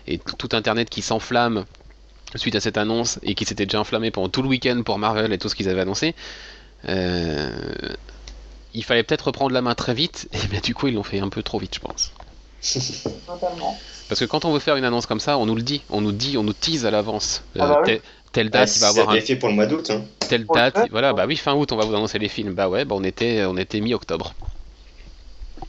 et 0.07 0.19
tout 0.19 0.37
tout 0.37 0.55
Internet 0.55 0.91
qui 0.91 1.01
s'enflamme 1.03 1.65
suite 2.35 2.57
à 2.57 2.61
cette 2.61 2.77
annonce 2.77 3.19
et 3.23 3.35
qui 3.35 3.45
s'était 3.47 3.67
déjà 3.67 3.81
enflammé 3.81 4.11
pendant 4.11 4.29
tout 4.29 4.43
le 4.43 4.49
week-end 4.49 4.83
pour 4.85 4.99
Marvel 4.99 5.33
et 5.33 5.39
tout 5.39 5.49
ce 5.49 5.55
qu'ils 5.55 5.69
avaient 5.71 5.81
annoncé. 5.83 6.15
Euh, 6.89 7.51
il 8.75 8.85
fallait 8.85 9.03
peut-être 9.03 9.27
reprendre 9.27 9.53
la 9.53 9.63
main 9.63 9.75
très 9.75 9.95
vite, 9.95 10.29
et 10.33 10.47
bien 10.49 10.61
du 10.61 10.75
coup 10.75 10.89
ils 10.89 10.95
l'ont 10.95 11.03
fait 11.03 11.21
un 11.21 11.29
peu 11.29 11.43
trop 11.43 11.59
vite, 11.59 11.75
je 11.75 11.81
pense. 11.81 12.13
Parce 14.09 14.21
que 14.21 14.25
quand 14.25 14.45
on 14.45 14.53
veut 14.53 14.61
faire 14.61 14.77
une 14.77 14.85
annonce 14.85 15.07
comme 15.07 15.21
ça, 15.21 15.39
on 15.39 15.47
nous 15.47 15.57
le 15.57 15.63
dit, 15.63 15.83
on 15.91 16.01
nous 16.01 16.13
dit, 16.13 16.39
on 16.39 16.43
nous 16.43 16.53
tease 16.53 16.87
à 16.87 16.91
l'avance. 16.91 17.43
Euh, 17.57 17.61
Ah 17.63 17.67
bah 17.67 17.83
oui. 17.85 18.01
telle, 18.33 18.47
Ah, 18.49 18.59
date, 18.59 18.77
il 18.77 18.81
va 18.81 18.89
avoir 18.89 19.11
un, 19.11 19.21
fait 19.21 19.37
pour 19.37 19.49
le 19.49 19.55
mois 19.55 19.67
d'août. 19.67 19.91
Hein. 19.91 20.05
telle 20.29 20.47
date, 20.47 20.79
fait, 20.79 20.89
voilà, 20.91 21.13
bah 21.13 21.25
oui, 21.27 21.37
fin 21.37 21.55
août, 21.55 21.73
on 21.73 21.77
va 21.77 21.85
vous 21.85 21.95
annoncer 21.95 22.19
les 22.19 22.29
films. 22.29 22.55
Bah 22.55 22.69
ouais, 22.69 22.85
bah 22.85 22.95
on 22.97 23.03
était, 23.03 23.45
on 23.45 23.57
était 23.57 23.81
mi-octobre. 23.81 24.35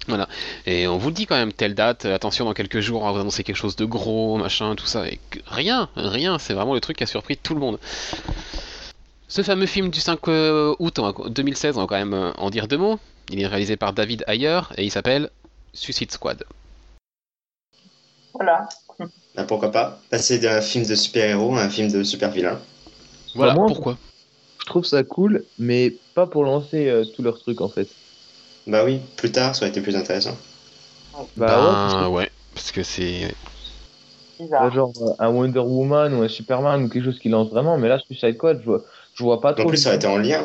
Voilà. 0.08 0.28
Et 0.66 0.88
on 0.88 0.98
vous 0.98 1.10
le 1.10 1.14
dit 1.14 1.26
quand 1.26 1.36
même, 1.36 1.52
telle 1.52 1.76
date, 1.76 2.06
euh, 2.06 2.16
attention, 2.16 2.46
dans 2.46 2.54
quelques 2.54 2.80
jours, 2.80 3.02
on 3.02 3.06
va 3.06 3.12
vous 3.12 3.20
annoncer 3.20 3.44
quelque 3.44 3.58
chose 3.58 3.76
de 3.76 3.86
gros, 3.86 4.38
machin, 4.38 4.76
tout 4.76 4.86
ça. 4.86 5.08
Et 5.08 5.20
rien, 5.46 5.90
rien, 5.96 6.40
c'est 6.40 6.54
vraiment 6.54 6.74
le 6.74 6.80
truc 6.80 6.98
qui 6.98 7.04
a 7.04 7.08
surpris 7.08 7.38
tout 7.38 7.54
le 7.54 7.60
monde. 7.60 7.80
Ce 9.30 9.42
fameux 9.44 9.66
film 9.66 9.90
du 9.90 10.00
5 10.00 10.26
euh, 10.30 10.74
août 10.80 11.00
en 11.00 11.12
2016, 11.12 11.78
on 11.78 11.82
va 11.82 11.88
quand 11.88 11.98
même 11.98 12.14
euh, 12.14 12.32
en 12.38 12.50
dire 12.50 12.68
deux 12.68 12.78
mots. 12.78 12.98
Il 13.30 13.42
est 13.42 13.48
réalisé 13.48 13.76
par 13.76 13.92
David 13.92 14.24
Ayer 14.28 14.62
et 14.78 14.86
il 14.86 14.90
s'appelle 14.90 15.30
Suicide 15.74 16.12
Squad. 16.12 16.44
Voilà. 18.34 18.70
Ah, 19.36 19.44
pourquoi 19.44 19.72
pas 19.72 20.00
Passer 20.10 20.40
d'un 20.40 20.62
film 20.62 20.86
de 20.86 20.96
super-héros 20.96 21.56
à 21.58 21.64
un 21.64 21.70
film 21.70 21.92
de 21.92 22.04
super-vilain. 22.04 22.58
Voilà, 23.36 23.54
Vraiment 23.54 23.68
pourquoi 23.68 23.98
Je 24.60 24.66
trouve 24.66 24.86
ça 24.86 25.04
cool, 25.04 25.44
mais 25.60 25.94
pas 26.16 26.26
pour 26.26 26.46
lancer 26.46 26.88
euh, 26.88 27.04
tout 27.04 27.22
leur 27.22 27.38
truc 27.38 27.60
en 27.60 27.70
fait. 27.70 27.90
Bah 28.66 28.86
oui, 28.86 29.02
plus 29.18 29.32
tard, 29.32 29.56
ça 29.56 29.64
aurait 29.64 29.70
été 29.70 29.82
plus 29.82 29.98
intéressant. 29.98 30.38
Bah 31.36 31.60
ouais, 31.60 31.74
parce 31.74 31.94
Ben 31.96 32.10
ouais, 32.10 32.32
parce 32.54 32.72
que 32.72 32.84
c'est 32.84 33.28
genre 34.72 34.94
euh, 35.02 35.14
un 35.20 35.30
Wonder 35.30 35.60
Woman 35.60 36.14
ou 36.14 36.24
un 36.24 36.28
Superman 36.28 36.84
ou 36.84 36.90
quelque 36.90 37.06
chose 37.06 37.20
qui 37.20 37.30
lance 37.30 37.50
vraiment, 37.50 37.78
mais 37.78 37.88
là 37.88 38.00
Suicide 38.00 38.36
Squad, 38.36 38.60
je 38.62 38.66
vois, 38.66 38.84
je 39.18 39.24
vois 39.24 39.42
pas 39.42 39.54
trop. 39.54 39.64
En 39.66 39.68
plus, 39.68 39.78
ça 39.78 39.90
aurait 39.90 39.98
été 39.98 40.08
en 40.08 40.18
lien. 40.18 40.44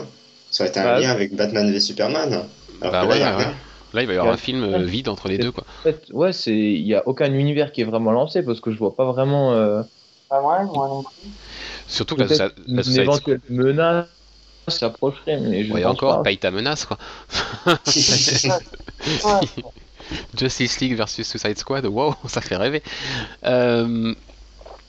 Ça 0.50 0.64
aurait 0.64 0.70
été 0.70 0.80
un 0.80 0.84
Bah, 0.84 1.00
lien 1.00 1.10
avec 1.10 1.34
Batman 1.34 1.70
v 1.70 1.80
Superman. 1.80 2.48
Alors 2.80 2.92
Bah 2.92 3.00
que 3.00 3.06
là, 3.06 3.14
ouais, 3.14 3.20
y 3.20 3.22
a 3.22 3.30
ouais. 3.36 3.44
rien. 3.44 3.54
Là, 3.92 4.02
il 4.02 4.06
va 4.06 4.14
y 4.14 4.16
avoir 4.16 4.34
un 4.34 4.36
film 4.38 4.62
euh, 4.64 4.82
vide 4.84 5.08
entre 5.08 5.28
les 5.28 5.38
deux, 5.38 5.52
quoi. 5.52 5.64
En 5.84 5.90
fait, 5.90 6.06
ouais, 6.12 6.32
c'est 6.32 6.54
il 6.56 6.86
y 6.86 6.94
a 6.94 7.06
aucun 7.06 7.32
univers 7.32 7.72
qui 7.72 7.80
est 7.82 7.84
vraiment 7.84 8.12
lancé 8.12 8.42
parce 8.42 8.60
que 8.60 8.70
je 8.70 8.78
vois 8.78 8.96
pas 8.96 9.04
vraiment 9.04 9.52
euh, 9.52 9.82
Pas 10.28 10.40
moi 10.40 10.88
non 10.88 11.04
plus. 11.04 11.30
Surtout 11.86 12.16
que 12.16 12.20
la, 12.22 12.26
peut-être 12.26 12.38
la, 12.38 12.50
la 12.66 12.82
une 12.82 12.96
éventuelle 12.96 13.40
menace 13.48 14.06
s'approcherait, 14.68 15.38
mais 15.40 15.64
je 15.64 15.72
Ouais, 15.72 15.84
encore, 15.84 16.16
pas. 16.16 16.22
paye 16.22 16.38
ta 16.38 16.50
menace, 16.50 16.84
quoi. 16.86 16.98
Justice 20.36 20.80
League 20.80 20.96
versus 20.96 21.26
Suicide 21.28 21.58
Squad, 21.58 21.86
wow, 21.86 22.14
ça 22.26 22.40
fait 22.40 22.56
rêver. 22.56 22.82
Euh, 23.44 24.14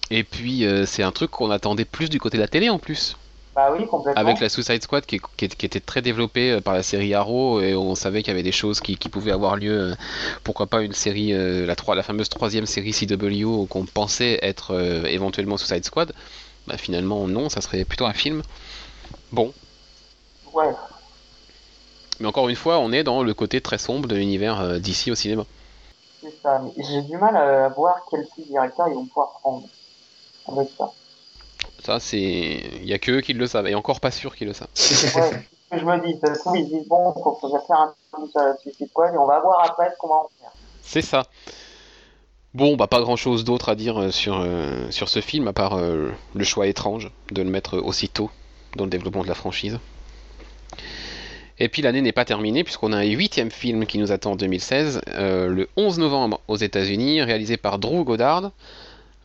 et 0.10 0.24
puis, 0.24 0.66
euh, 0.66 0.86
c'est 0.86 1.04
un 1.04 1.12
truc 1.12 1.32
qu'on 1.32 1.52
attendait 1.52 1.86
plus 1.86 2.10
du 2.10 2.20
côté 2.20 2.38
de 2.38 2.44
la 2.44 2.48
télé, 2.48 2.70
en 2.70 2.80
plus. 2.80 3.18
Bah 3.56 3.72
oui, 3.72 3.86
complètement. 3.86 4.20
Avec 4.20 4.40
la 4.40 4.50
Suicide 4.50 4.82
Squad 4.82 5.06
qui, 5.06 5.22
était 5.38 5.80
très 5.80 6.02
développée 6.02 6.54
euh, 6.54 6.62
par 6.62 6.74
la 6.74 6.82
série 6.82 7.14
Arrow, 7.14 7.62
et 7.62 7.76
on 7.76 7.94
savait 7.94 8.24
qu'il 8.24 8.30
y 8.30 8.34
avait 8.34 8.44
des 8.44 8.52
choses 8.52 8.80
qui, 8.80 8.98
qui 8.98 9.10
pouvaient 9.10 9.32
avoir 9.32 9.58
lieu. 9.58 9.92
euh, 9.92 9.96
Pourquoi 10.44 10.66
pas 10.66 10.82
une 10.82 10.94
série, 10.94 11.34
euh, 11.34 11.66
la, 11.68 12.04
fameuse 12.04 12.30
troisième 12.30 12.66
série 12.66 12.94
CW 12.94 13.66
qu'on 13.68 13.86
pensait 13.86 14.40
être 14.42 14.72
euh, 14.72 15.06
éventuellement 15.06 15.58
Suicide 15.58 15.86
Squad. 15.86 16.14
Bah, 16.66 16.78
finalement, 16.78 17.28
non, 17.28 17.50
ça 17.50 17.62
serait 17.62 17.86
plutôt 17.86 18.06
un 18.06 18.14
film. 18.14 18.42
Bon, 19.32 19.54
Ouais. 20.54 20.72
Mais 22.20 22.28
encore 22.28 22.48
une 22.48 22.56
fois, 22.56 22.78
on 22.80 22.92
est 22.92 23.04
dans 23.04 23.24
le 23.24 23.34
côté 23.34 23.60
très 23.60 23.80
sombre 23.80 24.08
de 24.08 24.16
l'univers 24.16 24.80
d'ici 24.80 25.12
au 25.12 25.16
cinéma. 25.16 25.46
C'est 26.22 26.34
ça. 26.42 26.62
J'ai 26.78 27.02
du 27.02 27.18
mal 27.18 27.36
à 27.36 27.70
voir 27.70 28.02
quel 28.10 28.26
type 28.36 28.46
de 28.46 28.52
directeur 28.52 28.88
ils 28.88 28.94
vont 28.94 29.06
pouvoir 29.06 29.40
prendre 29.42 29.68
avec 30.48 30.70
ça. 30.78 30.92
Ça, 31.84 32.00
c'est. 32.00 32.18
Il 32.82 32.86
y 32.86 32.94
a 32.94 33.00
que 33.00 33.12
eux 33.12 33.22
qui 33.22 33.34
le 33.34 33.46
savent, 33.46 33.68
et 33.68 33.76
encore 33.76 34.00
pas 34.00 34.12
sûr 34.12 34.36
qu'ils 34.36 34.48
le 34.48 34.54
savent. 34.54 34.70
Ouais. 34.70 35.46
ce 35.74 35.76
que 35.76 35.80
je 35.80 35.86
me 35.86 36.06
dis, 36.06 36.18
ça 36.20 36.34
se 36.34 36.40
trouve, 36.40 36.58
ils 36.58 36.66
se 36.66 36.70
disent 36.70 36.88
bon, 36.88 37.14
faut 37.14 37.38
faut 37.40 37.50
faire 37.68 37.80
un 37.80 37.94
film 38.16 38.30
sur 38.30 38.60
Suicide 38.62 38.88
et 38.88 39.18
on 39.18 39.26
va 39.26 39.40
voir 39.40 39.66
après 39.70 39.92
comment 40.00 40.22
on 40.22 40.24
va 40.24 40.30
faire. 40.40 40.52
C'est 40.82 41.02
ça. 41.02 41.24
Bon, 42.54 42.76
bah 42.76 42.88
pas 42.88 43.02
grand 43.02 43.16
chose 43.16 43.44
d'autre 43.44 43.70
à 43.70 43.76
dire 43.76 44.00
euh, 44.00 44.12
sur, 44.12 44.40
euh, 44.40 44.92
sur 44.92 45.10
ce 45.10 45.22
film, 45.22 45.48
à 45.48 45.54
part 45.54 45.74
euh, 45.74 46.12
le 46.36 46.44
choix 46.44 46.68
étrange 46.68 47.12
de 47.32 47.42
le 47.42 47.50
mettre 47.50 47.80
aussitôt 47.80 48.30
dans 48.76 48.84
le 48.84 48.92
développement 48.92 49.24
de 49.24 49.28
la 49.28 49.34
franchise. 49.34 49.80
Et 51.60 51.70
puis 51.70 51.82
l'année 51.82 52.02
n'est 52.02 52.12
pas 52.12 52.26
terminée, 52.26 52.64
puisqu'on 52.64 52.94
a 52.94 52.98
un 52.98 53.04
huitième 53.04 53.52
film 53.52 53.86
qui 53.86 53.98
nous 53.98 54.12
attend 54.12 54.32
en 54.32 54.36
2016, 54.36 55.02
euh, 55.10 55.48
le 55.48 55.70
11 55.78 56.00
novembre 56.00 56.42
aux 56.48 56.58
États-Unis, 56.58 57.22
réalisé 57.22 57.58
par 57.58 57.80
Drew 57.80 58.04
Goddard. 58.04 58.52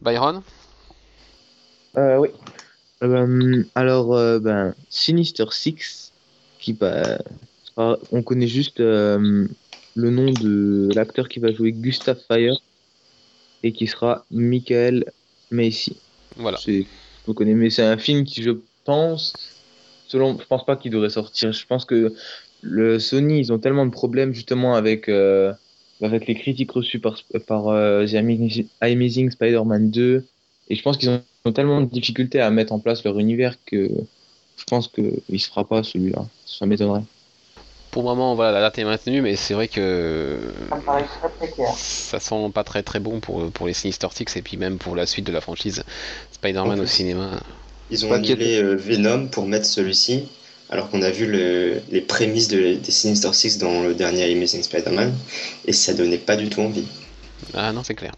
Byron? 0.02 0.42
Oui. 2.20 2.28
Euh, 3.02 3.64
alors, 3.74 4.14
euh, 4.14 4.38
ben, 4.38 4.74
Sinister 4.88 5.46
Six, 5.50 6.12
qui 6.58 6.72
bah, 6.72 7.18
on 7.76 8.22
connaît 8.22 8.48
juste 8.48 8.80
euh, 8.80 9.46
le 9.94 10.10
nom 10.10 10.32
de 10.32 10.88
l'acteur 10.94 11.28
qui 11.28 11.38
va 11.38 11.52
jouer 11.52 11.72
Gustav 11.72 12.18
Fire 12.26 12.56
et 13.62 13.72
qui 13.72 13.86
sera 13.86 14.24
Michael 14.30 15.04
Macy. 15.50 15.96
Voilà. 16.36 16.58
C'est, 16.58 16.86
on 17.26 17.34
connaît, 17.34 17.54
mais 17.54 17.70
c'est 17.70 17.84
un 17.84 17.98
film 17.98 18.24
qui, 18.24 18.42
je 18.42 18.52
pense, 18.84 19.34
selon, 20.06 20.38
je 20.38 20.46
pense 20.46 20.64
pas 20.64 20.76
qu'il 20.76 20.90
devrait 20.90 21.10
sortir. 21.10 21.52
Je 21.52 21.66
pense 21.66 21.84
que 21.84 22.14
le 22.62 22.98
Sony, 22.98 23.38
ils 23.40 23.52
ont 23.52 23.58
tellement 23.58 23.86
de 23.86 23.90
problèmes 23.90 24.32
justement 24.32 24.74
avec 24.74 25.08
euh, 25.08 25.52
avec 26.00 26.26
les 26.26 26.34
critiques 26.34 26.72
reçues 26.72 27.00
par, 27.00 27.18
par 27.46 27.68
euh, 27.68 28.06
The 28.06 28.14
Amazing 28.80 29.30
Spider-Man 29.30 29.90
2. 29.90 30.24
Et 30.70 30.74
je 30.74 30.82
pense 30.82 30.96
qu'ils 30.96 31.10
ont, 31.10 31.22
ont 31.48 31.52
tellement 31.52 31.80
de 31.80 31.86
difficultés 31.86 32.40
à 32.40 32.50
mettre 32.50 32.72
en 32.72 32.78
place 32.78 33.04
leur 33.04 33.18
univers 33.18 33.56
que 33.66 33.88
je 34.56 34.64
pense 34.68 34.88
qu'il 34.88 35.12
ne 35.28 35.38
se 35.38 35.48
fera 35.48 35.66
pas 35.66 35.82
celui-là. 35.82 36.24
Ça 36.44 36.66
m'étonnerait. 36.66 37.02
Pour 37.90 38.02
le 38.02 38.08
moment, 38.08 38.34
voilà, 38.34 38.52
la 38.52 38.60
date 38.60 38.78
est 38.78 38.84
maintenue, 38.84 39.22
mais 39.22 39.34
c'est 39.36 39.54
vrai 39.54 39.66
que 39.66 40.38
Ça 40.70 40.76
me 40.76 40.82
paraît 40.82 41.04
très 41.04 41.28
très 41.30 41.50
clair. 41.52 41.68
ça 41.74 42.20
sent 42.20 42.50
pas 42.52 42.64
très 42.64 42.82
très 42.82 43.00
bon 43.00 43.18
pour, 43.20 43.50
pour 43.50 43.66
les 43.66 43.72
Sinister 43.72 44.08
Six 44.12 44.36
et 44.36 44.42
puis 44.42 44.56
même 44.56 44.78
pour 44.78 44.94
la 44.94 45.06
suite 45.06 45.26
de 45.26 45.32
la 45.32 45.40
franchise 45.40 45.82
Spider-Man 46.32 46.80
au 46.80 46.86
cinéma. 46.86 47.40
Ils 47.90 48.04
ont 48.04 48.12
annulé 48.12 48.62
euh, 48.62 48.76
Venom 48.76 49.28
pour 49.28 49.46
mettre 49.46 49.64
celui-ci, 49.64 50.24
alors 50.68 50.90
qu'on 50.90 51.00
a 51.00 51.10
vu 51.10 51.26
le- 51.26 51.80
les 51.90 52.02
prémices 52.02 52.48
de- 52.48 52.74
des 52.74 52.90
Sinister 52.90 53.32
Six 53.32 53.56
dans 53.58 53.82
le 53.82 53.94
dernier 53.94 54.30
Amazing 54.30 54.62
Spider-Man, 54.62 55.14
et 55.64 55.72
ça 55.72 55.94
donnait 55.94 56.18
pas 56.18 56.36
du 56.36 56.50
tout 56.50 56.60
envie. 56.60 56.84
Ah 57.54 57.72
non, 57.72 57.82
c'est 57.82 57.94
clair. 57.94 58.12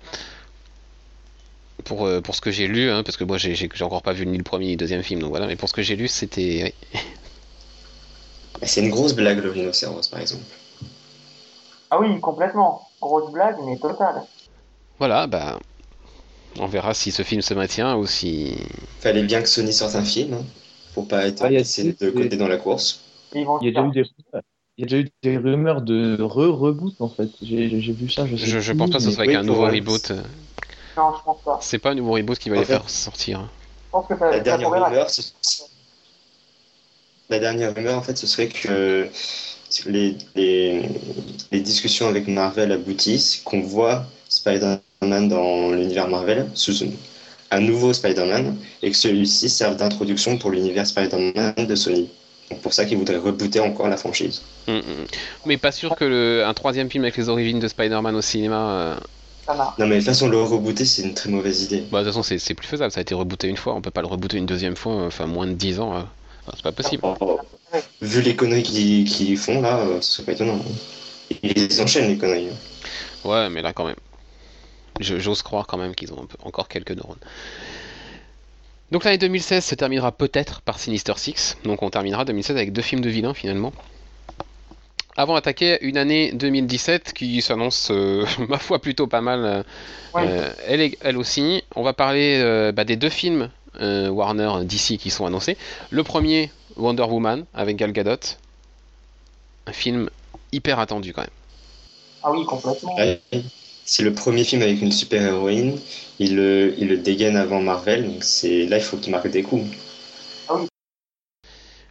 Pour, 1.84 2.06
euh, 2.06 2.20
pour 2.20 2.34
ce 2.34 2.40
que 2.40 2.50
j'ai 2.50 2.66
lu, 2.68 2.90
hein, 2.90 3.02
parce 3.02 3.16
que 3.16 3.24
moi 3.24 3.38
j'ai 3.38 3.54
j'ai- 3.54 3.68
j'ai 3.72 3.84
encore 3.84 4.02
pas 4.02 4.12
vu 4.12 4.26
ni 4.26 4.36
le 4.38 4.44
premier 4.44 4.66
ni 4.66 4.70
le 4.72 4.76
deuxième 4.76 5.02
film, 5.02 5.20
donc 5.20 5.30
voilà, 5.30 5.46
mais 5.46 5.56
pour 5.56 5.68
ce 5.68 5.74
que 5.74 5.82
j'ai 5.82 5.96
lu, 5.96 6.08
c'était. 6.08 6.74
oui. 6.94 7.00
C'est 8.62 8.82
une 8.82 8.90
grosse 8.90 9.14
blague, 9.14 9.42
le 9.42 9.50
rhinocéros, 9.50 10.08
par 10.08 10.20
exemple. 10.20 10.44
Ah 11.90 11.98
oui, 12.00 12.20
complètement. 12.20 12.88
Grosse 13.00 13.30
blague, 13.32 13.56
mais 13.64 13.78
totale. 13.78 14.22
Voilà, 14.98 15.26
bah. 15.26 15.58
On 16.58 16.66
verra 16.66 16.94
si 16.94 17.12
ce 17.12 17.22
film 17.22 17.42
se 17.42 17.54
maintient 17.54 17.96
ou 17.96 18.06
si. 18.06 18.56
Fallait 19.00 19.22
bien 19.22 19.40
que 19.40 19.48
Sony 19.48 19.72
sorte 19.72 19.94
un 19.94 20.04
film, 20.04 20.34
hein, 20.34 20.44
pour 20.94 21.08
pas 21.08 21.26
être 21.26 21.42
Ah, 21.44 21.48
il 21.48 21.52
y 21.54 21.56
a 21.56 21.60
laissé 21.60 21.84
des- 21.84 21.92
de 22.06 22.10
côté 22.10 22.36
dans 22.36 22.48
la 22.48 22.56
course. 22.56 23.00
Il 23.34 23.46
y 23.62 23.68
a 23.68 23.70
déjà 23.70 23.86
eu 23.86 23.90
des, 23.92 24.04
il 24.76 24.82
y 24.82 24.84
a 24.84 24.86
déjà 24.86 24.98
eu 24.98 25.10
des 25.22 25.36
rumeurs 25.36 25.82
de 25.82 26.18
re-reboot 26.20 26.94
en 27.00 27.08
fait. 27.08 27.28
J'ai 27.40 27.80
j'ai 27.80 27.92
vu 27.92 28.08
ça, 28.08 28.26
je 28.26 28.36
sais 28.36 28.46
Je, 28.46 28.58
je 28.58 28.72
pense 28.72 28.90
pas 28.90 28.98
que 28.98 29.02
ce 29.04 29.08
mais- 29.08 29.14
soit 29.14 29.24
avec 29.24 29.36
oui, 29.36 29.40
un 29.40 29.44
nouveau 29.44 29.66
reboot. 29.66 30.12
Non, 31.00 31.14
je 31.18 31.22
pense 31.24 31.40
pas. 31.42 31.58
C'est 31.62 31.78
pas 31.78 31.90
un 31.90 31.94
nouveau 31.94 32.12
reboot 32.12 32.38
qui 32.38 32.50
va 32.50 32.56
En 32.56 32.60
les 32.60 32.66
fait- 32.66 32.74
faire 32.74 32.88
sortir. 32.90 33.48
Je 33.86 33.90
pense 33.92 34.06
que 34.06 34.18
ça, 34.18 34.26
La 34.26 34.32
ça 34.36 34.40
dernière 34.40 34.70
rumeur, 34.70 35.10
ce- 35.10 35.22
la 37.28 37.38
dernière 37.38 37.74
rumeur, 37.74 37.96
en 37.98 38.02
fait, 38.02 38.16
ce 38.18 38.26
serait 38.26 38.48
que 38.48 39.08
les, 39.86 40.16
les, 40.34 40.82
les 41.52 41.60
discussions 41.60 42.08
avec 42.08 42.26
Marvel 42.26 42.72
aboutissent, 42.72 43.40
qu'on 43.44 43.60
voit 43.60 44.04
Spider-Man 44.28 45.28
dans 45.28 45.70
l'univers 45.70 46.08
Marvel 46.08 46.48
sous 46.54 46.84
un 47.52 47.60
nouveau 47.60 47.92
Spider-Man, 47.92 48.56
et 48.82 48.90
que 48.90 48.96
celui-ci 48.96 49.48
serve 49.48 49.76
d'introduction 49.76 50.38
pour 50.38 50.50
l'univers 50.50 50.86
Spider-Man 50.86 51.54
de 51.66 51.74
Sony. 51.74 52.08
Donc 52.50 52.60
pour 52.62 52.72
ça 52.72 52.84
qu'ils 52.84 52.98
voudraient 52.98 53.16
rebooter 53.16 53.60
encore 53.60 53.88
la 53.88 53.96
franchise. 53.96 54.42
Mm, 54.66 54.72
mm. 54.78 54.82
Mais 55.46 55.56
pas 55.56 55.70
sûr 55.72 55.94
que 55.94 56.04
le, 56.04 56.44
un 56.44 56.54
troisième 56.54 56.90
film 56.90 57.04
avec 57.04 57.16
les 57.16 57.28
origines 57.28 57.60
de 57.60 57.68
Spider-Man 57.68 58.14
au 58.16 58.22
cinéma. 58.22 58.70
euh, 58.72 58.96
Ça 59.50 59.56
marche. 59.56 59.78
Non 59.78 59.86
mais 59.86 59.96
de 59.96 60.00
toute 60.00 60.08
façon, 60.08 60.28
le 60.28 60.40
rebooter, 60.42 60.84
c'est 60.84 61.02
une 61.02 61.14
très 61.14 61.28
mauvaise 61.28 61.62
idée. 61.64 61.84
Bah, 61.90 62.00
de 62.00 62.04
toute 62.04 62.12
façon, 62.12 62.22
c'est 62.22 62.38
c'est 62.38 62.54
plus 62.54 62.66
faisable. 62.68 62.92
Ça 62.92 63.00
a 63.00 63.02
été 63.02 63.14
rebooté 63.14 63.48
une 63.48 63.56
fois, 63.56 63.74
on 63.74 63.80
peut 63.80 63.90
pas 63.90 64.00
le 64.00 64.06
rebooter 64.06 64.36
une 64.38 64.46
deuxième 64.46 64.76
fois, 64.76 64.92
euh, 64.92 65.06
enfin 65.08 65.26
moins 65.26 65.46
de 65.46 65.52
10 65.54 65.80
ans. 65.80 65.94
euh. 65.96 66.00
Enfin, 66.46 66.52
c'est 66.56 66.62
pas 66.62 66.72
possible. 66.72 67.02
Oh, 67.20 67.40
Vu 68.00 68.22
les 68.22 68.34
conneries 68.36 68.62
qu'ils 68.62 69.04
qu'ils 69.04 69.36
font 69.36 69.60
là, 69.60 69.78
euh, 69.78 70.00
ce 70.00 70.12
serait 70.12 70.24
pas 70.24 70.32
étonnant. 70.32 70.58
Ils 71.42 71.52
les 71.52 71.80
enchaînent 71.80 72.08
les 72.08 72.16
conneries. 72.18 72.48
Ouais, 73.24 73.48
mais 73.50 73.62
là 73.62 73.72
quand 73.72 73.84
même. 73.86 73.96
Je- 75.00 75.18
J'ose 75.18 75.42
croire 75.42 75.66
quand 75.66 75.78
même 75.78 75.94
qu'ils 75.94 76.12
ont 76.12 76.22
un 76.22 76.26
peu- 76.26 76.36
encore 76.44 76.68
quelques 76.68 76.92
neurones. 76.92 77.18
Donc 78.90 79.04
l'année 79.04 79.18
2016 79.18 79.64
se 79.64 79.74
terminera 79.74 80.10
peut-être 80.12 80.60
par 80.62 80.78
Sinister 80.80 81.12
Six. 81.16 81.56
Donc 81.64 81.82
on 81.82 81.90
terminera 81.90 82.24
2016 82.24 82.56
avec 82.56 82.72
deux 82.72 82.82
films 82.82 83.00
de 83.00 83.08
vilains 83.10 83.34
finalement. 83.34 83.72
Avant 85.20 85.34
d'attaquer 85.34 85.76
une 85.82 85.98
année 85.98 86.32
2017 86.32 87.12
qui 87.12 87.42
s'annonce, 87.42 87.90
euh, 87.90 88.24
ma 88.48 88.58
foi, 88.58 88.78
plutôt 88.78 89.06
pas 89.06 89.20
mal. 89.20 89.44
euh, 89.44 89.62
euh, 90.16 90.50
elle, 90.66 90.80
est- 90.80 90.96
elle 91.02 91.18
aussi. 91.18 91.62
On 91.76 91.82
va 91.82 91.92
parler 91.92 92.40
euh, 92.42 92.72
bah, 92.72 92.84
des 92.84 92.96
deux 92.96 93.10
films 93.10 93.50
euh, 93.80 94.08
Warner 94.08 94.64
DC 94.64 94.96
qui 94.96 95.10
sont 95.10 95.26
annoncés. 95.26 95.58
Le 95.90 96.02
premier, 96.04 96.50
Wonder 96.76 97.02
Woman 97.04 97.44
avec 97.54 97.76
Gal 97.76 97.92
Gadot. 97.92 98.16
Un 99.66 99.72
film 99.72 100.10
hyper 100.52 100.78
attendu 100.80 101.14
quand 101.14 101.22
même. 101.22 101.30
Ah 102.22 102.30
oui, 102.32 102.44
complètement. 102.44 102.94
Ouais. 102.96 103.22
C'est 103.84 104.02
le 104.04 104.14
premier 104.14 104.44
film 104.44 104.62
avec 104.62 104.80
une 104.82 104.92
super-héroïne. 104.92 105.78
Il 106.18 106.36
le, 106.36 106.74
il 106.78 106.88
le 106.88 106.98
dégaine 106.98 107.36
avant 107.36 107.60
Marvel, 107.60 108.06
donc 108.06 108.24
c'est 108.24 108.66
là 108.66 108.78
il 108.78 108.82
faut 108.82 108.96
qu'il 108.98 109.10
marque 109.10 109.28
des 109.28 109.42
coups. 109.42 109.64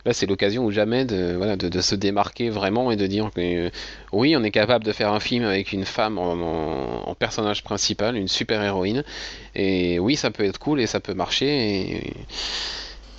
Là, 0.06 0.14
c'est 0.14 0.26
l'occasion 0.26 0.66
ou 0.66 0.72
jamais 0.72 1.06
de, 1.06 1.36
voilà, 1.38 1.56
de, 1.58 1.70
de 1.70 1.82
se 1.82 1.96
démarquer 1.96 2.50
vraiment 2.50 2.92
et 2.92 2.96
de 2.96 3.08
dire 3.08 3.32
que 3.36 3.68
euh, 3.68 3.70
oui, 4.14 4.36
on 4.38 4.44
est 4.44 4.52
capable 4.52 4.86
de 4.86 4.92
faire 4.94 5.12
un 5.14 5.20
film 5.20 5.44
avec 5.46 5.74
une 5.74 5.86
femme 5.86 6.18
en, 6.18 6.34
en- 6.34 7.10
en 7.10 7.16
personnage 7.16 7.64
principal, 7.64 8.16
une 8.16 8.28
super 8.28 8.62
héroïne. 8.64 9.04
Et 9.56 10.00
oui, 10.00 10.16
ça 10.16 10.32
peut 10.32 10.46
être 10.46 10.60
cool 10.60 10.80
et 10.82 10.88
ça 10.88 11.00
peut 11.00 11.14
marcher. 11.14 11.48
Et... 11.98 12.14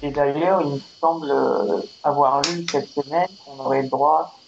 Et 0.02 0.10
d'ailleurs, 0.10 0.62
il 0.62 0.68
me 0.68 0.80
semble 1.02 1.30
avoir 2.02 2.40
lu 2.42 2.66
cette 2.72 2.88
semaine 2.94 3.28
qu'on 3.44 3.58
aurait 3.60 3.82
le 3.82 3.88
droit 3.88 4.40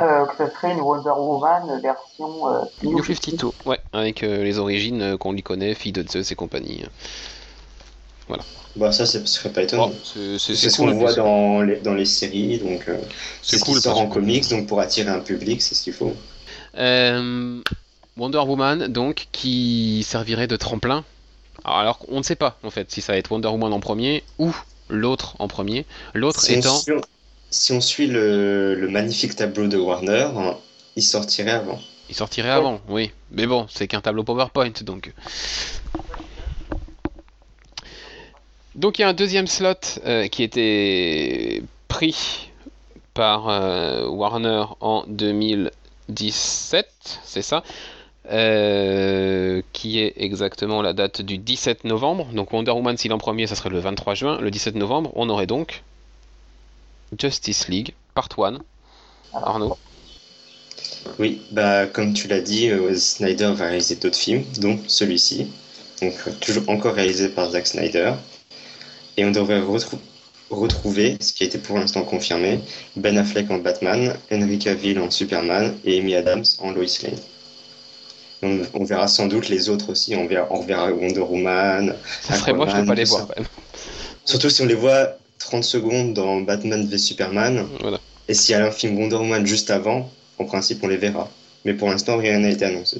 euh, 0.00 0.26
que 0.26 0.36
ce 0.36 0.54
serait 0.54 0.72
une 0.72 0.80
Wonder 0.80 1.10
Woman 1.16 1.80
version 1.80 2.48
euh, 2.48 2.60
New 2.82 3.02
52, 3.02 3.50
ouais, 3.64 3.78
avec 3.92 4.22
euh, 4.22 4.42
les 4.42 4.58
origines 4.58 5.16
qu'on 5.16 5.32
lui 5.32 5.42
connaît, 5.42 5.74
fille 5.74 5.92
de 5.92 6.06
Zeus 6.06 6.30
et 6.32 6.34
compagnie. 6.34 6.84
Bon, 8.76 8.92
ça, 8.92 9.06
ce 9.06 9.24
serait 9.24 9.50
pas 9.50 9.62
étonnant. 9.62 9.88
Bon, 9.88 9.94
c'est 10.38 10.38
ce 10.38 10.76
cool. 10.76 10.90
qu'on 10.90 10.98
voit 10.98 11.14
dans 11.14 11.62
les, 11.62 11.76
dans 11.76 11.94
les 11.94 12.04
séries, 12.04 12.58
donc 12.58 12.88
euh, 12.88 12.98
C'est 13.42 13.56
c'est 13.56 13.58
ce 13.58 13.64
cool 13.64 13.76
qui 13.76 13.82
sort 13.82 13.98
en 13.98 14.06
comics, 14.06 14.48
donc 14.50 14.66
pour 14.66 14.80
attirer 14.80 15.08
un 15.10 15.20
public, 15.20 15.62
c'est 15.62 15.74
ce 15.74 15.82
qu'il 15.82 15.94
faut. 15.94 16.14
Euh, 16.76 17.62
Wonder 18.16 18.38
Woman, 18.38 18.88
donc, 18.88 19.28
qui 19.32 20.04
servirait 20.06 20.46
de 20.46 20.56
tremplin. 20.56 21.04
Alors, 21.64 21.78
alors, 21.78 21.98
on 22.08 22.18
ne 22.18 22.22
sait 22.22 22.36
pas, 22.36 22.58
en 22.62 22.70
fait, 22.70 22.90
si 22.90 23.00
ça 23.00 23.12
va 23.12 23.18
être 23.18 23.30
Wonder 23.32 23.48
Woman 23.48 23.72
en 23.72 23.80
premier 23.80 24.22
ou 24.38 24.54
l'autre 24.88 25.36
en 25.38 25.48
premier. 25.48 25.86
L'autre 26.14 26.40
Si, 26.40 26.54
étant. 26.54 26.82
si 27.50 27.72
on 27.72 27.80
suit 27.80 28.06
le, 28.08 28.74
le 28.74 28.88
magnifique 28.88 29.36
tableau 29.36 29.68
de 29.68 29.76
Warner, 29.78 30.28
hein, 30.36 30.56
il 30.96 31.02
sortirait 31.02 31.52
avant. 31.52 31.80
Il 32.08 32.14
sortirait 32.14 32.50
avant, 32.50 32.80
oui. 32.88 33.10
Mais 33.32 33.46
bon, 33.46 33.66
c'est 33.68 33.88
qu'un 33.88 34.00
tableau 34.00 34.22
PowerPoint, 34.22 34.70
donc. 34.82 35.12
Donc 38.76 38.98
il 38.98 39.02
y 39.02 39.04
a 39.06 39.08
un 39.08 39.14
deuxième 39.14 39.46
slot 39.46 39.72
euh, 40.04 40.28
qui 40.28 40.42
était 40.42 41.62
pris 41.88 42.50
par 43.14 43.48
euh, 43.48 44.06
Warner 44.06 44.64
en 44.80 45.04
2017, 45.08 46.86
c'est 47.24 47.40
ça, 47.40 47.64
euh, 48.30 49.62
qui 49.72 49.98
est 49.98 50.12
exactement 50.16 50.82
la 50.82 50.92
date 50.92 51.22
du 51.22 51.38
17 51.38 51.84
novembre. 51.84 52.26
Donc 52.34 52.52
Wonder 52.52 52.72
Woman, 52.72 52.98
s'il 52.98 53.12
est 53.12 53.14
en 53.14 53.18
premier, 53.18 53.46
ça 53.46 53.54
serait 53.54 53.70
le 53.70 53.78
23 53.78 54.14
juin. 54.14 54.38
Le 54.42 54.50
17 54.50 54.74
novembre, 54.74 55.10
on 55.14 55.30
aurait 55.30 55.46
donc 55.46 55.82
Justice 57.18 57.68
League, 57.68 57.94
Part 58.14 58.28
1. 58.36 58.58
Arnaud. 59.32 59.78
Oui, 61.18 61.40
bah 61.50 61.86
comme 61.86 62.12
tu 62.12 62.28
l'as 62.28 62.42
dit, 62.42 62.70
Snyder 62.94 63.52
va 63.54 63.68
réaliser 63.68 63.94
d'autres 63.96 64.18
films, 64.18 64.44
dont 64.58 64.78
celui-ci, 64.86 65.50
donc 66.02 66.12
toujours 66.40 66.68
encore 66.68 66.92
réalisé 66.92 67.30
par 67.30 67.48
Zack 67.50 67.66
Snyder. 67.66 68.12
Et 69.16 69.24
on 69.24 69.30
devrait 69.30 69.60
retrou- 69.60 69.98
retrouver, 70.50 71.16
ce 71.20 71.32
qui 71.32 71.42
a 71.42 71.46
été 71.46 71.58
pour 71.58 71.78
l'instant 71.78 72.02
confirmé, 72.02 72.60
Ben 72.96 73.16
Affleck 73.18 73.50
en 73.50 73.58
Batman, 73.58 74.14
Henry 74.30 74.58
Cavill 74.58 74.98
en 75.00 75.10
Superman 75.10 75.74
et 75.84 75.98
Amy 75.98 76.14
Adams 76.14 76.44
en 76.60 76.70
Lois 76.70 76.84
Lane. 77.02 77.18
On, 78.42 78.80
on 78.80 78.84
verra 78.84 79.08
sans 79.08 79.26
doute 79.26 79.48
les 79.48 79.68
autres 79.70 79.90
aussi, 79.90 80.14
on 80.14 80.26
verra, 80.26 80.46
on 80.50 80.60
Wonder 80.92 81.20
Woman. 81.20 81.94
Ça 82.22 82.36
serait 82.36 82.52
moche 82.52 82.66
de 82.68 82.72
Aquaman, 82.72 82.86
pas 82.86 82.94
les 82.94 83.04
voir 83.04 83.28
même. 83.36 83.46
Surtout 84.24 84.50
si 84.50 84.60
on 84.62 84.66
les 84.66 84.74
voit 84.74 85.16
30 85.38 85.64
secondes 85.64 86.12
dans 86.14 86.40
Batman 86.42 86.86
v 86.86 86.98
Superman, 86.98 87.66
Voilà. 87.80 87.98
et 88.28 88.34
s'il 88.34 88.52
y 88.52 88.54
a 88.58 88.66
un 88.66 88.70
film 88.70 88.98
Wonder 88.98 89.16
Woman 89.16 89.46
juste 89.46 89.70
avant, 89.70 90.10
en 90.38 90.44
principe 90.44 90.80
on 90.84 90.88
les 90.88 90.96
verra. 90.98 91.30
Mais 91.64 91.72
pour 91.74 91.88
l'instant 91.88 92.18
rien 92.18 92.38
n'a 92.38 92.50
été 92.50 92.64
annoncé. 92.66 92.98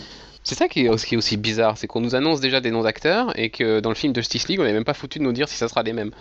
C'est 0.48 0.54
ça 0.54 0.68
qui 0.68 0.86
est, 0.86 0.88
aussi, 0.88 1.06
qui 1.06 1.14
est 1.14 1.18
aussi 1.18 1.36
bizarre, 1.36 1.76
c'est 1.76 1.88
qu'on 1.88 2.00
nous 2.00 2.14
annonce 2.14 2.38
déjà 2.40 2.60
des 2.60 2.70
noms 2.70 2.84
d'acteurs 2.84 3.36
et 3.36 3.50
que 3.50 3.80
dans 3.80 3.88
le 3.88 3.96
film 3.96 4.12
de 4.12 4.20
Justice 4.20 4.46
League, 4.46 4.60
on 4.60 4.64
n'est 4.64 4.72
même 4.72 4.84
pas 4.84 4.94
foutu 4.94 5.18
de 5.18 5.24
nous 5.24 5.32
dire 5.32 5.48
si 5.48 5.56
ça 5.56 5.66
sera 5.66 5.82
les 5.82 5.92
mêmes. 5.92 6.12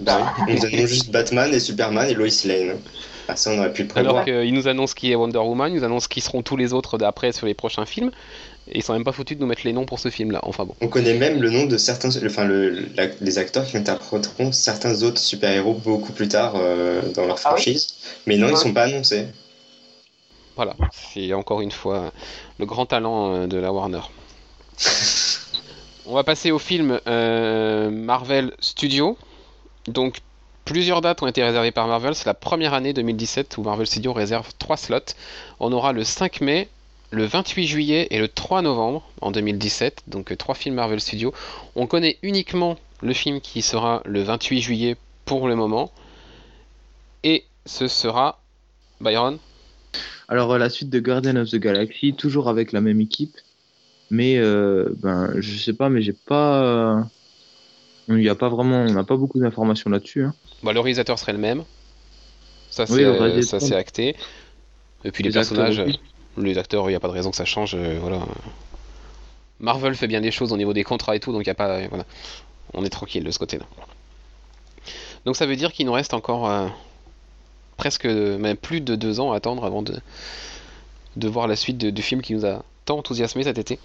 Bah 0.00 0.34
on 0.48 0.52
nous 0.52 0.66
annonce 0.66 0.86
juste 0.88 1.10
Batman 1.12 1.54
et 1.54 1.60
Superman 1.60 2.08
et 2.10 2.14
Lois 2.14 2.26
Lane. 2.44 2.78
Ah, 3.28 3.36
ça, 3.36 3.52
on 3.52 3.58
aurait 3.58 3.72
pu 3.72 3.82
le 3.82 3.88
prévoir. 3.88 4.14
Alors 4.16 4.24
qu'ils 4.24 4.52
nous 4.52 4.66
annoncent 4.66 4.92
qui 4.94 5.12
est 5.12 5.14
Wonder 5.14 5.38
Woman, 5.38 5.72
ils 5.72 5.76
nous 5.78 5.84
annoncent 5.84 6.08
qui 6.08 6.20
seront 6.20 6.42
tous 6.42 6.56
les 6.56 6.72
autres 6.72 6.98
d'après 6.98 7.30
sur 7.30 7.46
les 7.46 7.54
prochains 7.54 7.86
films, 7.86 8.10
et 8.70 8.78
ils 8.78 8.82
sont 8.82 8.92
même 8.92 9.04
pas 9.04 9.12
foutus 9.12 9.36
de 9.36 9.42
nous 9.42 9.48
mettre 9.48 9.62
les 9.64 9.72
noms 9.72 9.86
pour 9.86 10.00
ce 10.00 10.08
film-là. 10.10 10.40
Enfin 10.42 10.64
bon. 10.64 10.74
On 10.80 10.88
connaît 10.88 11.14
même 11.14 11.40
le 11.40 11.50
nom 11.50 11.64
de 11.66 11.76
certains, 11.78 12.08
enfin 12.26 12.44
le, 12.44 12.86
la- 12.96 13.06
les 13.20 13.38
acteurs 13.38 13.66
qui 13.66 13.76
interpréteront 13.76 14.50
certains 14.50 15.02
autres 15.04 15.20
super-héros 15.20 15.74
beaucoup 15.74 16.12
plus 16.12 16.28
tard 16.28 16.54
euh, 16.56 17.00
dans 17.14 17.26
leur 17.26 17.38
Ah 17.44 17.54
oui 17.54 17.62
franchise. 17.62 17.94
Mais 18.26 18.36
non, 18.36 18.48
Ah 18.48 18.52
ils 18.54 18.56
sont 18.58 18.74
pas 18.74 18.84
annoncés. 18.84 19.26
Voilà, 20.58 20.74
c'est 20.90 21.32
encore 21.34 21.60
une 21.60 21.70
fois 21.70 22.10
le 22.58 22.66
grand 22.66 22.84
talent 22.84 23.32
euh, 23.32 23.46
de 23.46 23.58
la 23.58 23.72
Warner. 23.72 24.00
On 26.04 26.14
va 26.14 26.24
passer 26.24 26.50
au 26.50 26.58
film 26.58 26.98
euh, 27.06 27.90
Marvel 27.90 28.52
Studios. 28.58 29.16
Donc 29.86 30.18
plusieurs 30.64 31.00
dates 31.00 31.22
ont 31.22 31.28
été 31.28 31.44
réservées 31.44 31.70
par 31.70 31.86
Marvel. 31.86 32.16
C'est 32.16 32.26
la 32.26 32.34
première 32.34 32.74
année 32.74 32.92
2017 32.92 33.56
où 33.56 33.62
Marvel 33.62 33.86
Studios 33.86 34.12
réserve 34.12 34.50
trois 34.58 34.76
slots. 34.76 35.14
On 35.60 35.70
aura 35.70 35.92
le 35.92 36.02
5 36.02 36.40
mai 36.40 36.68
le 37.10 37.24
28 37.24 37.68
juillet 37.68 38.08
et 38.10 38.18
le 38.18 38.26
3 38.26 38.62
novembre 38.62 39.08
en 39.20 39.30
2017, 39.30 40.02
donc 40.08 40.32
euh, 40.32 40.36
trois 40.36 40.56
films 40.56 40.74
Marvel 40.74 41.00
Studios. 41.00 41.32
On 41.76 41.86
connaît 41.86 42.18
uniquement 42.22 42.76
le 43.00 43.12
film 43.12 43.40
qui 43.40 43.62
sera 43.62 44.02
le 44.04 44.24
28 44.24 44.60
juillet 44.60 44.96
pour 45.24 45.46
le 45.46 45.54
moment. 45.54 45.92
Et 47.22 47.44
ce 47.64 47.86
sera 47.86 48.40
Byron 49.00 49.38
Alors, 50.28 50.56
la 50.58 50.68
suite 50.68 50.90
de 50.90 51.00
Guardian 51.00 51.36
of 51.36 51.50
the 51.50 51.56
Galaxy, 51.56 52.12
toujours 52.14 52.48
avec 52.48 52.72
la 52.72 52.80
même 52.80 53.00
équipe. 53.00 53.36
Mais, 54.10 54.36
euh, 54.38 54.90
ben, 54.96 55.32
je 55.38 55.58
sais 55.58 55.72
pas, 55.72 55.88
mais 55.88 56.02
j'ai 56.02 56.12
pas. 56.12 56.62
euh, 56.62 57.02
Il 58.08 58.22
y 58.22 58.28
a 58.28 58.34
pas 58.34 58.48
vraiment. 58.48 58.82
On 58.82 58.92
n'a 58.92 59.04
pas 59.04 59.16
beaucoup 59.16 59.38
d'informations 59.38 59.90
là-dessus. 59.90 60.24
hein. 60.24 60.34
Bah, 60.62 60.72
Le 60.72 60.80
réalisateur 60.80 61.18
serait 61.18 61.32
le 61.32 61.38
même. 61.38 61.64
Ça, 62.70 62.86
c'est 62.86 63.42
ça, 63.42 63.76
acté. 63.76 64.16
Et 65.04 65.10
puis 65.10 65.22
les, 65.24 65.30
personnages, 65.30 65.82
les 66.36 66.58
acteurs, 66.58 66.86
il 66.86 66.92
n'y 66.92 66.96
a 66.96 67.00
pas 67.00 67.08
de 67.08 67.12
raison 67.12 67.30
que 67.30 67.36
ça 67.36 67.44
change. 67.44 67.74
euh, 67.74 67.98
voilà. 68.00 68.20
Marvel 69.60 69.94
fait 69.94 70.06
bien 70.06 70.20
des 70.20 70.30
choses 70.30 70.52
au 70.52 70.56
niveau 70.56 70.72
des 70.72 70.84
contrats 70.84 71.16
et 71.16 71.20
tout, 71.20 71.32
donc 71.32 71.42
il 71.42 71.46
y 71.46 71.50
a 71.50 71.54
pas. 71.54 71.86
Voilà. 71.88 72.04
On 72.74 72.84
est 72.84 72.90
tranquille 72.90 73.24
de 73.24 73.30
ce 73.30 73.38
côté-là. 73.38 73.64
Donc 75.24 75.36
ça 75.36 75.46
veut 75.46 75.56
dire 75.56 75.72
qu'il 75.72 75.86
nous 75.86 75.92
reste 75.92 76.14
encore 76.14 76.70
presque, 77.78 78.06
même 78.06 78.58
plus 78.58 78.82
de 78.82 78.96
deux 78.96 79.20
ans 79.20 79.32
à 79.32 79.36
attendre 79.38 79.64
avant 79.66 79.82
de, 79.82 80.00
de 81.16 81.28
voir 81.28 81.46
la 81.48 81.54
suite 81.56 81.76
de- 81.76 81.90
du 81.90 82.00
film 82.00 82.22
qui 82.22 82.32
nous 82.34 82.46
a 82.46 82.64
tant 82.86 82.96
enthousiasmé 82.98 83.42
cet 83.44 83.58
été. 83.58 83.78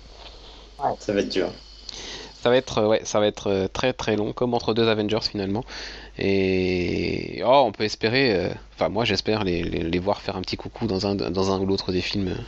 Ça 0.99 1.13
va 1.13 1.19
être 1.21 1.29
dur. 1.29 1.51
Ça 2.33 2.49
va 2.49 2.57
être, 2.57 2.83
ouais, 2.85 3.01
ça 3.05 3.19
va 3.19 3.27
être 3.27 3.47
euh, 3.47 3.67
très 3.67 3.93
très 3.93 4.15
long, 4.15 4.33
comme 4.33 4.53
entre 4.53 4.73
deux 4.73 4.87
Avengers 4.89 5.21
finalement. 5.21 5.63
Et 6.17 7.41
oh, 7.45 7.63
on 7.65 7.71
peut 7.71 7.83
espérer, 7.85 8.33
euh, 8.35 8.49
enfin 8.75 8.89
moi 8.89 9.05
j'espère 9.05 9.43
les, 9.45 9.63
les, 9.63 9.83
les 9.83 9.99
voir 9.99 10.21
faire 10.21 10.35
un 10.37 10.41
petit 10.41 10.57
coucou 10.57 10.87
dans 10.87 11.07
un, 11.07 11.15
dans 11.15 11.51
un 11.51 11.59
ou 11.61 11.65
l'autre 11.65 11.91
des 11.91 12.01
films 12.01 12.29
euh, 12.29 12.41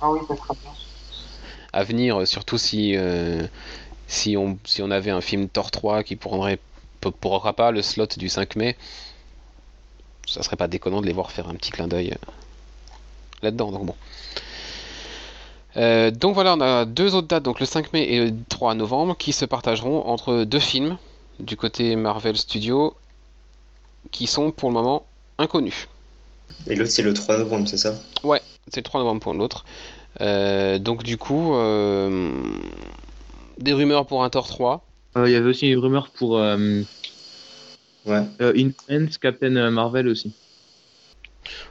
Ah 0.00 0.10
oui, 0.10 0.20
ça 0.28 0.34
bien. 0.54 0.76
à 1.72 1.84
venir, 1.84 2.26
surtout 2.26 2.58
si, 2.58 2.96
euh, 2.96 3.46
si, 4.08 4.36
on, 4.36 4.58
si 4.64 4.82
on 4.82 4.90
avait 4.92 5.10
un 5.10 5.20
film 5.20 5.48
Thor 5.48 5.70
3 5.70 6.02
qui 6.04 6.16
prendrait, 6.16 6.60
pourra 7.20 7.54
pas 7.54 7.70
le 7.72 7.82
slot 7.82 8.08
du 8.18 8.28
5 8.28 8.56
mai. 8.56 8.76
Ça 10.30 10.42
serait 10.42 10.56
pas 10.56 10.68
déconnant 10.68 11.00
de 11.00 11.06
les 11.06 11.12
voir 11.12 11.32
faire 11.32 11.48
un 11.48 11.54
petit 11.54 11.72
clin 11.72 11.88
d'œil 11.88 12.12
euh, 12.12 12.30
là-dedans, 13.42 13.72
donc 13.72 13.86
bon. 13.86 13.94
Euh, 15.76 16.10
donc 16.10 16.34
voilà, 16.34 16.54
on 16.54 16.60
a 16.60 16.84
deux 16.84 17.14
autres 17.14 17.28
dates, 17.28 17.42
donc 17.42 17.60
le 17.60 17.66
5 17.66 17.92
mai 17.92 18.04
et 18.04 18.24
le 18.24 18.32
3 18.48 18.74
novembre, 18.74 19.16
qui 19.16 19.32
se 19.32 19.44
partageront 19.44 20.06
entre 20.06 20.44
deux 20.44 20.58
films 20.60 20.96
du 21.40 21.56
côté 21.56 21.96
Marvel 21.96 22.36
Studios 22.36 22.94
qui 24.10 24.26
sont 24.26 24.50
pour 24.50 24.68
le 24.70 24.74
moment 24.74 25.04
inconnus. 25.38 25.88
Et 26.66 26.74
l'autre, 26.74 26.90
c'est 26.90 27.02
le 27.02 27.14
3 27.14 27.38
novembre, 27.38 27.68
c'est 27.68 27.76
ça? 27.78 27.94
C'est 28.68 28.80
le 28.80 28.84
3 28.84 29.00
novembre 29.00 29.20
pour 29.20 29.34
l'autre. 29.34 29.64
Euh, 30.20 30.78
donc 30.78 31.02
du 31.02 31.16
coup, 31.16 31.54
euh, 31.54 32.32
des 33.58 33.72
rumeurs 33.72 34.06
pour 34.06 34.24
un 34.24 34.30
Thor 34.30 34.46
3. 34.46 34.84
Euh, 35.16 35.28
Il 35.28 35.32
y 35.32 35.36
avait 35.36 35.48
aussi 35.48 35.68
une 35.68 35.78
rumeur 35.78 36.08
pour 36.10 36.38
euh, 36.38 36.82
Ouais. 38.06 38.22
euh, 38.40 39.08
Captain 39.20 39.70
Marvel 39.70 40.08
aussi. 40.08 40.32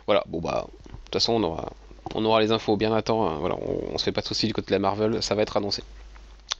Voilà, 0.06 0.24
bon 0.28 0.40
bah, 0.40 0.68
de 0.68 0.92
toute 1.06 1.14
façon 1.14 1.34
on 1.34 1.44
aura, 1.44 1.72
on 2.16 2.26
aura 2.26 2.42
les 2.42 2.52
infos 2.52 2.78
bien 2.78 2.94
à 2.94 3.02
temps. 3.02 3.28
hein. 3.28 3.38
Voilà, 3.40 3.56
on, 3.56 3.94
on 3.94 3.98
se 3.98 4.04
fait 4.04 4.12
pas 4.12 4.22
de 4.22 4.28
soucis 4.28 4.48
du 4.48 4.54
côté 4.54 4.68
de 4.68 4.74
la 4.74 4.80
Marvel, 4.80 5.22
ça 5.24 5.36
va 5.36 5.42
être 5.42 5.58
annoncé. 5.58 5.84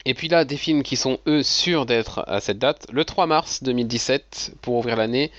Et 0.06 0.14
puis 0.14 0.28
là, 0.28 0.44
des 0.44 0.56
films 0.56 0.82
qui 0.82 0.96
sont 0.96 1.18
eux 1.26 1.42
sûrs 1.42 1.84
d'être 1.84 2.24
à 2.26 2.40
cette 2.40 2.58
date. 2.58 2.86
Le 2.90 3.04
3 3.04 3.26
mars 3.26 3.62
2017, 3.62 4.52
pour 4.62 4.76
ouvrir 4.76 4.96
l'année, 4.96 5.30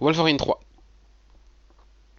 Wolverine 0.00 0.38
3. 0.38 0.60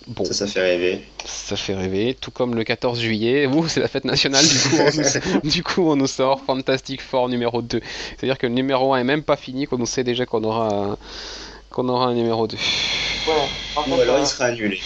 Bon, 0.08 0.26
Ça, 0.26 0.34
ça 0.34 0.48
fait 0.48 0.62
rêver. 0.62 1.06
ça 1.26 1.56
fait 1.56 1.76
rêver, 1.76 2.16
tout 2.20 2.32
comme 2.32 2.56
le 2.56 2.64
14 2.64 3.00
juillet, 3.00 3.46
ouh, 3.54 3.68
c'est 3.68 3.80
la 3.80 3.88
fête 3.88 4.06
nationale, 4.06 4.48
du 4.48 4.60
coup, 4.60 4.76
on 4.80 4.92
nous, 4.92 5.50
du 5.50 5.64
coup 5.64 5.82
on 5.84 5.96
nous 5.96 6.08
sort 6.08 6.42
Fantastic 6.42 7.02
Four 7.02 7.30
numéro 7.30 7.62
2. 7.62 7.82
C'est-à-dire 8.18 8.38
que 8.38 8.48
le 8.48 8.54
numéro 8.54 8.94
1 8.94 9.00
est 9.00 9.04
même 9.04 9.24
pas 9.24 9.38
fini, 9.38 9.68
qu'on 9.68 9.78
nous 9.78 9.86
sait 9.86 10.04
déjà 10.04 10.26
qu'on 10.26 10.44
aura, 10.44 10.68
un- 10.70 10.98
qu'on 11.72 11.88
aura 11.90 12.08
un 12.08 12.14
numéro 12.16 12.48
2. 12.48 12.58
Ouais. 13.28 13.34
En 13.76 13.90
Ou 13.90 14.02
alors 14.02 14.18
euh, 14.18 14.20
il 14.20 14.28
sera 14.28 14.46
annulé. 14.46 14.80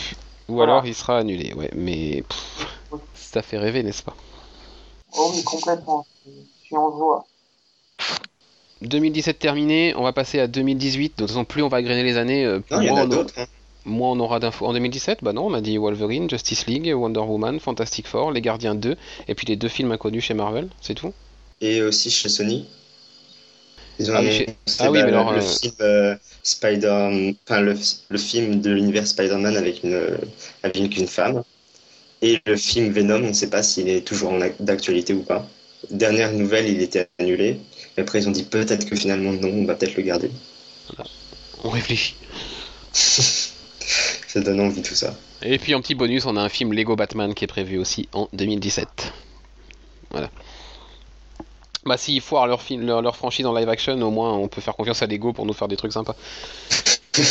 Ou 0.50 0.54
Voilà. 0.56 0.74
alors 0.74 0.86
il 0.86 0.96
sera 0.96 1.18
annulé, 1.20 1.54
ouais, 1.54 1.70
mais 1.76 2.24
pff, 2.28 2.68
ça 3.14 3.42
fait 3.42 3.58
rêver, 3.58 3.84
n'est-ce 3.84 4.04
pas? 4.04 4.16
Oh 5.18 5.32
oui, 5.34 5.44
complètement. 5.44 6.06
Je 6.26 6.66
suis 6.66 6.76
en 6.78 6.92
joie. 6.92 7.26
2017 8.82 9.40
terminé, 9.40 9.94
on 9.96 10.04
va 10.04 10.14
passer 10.14 10.40
à 10.40 10.48
2018. 10.48 11.14
De 11.18 11.24
toute 11.24 11.28
façon, 11.30 11.46
plus 11.46 11.64
on 11.64 11.70
va 11.70 11.82
grainer 11.82 12.04
les 12.04 12.18
années, 12.18 12.46
euh, 12.46 12.60
Non, 12.72 12.82
il 12.82 12.88
y 12.88 12.90
en 12.92 12.98
a 12.98 13.02
on, 13.02 13.08
d'autres. 13.08 13.34
hein. 13.38 13.46
Moins 13.86 14.12
on 14.12 14.20
aura 14.20 14.40
d'infos. 14.40 14.66
En 14.66 14.74
2017, 14.74 15.20
bah 15.24 15.34
non, 15.34 15.48
on 15.48 15.54
a 15.54 15.62
dit 15.62 15.78
Wolverine, 15.78 16.30
Justice 16.30 16.68
League, 16.68 16.92
Wonder 16.96 17.20
Woman, 17.22 17.60
Fantastic 17.60 18.08
Four, 18.08 18.32
Les 18.32 18.42
Gardiens 18.42 18.76
2, 18.76 18.96
et 19.28 19.36
puis 19.36 19.48
les 19.48 19.56
deux 19.56 19.68
films 19.70 19.92
inconnus 19.92 20.24
chez 20.26 20.34
Marvel, 20.34 20.70
c'est 20.82 20.96
tout. 20.96 21.14
Et 21.60 21.82
aussi 21.82 22.10
chez 22.10 22.30
Sony. 22.30 22.66
Ils 24.00 24.10
ont 24.12 24.16
Ah 24.16 24.20
annoncé 24.20 24.46
chez- 24.46 24.58
ah 24.80 24.92
oui, 24.92 25.04
bah, 25.04 25.04
mais 25.04 25.10
alors, 25.10 25.32
le 25.32 25.42
euh, 25.42 25.42
film 25.42 25.74
euh, 25.82 26.16
Spider, 26.44 27.36
enfin 27.48 27.62
le, 27.62 27.76
le 28.10 28.18
film 28.18 28.62
de 28.62 28.72
l'univers 28.72 29.08
Spider-Man 29.08 29.56
avec 29.58 29.84
une 29.84 30.18
avec 30.64 30.98
une 30.98 31.08
femme. 31.08 31.44
Et 32.22 32.40
le 32.48 32.58
film 32.58 32.92
Venom, 32.92 33.18
on 33.26 33.30
ne 33.30 33.34
sait 33.34 33.50
pas 33.50 33.64
s'il 33.64 33.90
est 33.90 34.02
toujours 34.08 34.32
en 34.34 34.40
ac- 34.42 34.56
d'actualité 34.62 35.14
ou 35.14 35.24
pas. 35.24 35.48
Dernière 35.92 36.34
nouvelle, 36.34 36.68
il 36.70 36.82
était 36.82 37.08
annulé. 37.20 37.60
Mais 37.98 38.04
après, 38.04 38.20
ils 38.22 38.28
ont 38.30 38.32
dit 38.32 38.44
peut-être 38.46 38.86
que 38.90 38.96
finalement 38.98 39.34
non, 39.34 39.50
on 39.50 39.66
va 39.66 39.76
peut-être 39.76 39.96
le 39.98 40.04
garder. 40.04 40.32
On 41.64 41.70
réfléchit. 41.70 42.16
Ça 44.28 44.42
donne 44.42 44.60
envie 44.60 44.82
tout 44.82 44.96
ça. 44.96 45.16
Et 45.42 45.60
puis 45.60 45.76
en 45.76 45.82
petit 45.82 45.96
bonus, 45.96 46.26
on 46.26 46.36
a 46.38 46.42
un 46.42 46.50
film 46.50 46.74
Lego 46.74 46.96
Batman 46.96 47.34
qui 47.34 47.44
est 47.44 47.48
prévu 47.48 47.78
aussi 47.78 48.10
en 48.14 48.28
2017. 48.34 49.14
Voilà. 50.12 50.30
Bah 51.86 51.98
s'ils 51.98 52.22
foirent 52.22 52.48
leur, 52.48 52.62
film, 52.62 52.86
leur, 52.86 53.02
leur 53.02 53.16
franchise 53.16 53.46
en 53.46 53.54
live 53.54 53.70
action, 53.70 54.02
au 54.02 54.10
moins 54.10 54.34
on 54.34 54.48
peut 54.48 54.62
faire 54.62 54.76
confiance 54.76 55.04
à 55.04 55.08
Lego 55.08 55.34
pour 55.34 55.46
nous 55.46 55.54
faire 55.54 55.68
des 55.68 55.78
trucs 55.78 55.94
sympas. 55.94 56.16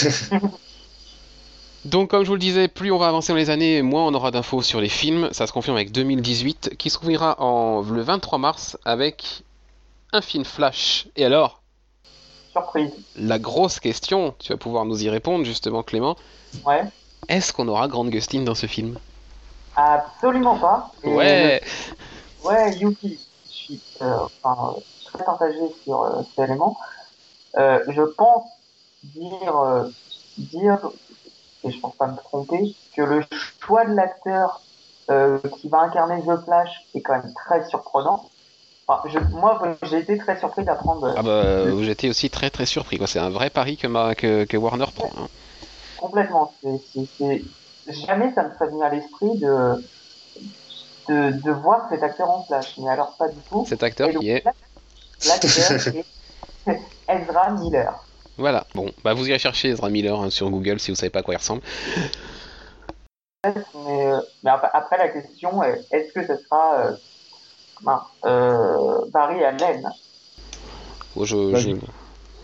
Donc 1.85 2.11
comme 2.11 2.23
je 2.23 2.29
vous 2.29 2.35
le 2.35 2.41
disais, 2.41 2.69
plus 2.69 2.93
on 2.93 2.99
va 2.99 3.09
avancer 3.09 3.33
dans 3.33 3.37
les 3.37 3.51
années, 3.51 3.83
moins 3.83 4.07
on 4.07 4.15
aura 4.15 4.31
d'infos 4.31 4.63
sur 4.63 4.81
les 4.81 4.89
films. 4.89 5.29
Ça 5.33 5.47
se 5.47 5.53
confirme 5.53 5.77
avec 5.77 5.93
2018, 5.93 6.77
qui 6.79 6.89
s'ouvrira 6.89 7.41
en 7.43 7.83
le 7.83 8.01
23 8.01 8.39
mars 8.39 8.79
avec 8.85 9.43
un 10.13 10.23
film 10.23 10.45
Flash. 10.45 11.09
Et 11.17 11.25
alors, 11.25 11.64
Surprise. 12.55 12.93
la 13.17 13.39
grosse 13.41 13.81
question, 13.81 14.35
tu 14.39 14.53
vas 14.53 14.57
pouvoir 14.59 14.85
nous 14.85 15.03
y 15.03 15.11
répondre 15.11 15.45
justement 15.45 15.83
Clément, 15.83 16.17
Ouais. 16.65 16.85
est-ce 17.29 17.53
qu'on 17.53 17.67
aura 17.67 17.89
Grande 17.89 18.11
Gustin 18.11 18.43
dans 18.43 18.55
ce 18.55 18.67
film? 18.67 18.97
Absolument 19.75 20.57
pas. 20.59 20.93
Et 21.03 21.61
Ouais 22.45 22.73
Yuki. 22.77 23.19
Je 23.47 23.53
suis 23.53 23.83
euh, 24.03 24.19
enfin, 24.43 24.75
très 25.07 25.25
partagé 25.25 25.59
sur 25.83 26.03
euh, 26.03 26.23
cet 26.23 26.49
élément. 26.49 26.77
Euh, 27.57 27.81
je 27.89 28.03
pense 28.03 28.45
dire, 29.03 29.87
dire, 30.39 30.79
et 31.65 31.71
je 31.73 31.81
pense 31.81 31.95
pas 31.97 32.07
me 32.07 32.17
tromper, 32.17 32.77
que 32.97 33.03
le 33.03 33.25
choix 33.61 33.85
de 33.85 33.95
l'acteur 33.95 34.61
qui 35.61 35.69
va 35.69 35.81
incarner 35.81 36.23
The 36.23 36.45
Flash 36.45 36.71
est 36.95 37.03
quand 37.03 37.15
même 37.15 37.35
très 37.35 37.67
surprenant. 37.69 38.29
Enfin, 38.87 39.01
je, 39.09 39.19
moi, 39.35 39.79
j'ai 39.85 39.99
été 39.99 40.19
très 40.19 40.37
surpris 40.39 40.65
d'apprendre 40.65 41.07
euh, 41.07 41.15
Ah 41.17 41.23
bah 41.23 41.83
j'étais 41.83 42.09
aussi 42.09 42.29
très 42.31 42.51
très 42.51 42.67
surpris 42.67 42.99
quoi. 42.99 43.07
C'est 43.07 43.19
un 43.19 43.31
vrai 43.31 43.51
pari 43.51 43.77
que, 43.77 43.87
ma- 43.87 44.15
que, 44.15 44.45
que 44.45 44.57
Warner 44.57 44.87
prend. 44.95 45.11
hein. 45.17 45.29
complètement. 45.97 46.55
C'est, 46.63 47.43
Jamais 47.87 48.33
ça 48.35 48.45
me 48.45 48.55
serait 48.55 48.69
venu 48.69 48.83
à 48.83 48.89
l'esprit 48.89 49.29
de, 49.39 49.85
de, 51.09 51.31
de 51.43 51.51
voir 51.53 51.87
cet 51.91 52.03
acteur 52.03 52.31
en 52.31 52.45
Flash. 52.47 52.79
Mais 52.79 52.91
alors 52.91 53.17
pas 53.19 53.29
du 53.29 53.41
tout. 53.49 53.65
Cet 53.67 53.83
acteur 53.83 54.11
donc, 54.11 54.23
qui 54.23 54.31
est 54.31 54.45
L'acteur 55.27 55.71
est 56.67 56.79
Ezra 57.09 57.51
Miller. 57.51 57.95
voilà. 58.39 58.65
Bon 58.75 58.91
bah 59.05 59.15
vous 59.15 59.29
irez 59.29 59.39
chercher 59.39 59.69
Ezra 59.69 59.91
Miller 59.91 60.19
hein, 60.19 60.31
sur 60.31 60.51
Google 60.51 60.81
si 60.81 60.91
vous 60.91 60.97
savez 60.97 61.11
pas 61.11 61.21
à 61.21 61.23
quoi 61.23 61.35
il 61.35 61.39
ressemble. 61.39 61.63
Mais, 63.45 64.07
euh, 64.07 64.21
mais 64.43 64.51
après, 64.51 64.97
la 64.97 65.09
question 65.11 65.63
est 65.63 65.85
est-ce 65.91 66.13
que 66.15 66.27
ce 66.27 66.43
sera 66.45 66.81
euh, 66.87 66.97
mince, 67.85 68.03
euh, 68.25 69.05
Barry 69.13 69.45
Allen 69.45 69.83
Oh, 71.17 71.25
je, 71.25 71.37
Bah, 71.53 71.59
je, 71.61 71.71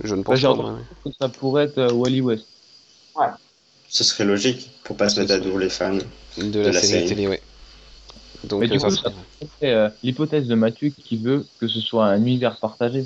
je 0.05 0.15
ne 0.15 0.23
Bah, 0.23 0.27
pense 0.33 0.43
pas. 0.43 0.55
moi. 0.55 0.79
Ça 1.21 1.29
pourrait 1.29 1.65
être 1.65 1.79
euh, 1.79 1.93
Wally 1.93 2.21
West. 2.21 2.47
Ce 3.89 4.05
serait 4.05 4.25
logique 4.25 4.71
pour 4.85 4.97
pas 4.97 5.09
se 5.09 5.21
mettre 5.21 5.33
à 5.35 5.39
dos 5.39 5.59
les 5.59 5.69
fans. 5.69 5.99
De 6.39 6.61
la, 6.61 6.67
la 6.67 6.73
série, 6.73 6.93
série. 6.93 7.09
télé, 7.09 7.27
ouais. 7.27 7.43
Donc 8.45 8.61
Mais 8.61 8.67
euh, 8.67 8.71
du 8.71 8.79
ça 8.79 8.89
coup, 8.89 8.95
serait- 8.95 9.13
euh, 9.65 9.91
l'hypothèse 10.03 10.47
de 10.47 10.55
Mathieu 10.55 10.91
qui 10.91 11.17
veut 11.17 11.47
que 11.59 11.67
ce 11.67 11.81
soit 11.81 12.07
un 12.07 12.19
univers 12.19 12.59
partagé. 12.61 13.05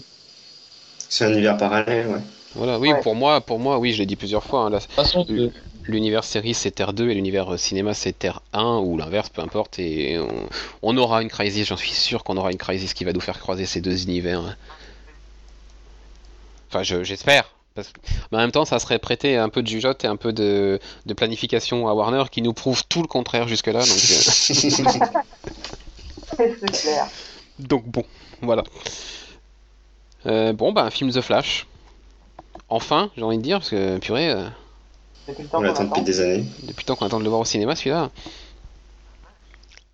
C'est 1.09 1.24
un 1.24 1.32
univers 1.32 1.57
parallèle, 1.57 2.09
ouais. 2.09 2.20
voilà. 2.55 2.78
Oui, 2.78 2.91
Ouais. 2.91 3.01
pour 3.03 3.14
moi, 3.14 3.41
pour 3.41 3.59
moi, 3.59 3.78
oui, 3.78 3.93
je 3.93 3.99
l'ai 3.99 4.07
dit 4.07 4.16
plusieurs 4.16 4.45
fois. 4.45 4.61
hein, 4.61 4.70
la- 4.70 4.78
De 4.78 4.85
toute 4.85 4.95
façon, 4.95 5.26
Euh, 5.30 5.51
L'univers 5.87 6.24
série 6.24 6.55
c'est 6.55 6.70
Terre 6.70 6.93
2 6.95 7.11
et 7.11 7.14
l'univers 7.14 7.53
euh, 7.55 7.57
cinéma 7.59 7.93
c'est 7.95 8.18
Terre 8.18 8.41
1 8.55 8.78
ou 8.78 8.97
l'inverse, 8.97 9.28
peu 9.28 9.43
importe. 9.43 9.78
Et 9.78 10.18
on, 10.18 10.49
on 10.82 10.97
aura 10.97 11.20
une 11.22 11.28
crisis, 11.28 11.66
j'en 11.66 11.76
suis 11.76 11.91
sûr 11.93 12.24
qu'on 12.24 12.37
aura 12.39 12.51
une 12.53 12.59
crisis 12.59 12.95
qui 12.95 13.05
va 13.05 13.12
nous 13.12 13.20
faire 13.20 13.39
croiser 13.39 13.66
ces 13.66 13.80
deux 13.80 14.03
univers. 14.05 14.41
hein. 14.41 14.57
Enfin, 16.70 16.82
je- 16.82 17.05
j'espère. 17.05 17.51
Parce 17.74 17.89
que- 17.89 18.01
Mais 18.32 18.39
en 18.39 18.41
même 18.43 18.53
temps, 18.53 18.64
ça 18.64 18.78
serait 18.78 18.99
prêter 18.99 19.37
un 19.37 19.49
peu 19.49 19.62
de 19.62 19.66
jugeote 19.66 20.05
et 20.05 20.07
un 20.07 20.16
peu 20.16 20.32
de, 20.32 20.78
de 21.07 21.14
planification 21.14 21.87
à 21.89 21.93
Warner 21.93 22.24
qui 22.30 22.41
nous 22.41 22.53
prouve 22.55 22.85
tout 22.89 23.03
le 23.03 23.09
contraire 23.09 23.49
jusque-là. 23.49 23.80
Donc, 23.80 23.89
euh, 23.89 23.95
C'est 26.39 26.72
clair. 26.72 27.07
Donc 27.59 27.85
bon, 27.87 28.05
voilà. 28.43 28.62
Euh, 30.26 30.53
bon, 30.53 30.72
bah, 30.72 30.82
un 30.85 30.91
film 30.91 31.11
The 31.12 31.20
Flash. 31.20 31.66
Enfin, 32.68 33.11
j'ai 33.16 33.22
envie 33.22 33.39
de 33.39 33.43
dire, 33.43 33.59
parce 33.59 33.70
que 33.70 33.99
purée, 33.99 34.30
euh, 34.30 34.49
Depuis 35.29 35.43
le 35.43 35.49
temps 35.49 35.59
On 35.59 35.62
l'attend 35.62 35.85
depuis 35.85 35.95
attend. 36.01 36.03
des 36.03 36.20
années. 36.20 36.45
depuis 36.62 36.83
le 36.83 36.87
temps 36.87 36.97
qu'on 36.97 37.07
attend 37.07 37.18
de 37.18 37.25
le 37.25 37.31
voir 37.31 37.41
au 37.41 37.45
cinéma, 37.45 37.75
celui-là. 37.77 38.11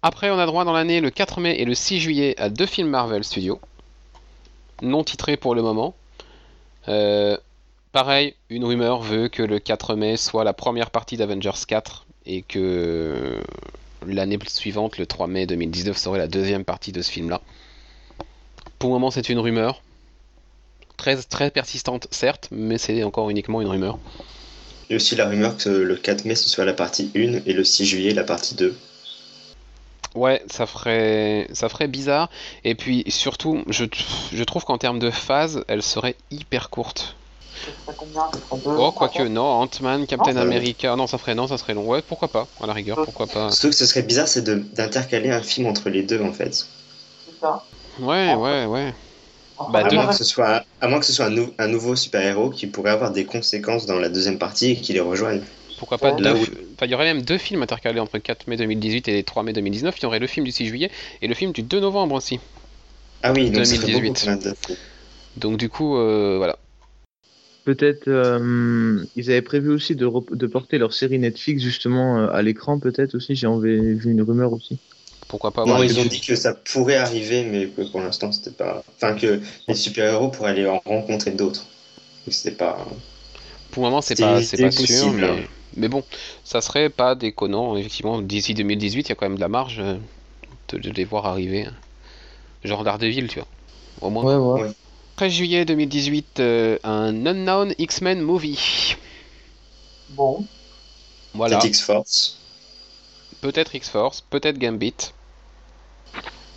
Après, 0.03 0.31
on 0.31 0.39
a 0.39 0.47
droit 0.47 0.65
dans 0.65 0.73
l'année, 0.73 1.01
le 1.01 1.11
4 1.11 1.41
mai 1.41 1.57
et 1.61 1.65
le 1.65 1.75
6 1.75 2.01
juillet, 2.01 2.35
à 2.41 2.49
deux 2.49 2.67
films 2.67 2.89
Marvel 2.89 3.23
Studios. 3.23 3.61
Non 4.83 5.05
titrés 5.05 5.37
pour 5.37 5.55
le 5.55 5.63
moment. 5.63 5.95
Euh, 6.89 7.37
pareil, 7.93 8.35
une 8.49 8.65
rumeur 8.65 9.03
veut 9.03 9.29
que 9.29 9.43
le 9.43 9.59
4 9.59 9.95
mai 9.95 10.17
soit 10.17 10.43
la 10.43 10.55
première 10.55 10.91
partie 10.91 11.17
d'Avengers 11.17 11.51
4 11.69 12.07
et 12.27 12.43
que 12.43 13.43
l'année 14.07 14.39
suivante, 14.49 14.97
le 14.97 15.07
3 15.07 15.27
mai 15.27 15.47
2019, 15.47 15.97
serait 15.97 16.19
la 16.19 16.29
deuxième 16.29 16.65
partie 16.65 16.93
de 16.93 17.03
ce 17.03 17.11
film-là. 17.11 17.43
Pour 18.79 18.89
le 18.89 18.95
moment, 18.95 19.11
c'est 19.11 19.29
une 19.29 19.39
rumeur. 19.39 19.83
Très, 20.97 21.17
très 21.17 21.51
persistante, 21.51 22.09
certes, 22.11 22.49
mais 22.51 22.79
c'est 22.79 23.03
encore 23.03 23.29
uniquement 23.31 23.61
une 23.61 23.69
rumeur. 23.69 23.99
Il 24.91 24.95
y 24.95 24.97
a 24.97 24.97
aussi 24.97 25.15
la 25.15 25.29
rumeur 25.29 25.57
que 25.57 25.69
le 25.69 25.95
4 25.95 26.25
mai 26.25 26.35
ce 26.35 26.49
soit 26.49 26.65
la 26.65 26.73
partie 26.73 27.13
1 27.15 27.41
et 27.47 27.53
le 27.53 27.63
6 27.63 27.87
juillet 27.87 28.13
la 28.13 28.25
partie 28.25 28.57
2. 28.57 28.75
Ouais, 30.17 30.43
ça 30.51 30.67
ferait, 30.67 31.47
ça 31.53 31.69
ferait 31.69 31.87
bizarre. 31.87 32.29
Et 32.65 32.75
puis 32.75 33.05
surtout, 33.09 33.63
je, 33.69 33.85
je 34.33 34.43
trouve 34.45 34.65
qu'en 34.65 34.79
termes 34.79 34.99
de 34.99 35.11
phase, 35.11 35.65
elle 35.69 35.85
serait 35.85 36.17
hyper 36.33 36.71
courte. 36.71 37.15
Combien 37.87 38.23
Oh, 38.77 38.91
quoique, 38.91 39.23
non, 39.23 39.45
Ant-Man, 39.45 40.07
Captain 40.09 40.33
Non, 40.33 40.41
America, 40.41 40.97
non, 40.97 41.07
ça 41.07 41.19
ferait, 41.19 41.37
non, 41.37 41.47
ça 41.47 41.57
serait 41.57 41.75
long. 41.75 41.87
Ouais, 41.87 42.03
pourquoi 42.03 42.27
pas, 42.27 42.49
à 42.61 42.67
la 42.67 42.73
rigueur, 42.73 42.97
pourquoi 42.97 43.27
pas. 43.27 43.51
Surtout 43.51 43.69
que 43.69 43.75
ce 43.77 43.87
serait 43.87 44.03
bizarre, 44.03 44.27
c'est 44.27 44.43
de- 44.43 44.65
d'intercaler 44.75 45.31
un 45.31 45.43
film 45.43 45.67
entre 45.69 45.89
les 45.89 46.03
deux 46.03 46.21
en 46.21 46.33
fait. 46.33 46.53
C'est 46.55 46.67
ça. 47.41 47.63
Ouais, 48.01 48.35
ouais, 48.35 48.67
ouais. 48.67 48.95
Bah, 49.69 49.81
À 49.85 49.93
moins 49.93 50.07
que 50.07 50.15
ce 50.15 50.25
soit, 50.25 50.65
à 50.81 50.89
moins 50.89 51.01
que 51.01 51.07
ce 51.07 51.13
soit 51.13 51.27
un, 51.27 51.31
nou- 51.31 51.53
un 51.59 51.69
nouveau 51.69 51.95
super-héros 51.95 52.51
qui 52.51 52.67
pourrait 52.67 52.91
avoir 52.93 53.13
des 53.13 53.25
conséquences 53.25 53.87
dans 53.87 53.99
la 53.99 54.09
deuxième 54.09 54.39
partie 54.39 54.71
et 54.73 54.77
qui 54.77 54.93
les 54.93 55.01
rejoigne. 55.01 55.43
Pourquoi 55.79 55.99
pas 55.99 56.13
Ouais. 56.15 56.23
deux. 56.23 56.33
Où- 56.33 56.47
Enfin, 56.75 56.87
il 56.87 56.91
y 56.91 56.95
aurait 56.95 57.13
même 57.13 57.23
deux 57.23 57.37
films 57.39 57.63
intercalés 57.63 58.01
entre 58.01 58.19
4 58.19 58.47
mai 58.49 58.57
2018 58.57 59.09
et 59.09 59.23
3 59.23 59.43
mai 59.43 59.53
2019. 59.53 59.99
Il 59.99 60.03
y 60.03 60.07
aurait 60.07 60.19
le 60.19 60.27
film 60.27 60.45
du 60.47 60.51
6 60.53 60.67
juillet 60.67 60.91
et 61.21 61.29
le 61.29 61.35
film 61.35 61.53
du 61.53 61.63
2 61.63 61.79
novembre 61.81 62.15
aussi. 62.15 62.41
Ah 63.23 63.33
oui, 63.35 63.51
donc 63.51 63.67
ce 63.67 63.75
serait 63.77 63.93
2018. 63.93 64.09
beaucoup 64.09 64.21
plein 64.25 64.37
de 64.37 64.43
dates. 64.45 64.79
Donc, 65.37 65.59
du 65.59 65.69
coup, 65.69 65.97
euh, 65.99 66.37
voilà. 66.39 66.57
Peut-être 67.65 68.09
euh, 68.09 69.05
ils 69.17 69.31
avaient 69.31 69.43
prévu 69.43 69.71
aussi 69.71 69.95
de, 69.95 70.11
de 70.35 70.47
porter 70.47 70.79
leur 70.79 70.95
série 70.95 71.19
Netflix 71.19 71.63
justement 71.63 72.19
euh, 72.19 72.27
à 72.33 72.41
l'écran, 72.41 72.79
peut-être 72.79 73.15
aussi. 73.15 73.35
J'ai 73.35 73.47
envie- 73.47 73.95
vu 73.95 74.11
une 74.11 74.23
rumeur 74.23 74.53
aussi. 74.55 74.79
Pourquoi 75.31 75.53
pas 75.53 75.65
Non, 75.65 75.77
avoir 75.77 75.85
ils 75.85 75.99
ont 76.01 76.05
dit 76.07 76.21
que 76.21 76.37
ça 76.37 76.55
pourrait 76.55 76.97
arriver, 76.97 77.45
mais 77.45 77.71
que 77.71 77.83
pour 77.83 78.01
l'instant 78.01 78.33
c'était 78.33 78.51
pas. 78.53 78.83
Enfin, 78.97 79.15
que 79.15 79.43
les 79.69 79.75
super-héros 79.75 80.31
pourraient 80.31 80.51
aller 80.51 80.67
en 80.67 80.81
rencontrer 80.85 81.33
d'autres. 81.33 81.73
Donc 82.27 82.35
c'était 82.35 82.57
pas. 82.57 83.03
Pour 83.71 83.83
le 83.85 83.89
moment, 83.91 84.03
c'est 84.03 84.17
pas, 84.17 84.43
c'est 84.43 84.59
pas 84.59 84.71
sûr, 84.71 84.81
possible, 84.83 85.17
mais... 85.17 85.29
hein. 85.29 85.49
mais 85.77 85.89
bon, 85.89 86.05
ça 86.45 86.61
serait 86.61 86.91
pas 86.91 87.15
déconnant. 87.15 87.77
Effectivement, 87.77 88.23
d'ici 88.23 88.55
2018, 88.55 89.09
il 89.09 89.11
y 89.11 89.13
a 89.13 89.15
quand 89.17 89.27
même 89.27 89.37
de 89.37 89.41
la 89.41 89.49
marge 89.49 89.79
euh, 89.81 89.99
de, 90.69 90.79
de 90.79 90.91
les 90.91 91.05
voir 91.05 91.27
arriver. 91.27 91.69
Genre 92.65 92.85
Daredevil, 92.85 93.29
tu 93.29 93.41
vois. 93.41 93.49
Au 94.01 94.11
moins. 94.11 94.25
Ouais, 94.25 94.37
ouais. 94.37 94.73
13 95.17 95.33
juillet 95.33 95.65
2018, 95.67 96.41
euh, 96.41 96.79
un 96.85 97.27
Unknown 97.27 97.75
X-Men 97.79 98.21
Movie. 98.23 98.97
Bon, 100.09 100.51
Voilà. 101.35 101.59
Peut-être 101.59 101.65
X-Force. 101.65 102.47
Peut-être 103.43 103.75
X-Force, 103.75 104.23
peut-être 104.23 104.59
Gambit. 104.59 105.13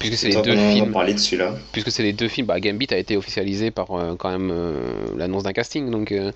Puisque 0.10 0.18
c'est 0.18 0.30
les 0.30 0.42
deux 0.42 0.56
films. 0.58 0.92
parlé 0.92 1.14
dessus 1.14 1.38
là. 1.38 1.56
Puisque 1.72 1.92
c'est 1.92 2.04
les 2.04 2.14
deux 2.14 2.28
films. 2.28 2.48
Bah, 2.48 2.60
Gambit 2.60 2.88
a 2.92 2.98
été 2.98 3.16
officialisé 3.18 3.72
par 3.72 3.92
euh, 3.92 4.16
quand 4.16 4.30
même 4.30 4.52
euh, 4.52 5.16
l'annonce 5.18 5.44
d'un 5.44 5.54
casting, 5.54 5.90
donc. 5.90 6.12
euh, 6.12 6.32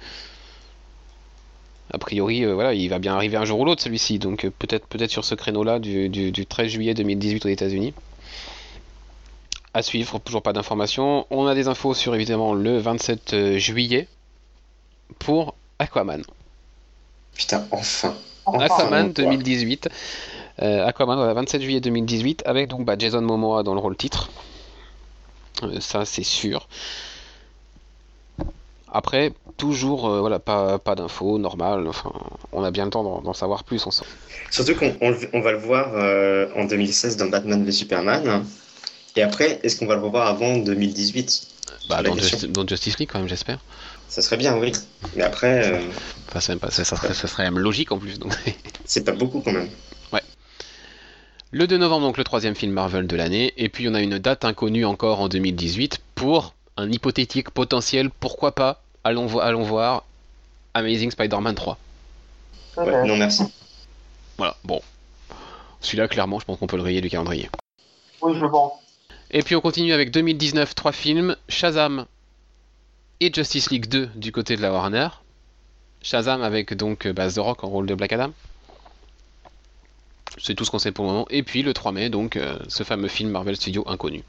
a 1.90 1.98
priori, 1.98 2.44
euh, 2.44 2.54
voilà, 2.54 2.74
il 2.74 2.90
va 2.90 3.00
bien 3.00 3.16
arriver 3.16 3.38
un 3.38 3.46
jour 3.46 3.60
ou 3.62 3.66
l'autre 3.66 3.82
celui-ci, 3.82 4.20
donc 4.20 4.44
euh, 4.44 4.52
peut-être 4.52 4.88
peut-être 4.88 5.10
sur 5.12 5.24
ce 5.24 5.36
créneau-là 5.36 5.80
du, 5.80 6.10
du, 6.10 6.32
du 6.32 6.46
13 6.46 6.68
juillet 6.70 6.94
2018 6.94 7.46
aux 7.46 7.50
États-Unis. 7.50 7.94
À 9.74 9.82
suivre, 9.82 10.20
toujours 10.20 10.42
pas 10.42 10.54
d'informations. 10.54 11.26
On 11.30 11.46
a 11.48 11.56
des 11.56 11.68
infos 11.68 11.94
sur 11.94 12.14
évidemment 12.16 12.54
le 12.54 12.78
27 12.80 13.58
juillet 13.58 14.08
pour 15.20 15.56
Aquaman. 15.80 16.24
Putain, 17.36 17.66
enfin. 17.72 18.16
enfin, 18.46 18.66
Aquaman 18.66 19.14
quoi. 19.14 19.24
2018. 19.24 19.88
Euh, 20.62 20.86
Aquaman, 20.88 21.16
voilà, 21.18 21.34
27 21.34 21.62
juillet 21.62 21.80
2018, 21.82 22.44
avec 22.46 22.68
donc 22.70 22.84
bah, 22.86 22.96
Jason 22.98 23.22
Momoa 23.22 23.64
dans 23.64 23.74
le 23.74 23.80
rôle 23.80 23.96
titre. 23.96 24.30
Euh, 25.64 25.80
ça, 25.80 26.04
c'est 26.06 26.24
sûr. 26.24 26.68
Après, 28.92 29.34
toujours, 29.58 30.08
euh, 30.10 30.20
voilà, 30.22 30.40
pas, 30.40 30.80
pas 30.80 30.96
d'infos, 30.96 31.38
normal. 31.38 31.88
Enfin, 31.88 32.12
on 32.54 32.64
a 32.64 32.72
bien 32.72 32.86
le 32.86 32.90
temps 32.92 33.04
d'en 33.04 33.22
d'en 33.22 33.34
savoir 33.34 33.64
plus. 33.64 33.86
On. 33.86 33.92
Surtout 34.50 34.76
qu'on 34.76 34.96
on 35.02 35.10
le- 35.12 35.30
on 35.34 35.42
va 35.42 35.52
le 35.52 35.58
voir 35.58 35.92
euh, 35.94 36.48
en 36.56 36.66
2016 36.66 37.18
dans 37.18 37.28
Batman 37.28 37.64
v 37.66 37.72
Superman. 37.72 38.46
Et 39.16 39.22
après, 39.24 39.60
est-ce 39.64 39.78
qu'on 39.78 39.88
va 39.88 39.96
le 39.96 40.02
revoir 40.02 40.28
avant 40.28 40.58
2018 40.58 41.48
Bah, 41.90 42.02
dans. 42.02 42.16
Justi- 42.16 42.48
dans 42.48 42.66
Justice 42.66 42.98
League, 42.98 43.10
quand 43.12 43.20
même, 43.20 43.28
j'espère. 43.28 43.60
Ça 44.08 44.22
serait 44.22 44.38
bien, 44.38 44.58
oui. 44.58 44.72
Mais 45.18 45.24
après, 45.24 45.70
euh, 45.70 45.80
Enfin, 46.30 46.40
c'est 46.40 46.52
même 46.54 46.60
pas- 46.60 46.72
ça, 46.72 46.86
ça 46.86 46.96
serait, 46.96 47.14
ça 47.14 47.28
serait 47.28 47.44
même 47.44 47.60
logique 47.60 47.92
en 47.92 47.98
plus. 48.00 48.18
Donc. 48.20 48.34
c'est 48.86 49.04
pas 49.04 49.12
beaucoup 49.12 49.42
quand 49.42 49.52
même. 49.52 49.70
Le 51.52 51.66
2 51.68 51.78
novembre, 51.78 52.06
donc 52.08 52.18
le 52.18 52.24
troisième 52.24 52.56
film 52.56 52.74
Marvel 52.74 53.08
de 53.08 53.16
l'année. 53.16 53.54
Et 53.58 53.70
puis 53.70 53.88
on 53.88 53.94
a 53.94 54.02
une 54.02 54.18
date 54.20 54.44
inconnue 54.46 54.86
encore 54.86 55.22
en 55.22 55.30
2018 55.30 56.00
pour 56.16 56.54
un 56.76 56.92
hypothétique 56.92 57.50
potentiel, 57.52 58.10
pourquoi 58.10 58.54
pas, 58.54 58.82
allons, 59.04 59.26
vo- 59.26 59.40
allons 59.40 59.64
voir 59.64 60.04
Amazing 60.74 61.12
Spider-Man 61.12 61.56
3. 61.56 61.78
Ouais, 62.78 62.86
peut-être. 62.86 63.06
non, 63.08 63.16
merci. 63.18 63.44
Voilà, 64.38 64.56
bon. 64.64 64.82
Celui-là, 65.82 66.08
clairement, 66.08 66.40
je 66.40 66.46
pense 66.46 66.60
qu'on 66.60 66.68
peut 66.68 66.78
le 66.78 66.84
rayer 66.84 67.02
du 67.02 67.10
calendrier. 67.10 67.50
Oui, 68.22 68.34
je 68.40 68.46
pense. 68.46 68.74
Et 69.32 69.42
puis 69.42 69.56
on 69.56 69.62
continue 69.62 69.94
avec 69.94 70.12
2019, 70.12 70.76
trois 70.76 70.92
films 70.92 71.36
Shazam 71.50 72.06
et 73.20 73.32
Justice 73.34 73.72
League 73.72 73.88
2 73.88 74.08
du 74.16 74.32
côté 74.32 74.56
de 74.56 74.62
la 74.62 74.72
Warner. 74.72 75.08
Shazam 76.02 76.44
avec 76.44 76.74
donc 76.76 77.08
bah, 77.08 77.30
The 77.32 77.38
Rock 77.40 77.64
en 77.64 77.68
rôle 77.70 77.88
de 77.88 77.96
Black 77.96 78.14
Adam. 78.14 78.32
C'est 80.38 80.54
tout 80.56 80.66
ce 80.66 80.72
qu'on 80.72 80.80
sait 80.80 80.92
pour 80.92 81.06
le 81.06 81.12
moment. 81.12 81.28
Et 81.30 81.44
puis 81.44 81.64
le 81.64 81.74
3 81.74 81.92
mai, 81.92 82.10
donc 82.10 82.36
euh, 82.38 82.58
ce 82.68 82.84
fameux 82.84 83.08
film 83.08 83.30
Marvel 83.32 83.56
Studios 83.56 83.84
inconnu. 83.88 84.24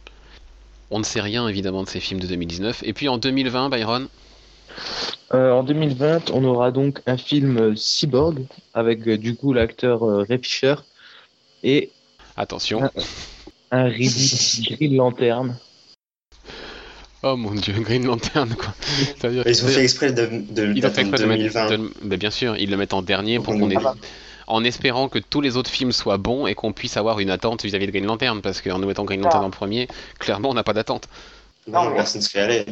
On 0.90 0.98
ne 0.98 1.04
sait 1.04 1.20
rien 1.20 1.46
évidemment 1.48 1.82
de 1.82 1.88
ces 1.88 2.00
films 2.00 2.20
de 2.20 2.26
2019. 2.26 2.82
Et 2.84 2.92
puis 2.94 3.08
en 3.08 3.18
2020, 3.18 3.68
Byron, 3.68 4.08
Euh, 5.34 5.50
en 5.52 5.62
2020, 5.62 6.30
on 6.30 6.44
aura 6.44 6.70
donc 6.70 7.00
un 7.06 7.16
film 7.18 7.58
euh, 7.58 7.76
Cyborg 7.76 8.46
avec 8.74 9.06
du 9.08 9.34
coup 9.36 9.52
l'acteur 9.52 10.02
euh, 10.02 10.24
Ray 10.28 10.38
Fisher 10.42 10.76
et 11.62 11.90
attention. 12.36 12.88
un 13.70 13.84
reboot 13.84 14.76
Green 14.78 14.96
Lantern. 14.96 15.56
Oh 17.24 17.36
mon 17.36 17.50
dieu, 17.50 17.74
Green 17.80 18.06
Lantern 18.06 18.54
quoi. 18.54 18.72
Ils 19.24 19.64
ont 19.64 19.68
fait 19.68 19.82
exprès 19.82 20.12
de, 20.12 20.28
de 20.52 20.62
le 20.62 20.76
Ils 20.76 20.86
ont 20.86 20.90
fait 20.90 21.02
mettre 21.04 21.24
en 21.24 21.26
exprès 21.26 21.26
de 21.26 21.32
le 21.32 21.36
2020. 21.36 21.68
mettre. 21.68 21.76
de- 21.82 21.92
mais 22.04 22.16
bien 22.16 22.30
sûr, 22.30 22.56
ils 22.56 22.70
le 22.70 22.76
mettent 22.76 22.94
en 22.94 23.02
dernier 23.02 23.40
pour 23.40 23.54
On 23.54 23.58
qu'on 23.58 23.70
ait. 23.70 23.76
En 24.48 24.64
espérant 24.64 25.08
que 25.08 25.18
tous 25.18 25.40
les 25.42 25.56
autres 25.56 25.70
films 25.70 25.92
soient 25.92 26.16
bons 26.16 26.46
et 26.46 26.54
qu'on 26.54 26.72
puisse 26.72 26.96
avoir 26.96 27.20
une 27.20 27.30
attente 27.30 27.62
vis-à-vis 27.64 27.86
de 27.86 27.92
Green 27.92 28.06
Lantern, 28.06 28.40
parce 28.40 28.60
qu'en 28.62 28.78
nous 28.78 28.86
mettant 28.88 29.04
Green 29.04 29.20
Lantern 29.22 29.44
en 29.44 29.50
premier, 29.50 29.88
clairement 30.18 30.48
on 30.50 30.54
n'a 30.54 30.64
pas 30.64 30.72
d'attente. 30.72 31.08
Non, 31.66 31.90
mais- 31.90 31.96
personne 31.96 32.22
ne 32.22 32.26
serait 32.26 32.40
allé. 32.44 32.66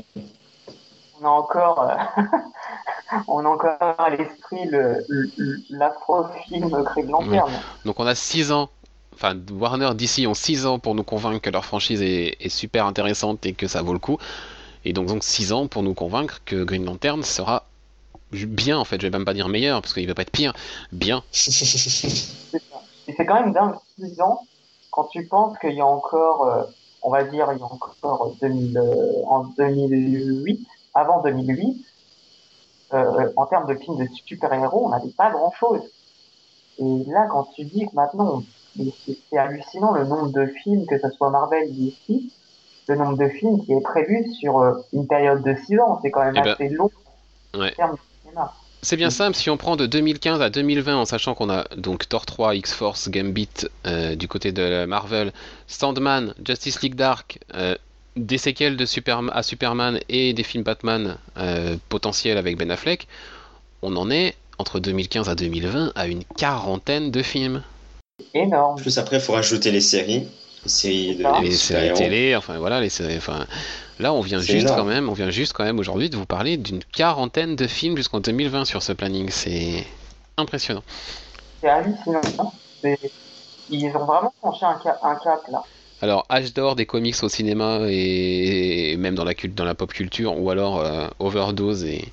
On 1.21 1.27
a 1.27 1.29
encore, 1.29 1.83
euh, 1.83 2.23
on 3.29 3.45
a 3.45 3.49
encore 3.49 3.77
à 3.81 4.11
l'esprit 4.11 4.67
le, 4.71 5.05
le- 5.09 5.59
l'afro-film 5.71 6.71
Green 6.83 7.11
Lantern. 7.11 7.51
Donc 7.85 8.01
on 8.01 8.07
a 8.07 8.15
6 8.15 8.53
ans, 8.53 8.71
enfin 9.15 9.35
Warner 9.53 9.91
d'ici 9.95 10.27
ont 10.27 10.35
6 10.35 10.67
ans 10.67 10.79
pour 10.79 10.95
nous 10.95 11.05
convaincre 11.05 11.41
que 11.41 11.51
leur 11.51 11.65
franchise 11.65 12.01
est, 12.03 12.37
est 12.41 12.49
super 12.49 12.87
intéressante 12.87 13.45
et 13.47 13.53
que 13.53 13.67
ça 13.67 13.83
vaut 13.83 13.93
le 13.93 13.99
coup. 13.99 14.19
Et 14.87 14.93
donc 14.93 15.07
donc 15.09 15.25
6 15.25 15.53
ans 15.53 15.67
pour 15.69 15.83
nous 15.83 15.95
convaincre 15.95 16.41
que 16.47 16.65
Green 16.65 16.85
Lantern 16.85 17.23
sera 17.23 17.65
bien 18.33 18.79
en 18.79 18.85
fait, 18.85 19.01
je 19.01 19.07
vais 19.07 19.11
même 19.11 19.25
pas 19.25 19.35
dire 19.35 19.49
meilleur, 19.49 19.81
parce 19.81 19.95
qu'il 19.95 20.07
va 20.07 20.15
pas 20.15 20.23
être 20.23 20.31
pire, 20.31 20.53
bien. 20.93 21.23
Et 23.09 23.15
c'est 23.17 23.25
quand 23.25 23.41
même 23.41 23.53
dingue, 23.53 23.75
6 23.99 24.21
ans, 24.21 24.41
quand 24.91 25.05
tu 25.05 25.27
penses 25.27 25.57
qu'il 25.59 25.75
y 25.75 25.81
a 25.81 25.87
encore, 25.87 26.47
euh, 26.47 26.63
on 27.03 27.11
va 27.11 27.23
dire, 27.25 27.49
il 27.53 27.59
y 27.59 27.63
a 27.63 27.65
encore 27.65 28.35
2000, 28.41 28.79
euh, 28.79 29.23
en 29.27 29.45
2008, 29.45 30.67
avant 30.95 31.23
2008, 31.23 31.85
euh, 32.95 33.31
en 33.37 33.47
termes 33.47 33.67
de 33.67 33.75
films 33.75 33.99
de 33.99 34.09
super-héros, 34.25 34.87
on 34.87 34.89
n'avait 34.89 35.11
pas 35.11 35.31
grand-chose. 35.31 35.83
Et 36.79 37.05
là, 37.07 37.27
quand 37.31 37.45
tu 37.55 37.65
dis 37.65 37.87
que 37.87 37.95
maintenant, 37.95 38.43
c'est 38.77 39.39
hallucinant 39.39 39.93
le 39.93 40.05
nombre 40.05 40.31
de 40.31 40.47
films, 40.47 40.87
que 40.87 40.99
ce 40.99 41.11
soit 41.11 41.31
Marvel 41.31 41.73
d'ici, 41.73 42.33
le 42.89 42.97
nombre 42.97 43.19
de 43.19 43.29
films 43.29 43.65
qui 43.65 43.73
est 43.73 43.81
prévu 43.81 44.33
sur 44.35 44.83
une 44.93 45.07
période 45.07 45.43
de 45.43 45.55
6 45.67 45.79
ans, 45.81 45.99
c'est 46.03 46.11
quand 46.11 46.25
même 46.25 46.37
Eh 46.37 46.43
ben, 46.43 46.53
assez 46.53 46.69
long 46.69 46.91
ouais. 47.55 47.73
en 47.73 47.77
termes. 47.77 47.97
C'est 48.83 48.97
bien 48.97 49.11
simple, 49.11 49.37
si 49.37 49.51
on 49.51 49.57
prend 49.57 49.77
de 49.77 49.87
2015 49.87 50.41
à 50.41 50.51
2020 50.51 50.97
en 50.97 51.05
sachant 51.05 51.35
qu'on 51.35 51.51
a 51.51 51.65
donc 51.77 52.09
Thor 52.09 52.25
3, 52.25 52.55
X-Force, 52.57 53.09
Gambit 53.09 53.49
euh, 53.87 54.15
du 54.15 54.29
côté 54.29 54.53
de 54.53 54.85
Marvel, 54.85 55.33
Sandman, 55.67 56.35
Justice 56.47 56.83
League 56.83 56.95
Dark, 56.95 57.41
euh, 57.55 57.75
des 58.15 58.39
séquelles 58.39 58.77
de 58.77 58.87
Superman, 58.87 59.33
à 59.35 59.43
Superman 59.43 59.99
et 60.09 60.33
des 60.35 60.43
films 60.43 60.63
Batman 60.63 61.19
euh, 61.37 61.77
potentiels 61.89 62.39
avec 62.39 62.57
Ben 62.57 62.71
Affleck, 62.71 63.09
on 63.83 63.97
en 63.97 64.11
est 64.11 64.37
entre 64.59 64.79
2015 64.79 65.29
à 65.29 65.35
2020 65.35 65.93
à 65.95 66.07
une 66.07 66.23
quarantaine 66.37 67.11
de 67.11 67.23
films. 67.23 67.63
Énorme. 68.35 68.81
Plus 68.81 68.99
après, 68.99 69.17
il 69.17 69.23
faut 69.23 69.33
rajouter 69.33 69.71
les 69.71 69.81
séries. 69.81 70.29
Les 70.65 70.71
séries 70.71 71.17
de 71.17 71.43
les 71.43 71.53
séries 71.53 71.93
télé, 71.95 72.37
enfin 72.37 72.59
voilà, 72.59 72.81
les 72.81 72.89
séries, 72.89 73.17
enfin 73.17 73.47
là 73.99 74.13
on 74.13 74.21
vient 74.21 74.41
juste 74.41 74.67
énorme. 74.67 74.79
quand 74.81 74.85
même, 74.85 75.09
on 75.09 75.13
vient 75.13 75.31
juste 75.31 75.53
quand 75.53 75.65
même 75.65 75.79
aujourd'hui 75.79 76.11
de 76.11 76.17
vous 76.17 76.27
parler 76.27 76.57
d'une 76.57 76.83
quarantaine 76.85 77.57
de 77.57 77.67
films 77.67 77.97
jusqu'en 77.97 78.21
2020 78.21 78.65
sur 78.65 78.83
ce 78.83 78.93
planning, 78.93 79.29
c'est 79.31 79.85
impressionnant. 80.37 80.83
C'est 81.63 81.69
hallucinant. 81.69 82.21
C'est- 82.83 82.99
Ils 83.69 83.89
ont 83.97 84.05
vraiment 84.05 84.33
franchi 84.41 84.65
un, 84.65 84.79
ca- 84.83 84.99
un 85.03 85.17
cap 85.17 85.41
là. 85.51 85.63
Alors 86.03 86.27
âge 86.31 86.53
d'or 86.55 86.77
des 86.77 86.87
comics 86.87 87.17
au 87.23 87.29
cinéma 87.29 87.81
et 87.89 88.97
même 88.99 89.15
dans 89.15 89.25
la 89.25 89.35
culte, 89.35 89.55
dans 89.55 89.65
la 89.65 89.75
pop 89.75 89.93
culture, 89.93 90.39
ou 90.39 90.51
alors 90.51 90.79
euh, 90.81 91.09
overdose 91.19 91.85
et 91.85 92.05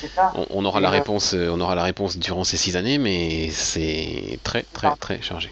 C'est 0.00 0.12
ça. 0.14 0.30
on, 0.36 0.46
on 0.50 0.64
aura 0.64 0.80
Et, 0.80 0.82
la 0.82 0.88
euh, 0.88 0.92
réponse, 0.92 1.34
euh, 1.34 1.48
on 1.50 1.60
aura 1.60 1.74
la 1.74 1.82
réponse 1.82 2.18
durant 2.18 2.44
ces 2.44 2.56
six 2.58 2.76
années, 2.76 2.98
mais 2.98 3.48
c'est 3.50 4.38
très 4.44 4.64
très 4.74 4.88
Ah. 4.88 4.96
très 5.00 5.20
chargé. 5.22 5.50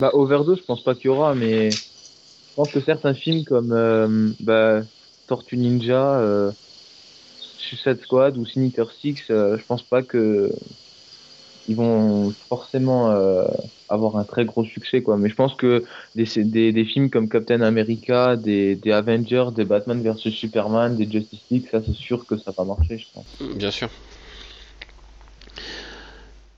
Bah, 0.00 0.10
Overdose, 0.12 0.58
je 0.58 0.64
pense 0.64 0.82
pas 0.82 0.94
qu'il 0.94 1.06
y 1.06 1.08
aura, 1.08 1.34
mais 1.34 1.70
je 2.52 2.56
pense 2.56 2.70
que 2.70 2.80
certains 2.80 3.14
films 3.14 3.44
comme 3.44 3.72
euh, 3.72 4.30
bah, 4.40 4.82
Tortue 5.26 5.56
Ninja, 5.56 6.18
euh, 6.20 6.52
Suicide 7.58 7.98
Squad 8.02 8.36
ou 8.36 8.44
Sinister 8.44 8.84
Six, 9.00 9.16
euh, 9.30 9.56
je 9.56 9.64
pense 9.64 9.82
pas 9.82 10.02
que 10.02 10.50
ils 11.66 11.76
vont 11.76 12.34
forcément 12.50 13.10
euh, 13.12 13.44
avoir 13.88 14.16
un 14.16 14.24
très 14.24 14.44
gros 14.44 14.64
succès, 14.66 15.02
quoi. 15.02 15.16
Mais 15.16 15.30
je 15.30 15.34
pense 15.34 15.54
que 15.54 15.82
des, 16.14 16.26
des, 16.44 16.72
des 16.72 16.84
films 16.84 17.08
comme 17.08 17.30
Captain 17.30 17.62
America, 17.62 18.36
des, 18.36 18.76
des 18.76 18.92
Avengers, 18.92 19.46
des 19.54 19.64
Batman 19.64 20.02
vs 20.02 20.28
Superman, 20.30 20.94
des 20.94 21.10
Justice 21.10 21.40
League, 21.50 21.68
ça 21.70 21.80
c'est 21.86 21.94
sûr 21.94 22.26
que 22.26 22.36
ça 22.36 22.52
va 22.56 22.64
marcher, 22.64 22.98
je 22.98 23.06
pense. 23.14 23.26
Bien 23.56 23.70
sûr. 23.70 23.88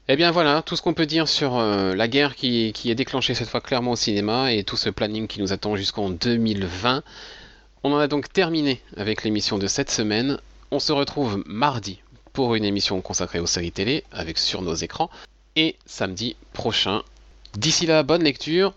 Eh 0.07 0.17
bien 0.17 0.31
voilà, 0.31 0.61
tout 0.61 0.77
ce 0.77 0.83
qu'on 0.83 0.93
peut 0.93 1.07
dire 1.07 1.29
sur 1.29 1.57
euh, 1.57 1.95
la 1.95 2.09
guerre 2.09 2.37
qui, 2.37 2.75
qui 2.75 2.91
est 2.91 2.95
déclenchée 2.95 3.35
cette 3.35 3.49
fois 3.49 3.63
clairement 3.63 3.93
au 3.93 3.97
cinéma 3.97 4.53
et 4.53 4.63
tout 4.63 4.77
ce 4.77 4.91
planning 4.91 5.27
qui 5.27 5.41
nous 5.41 5.55
attend 5.55 5.77
jusqu'en 5.77 6.11
2020. 6.11 7.03
On 7.85 7.93
en 7.93 7.99
a 7.99 8.07
donc 8.07 8.31
terminé 8.31 8.83
avec 8.99 9.25
l'émission 9.25 9.57
de 9.57 9.67
cette 9.67 9.91
semaine. 9.91 10.39
On 10.71 10.79
se 10.79 10.93
retrouve 10.93 11.43
mardi 11.47 12.01
pour 12.35 12.55
une 12.55 12.67
émission 12.67 13.01
consacrée 13.01 13.39
aux 13.39 13.47
séries 13.47 13.73
télé 13.73 14.05
avec 14.13 14.37
sur 14.37 14.61
nos 14.61 14.75
écrans 14.75 15.09
et 15.57 15.77
samedi 15.87 16.37
prochain. 16.53 17.03
D'ici 17.55 17.87
là, 17.87 18.03
bonne 18.03 18.25
lecture, 18.25 18.75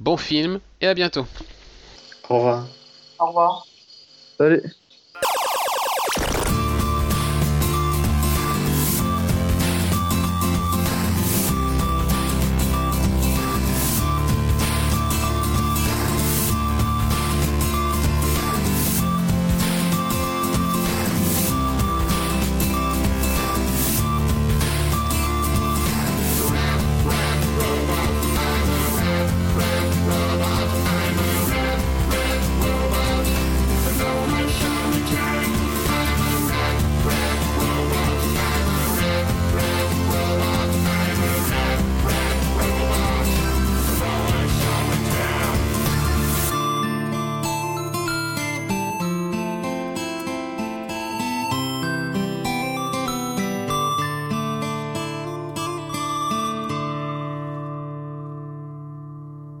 bon 0.00 0.16
film 0.16 0.60
et 0.80 0.86
à 0.86 0.94
bientôt. 0.94 1.26
Au 2.30 2.36
revoir. 2.36 2.66
Au 3.18 3.26
revoir. 3.26 3.66
Salut 4.38 4.62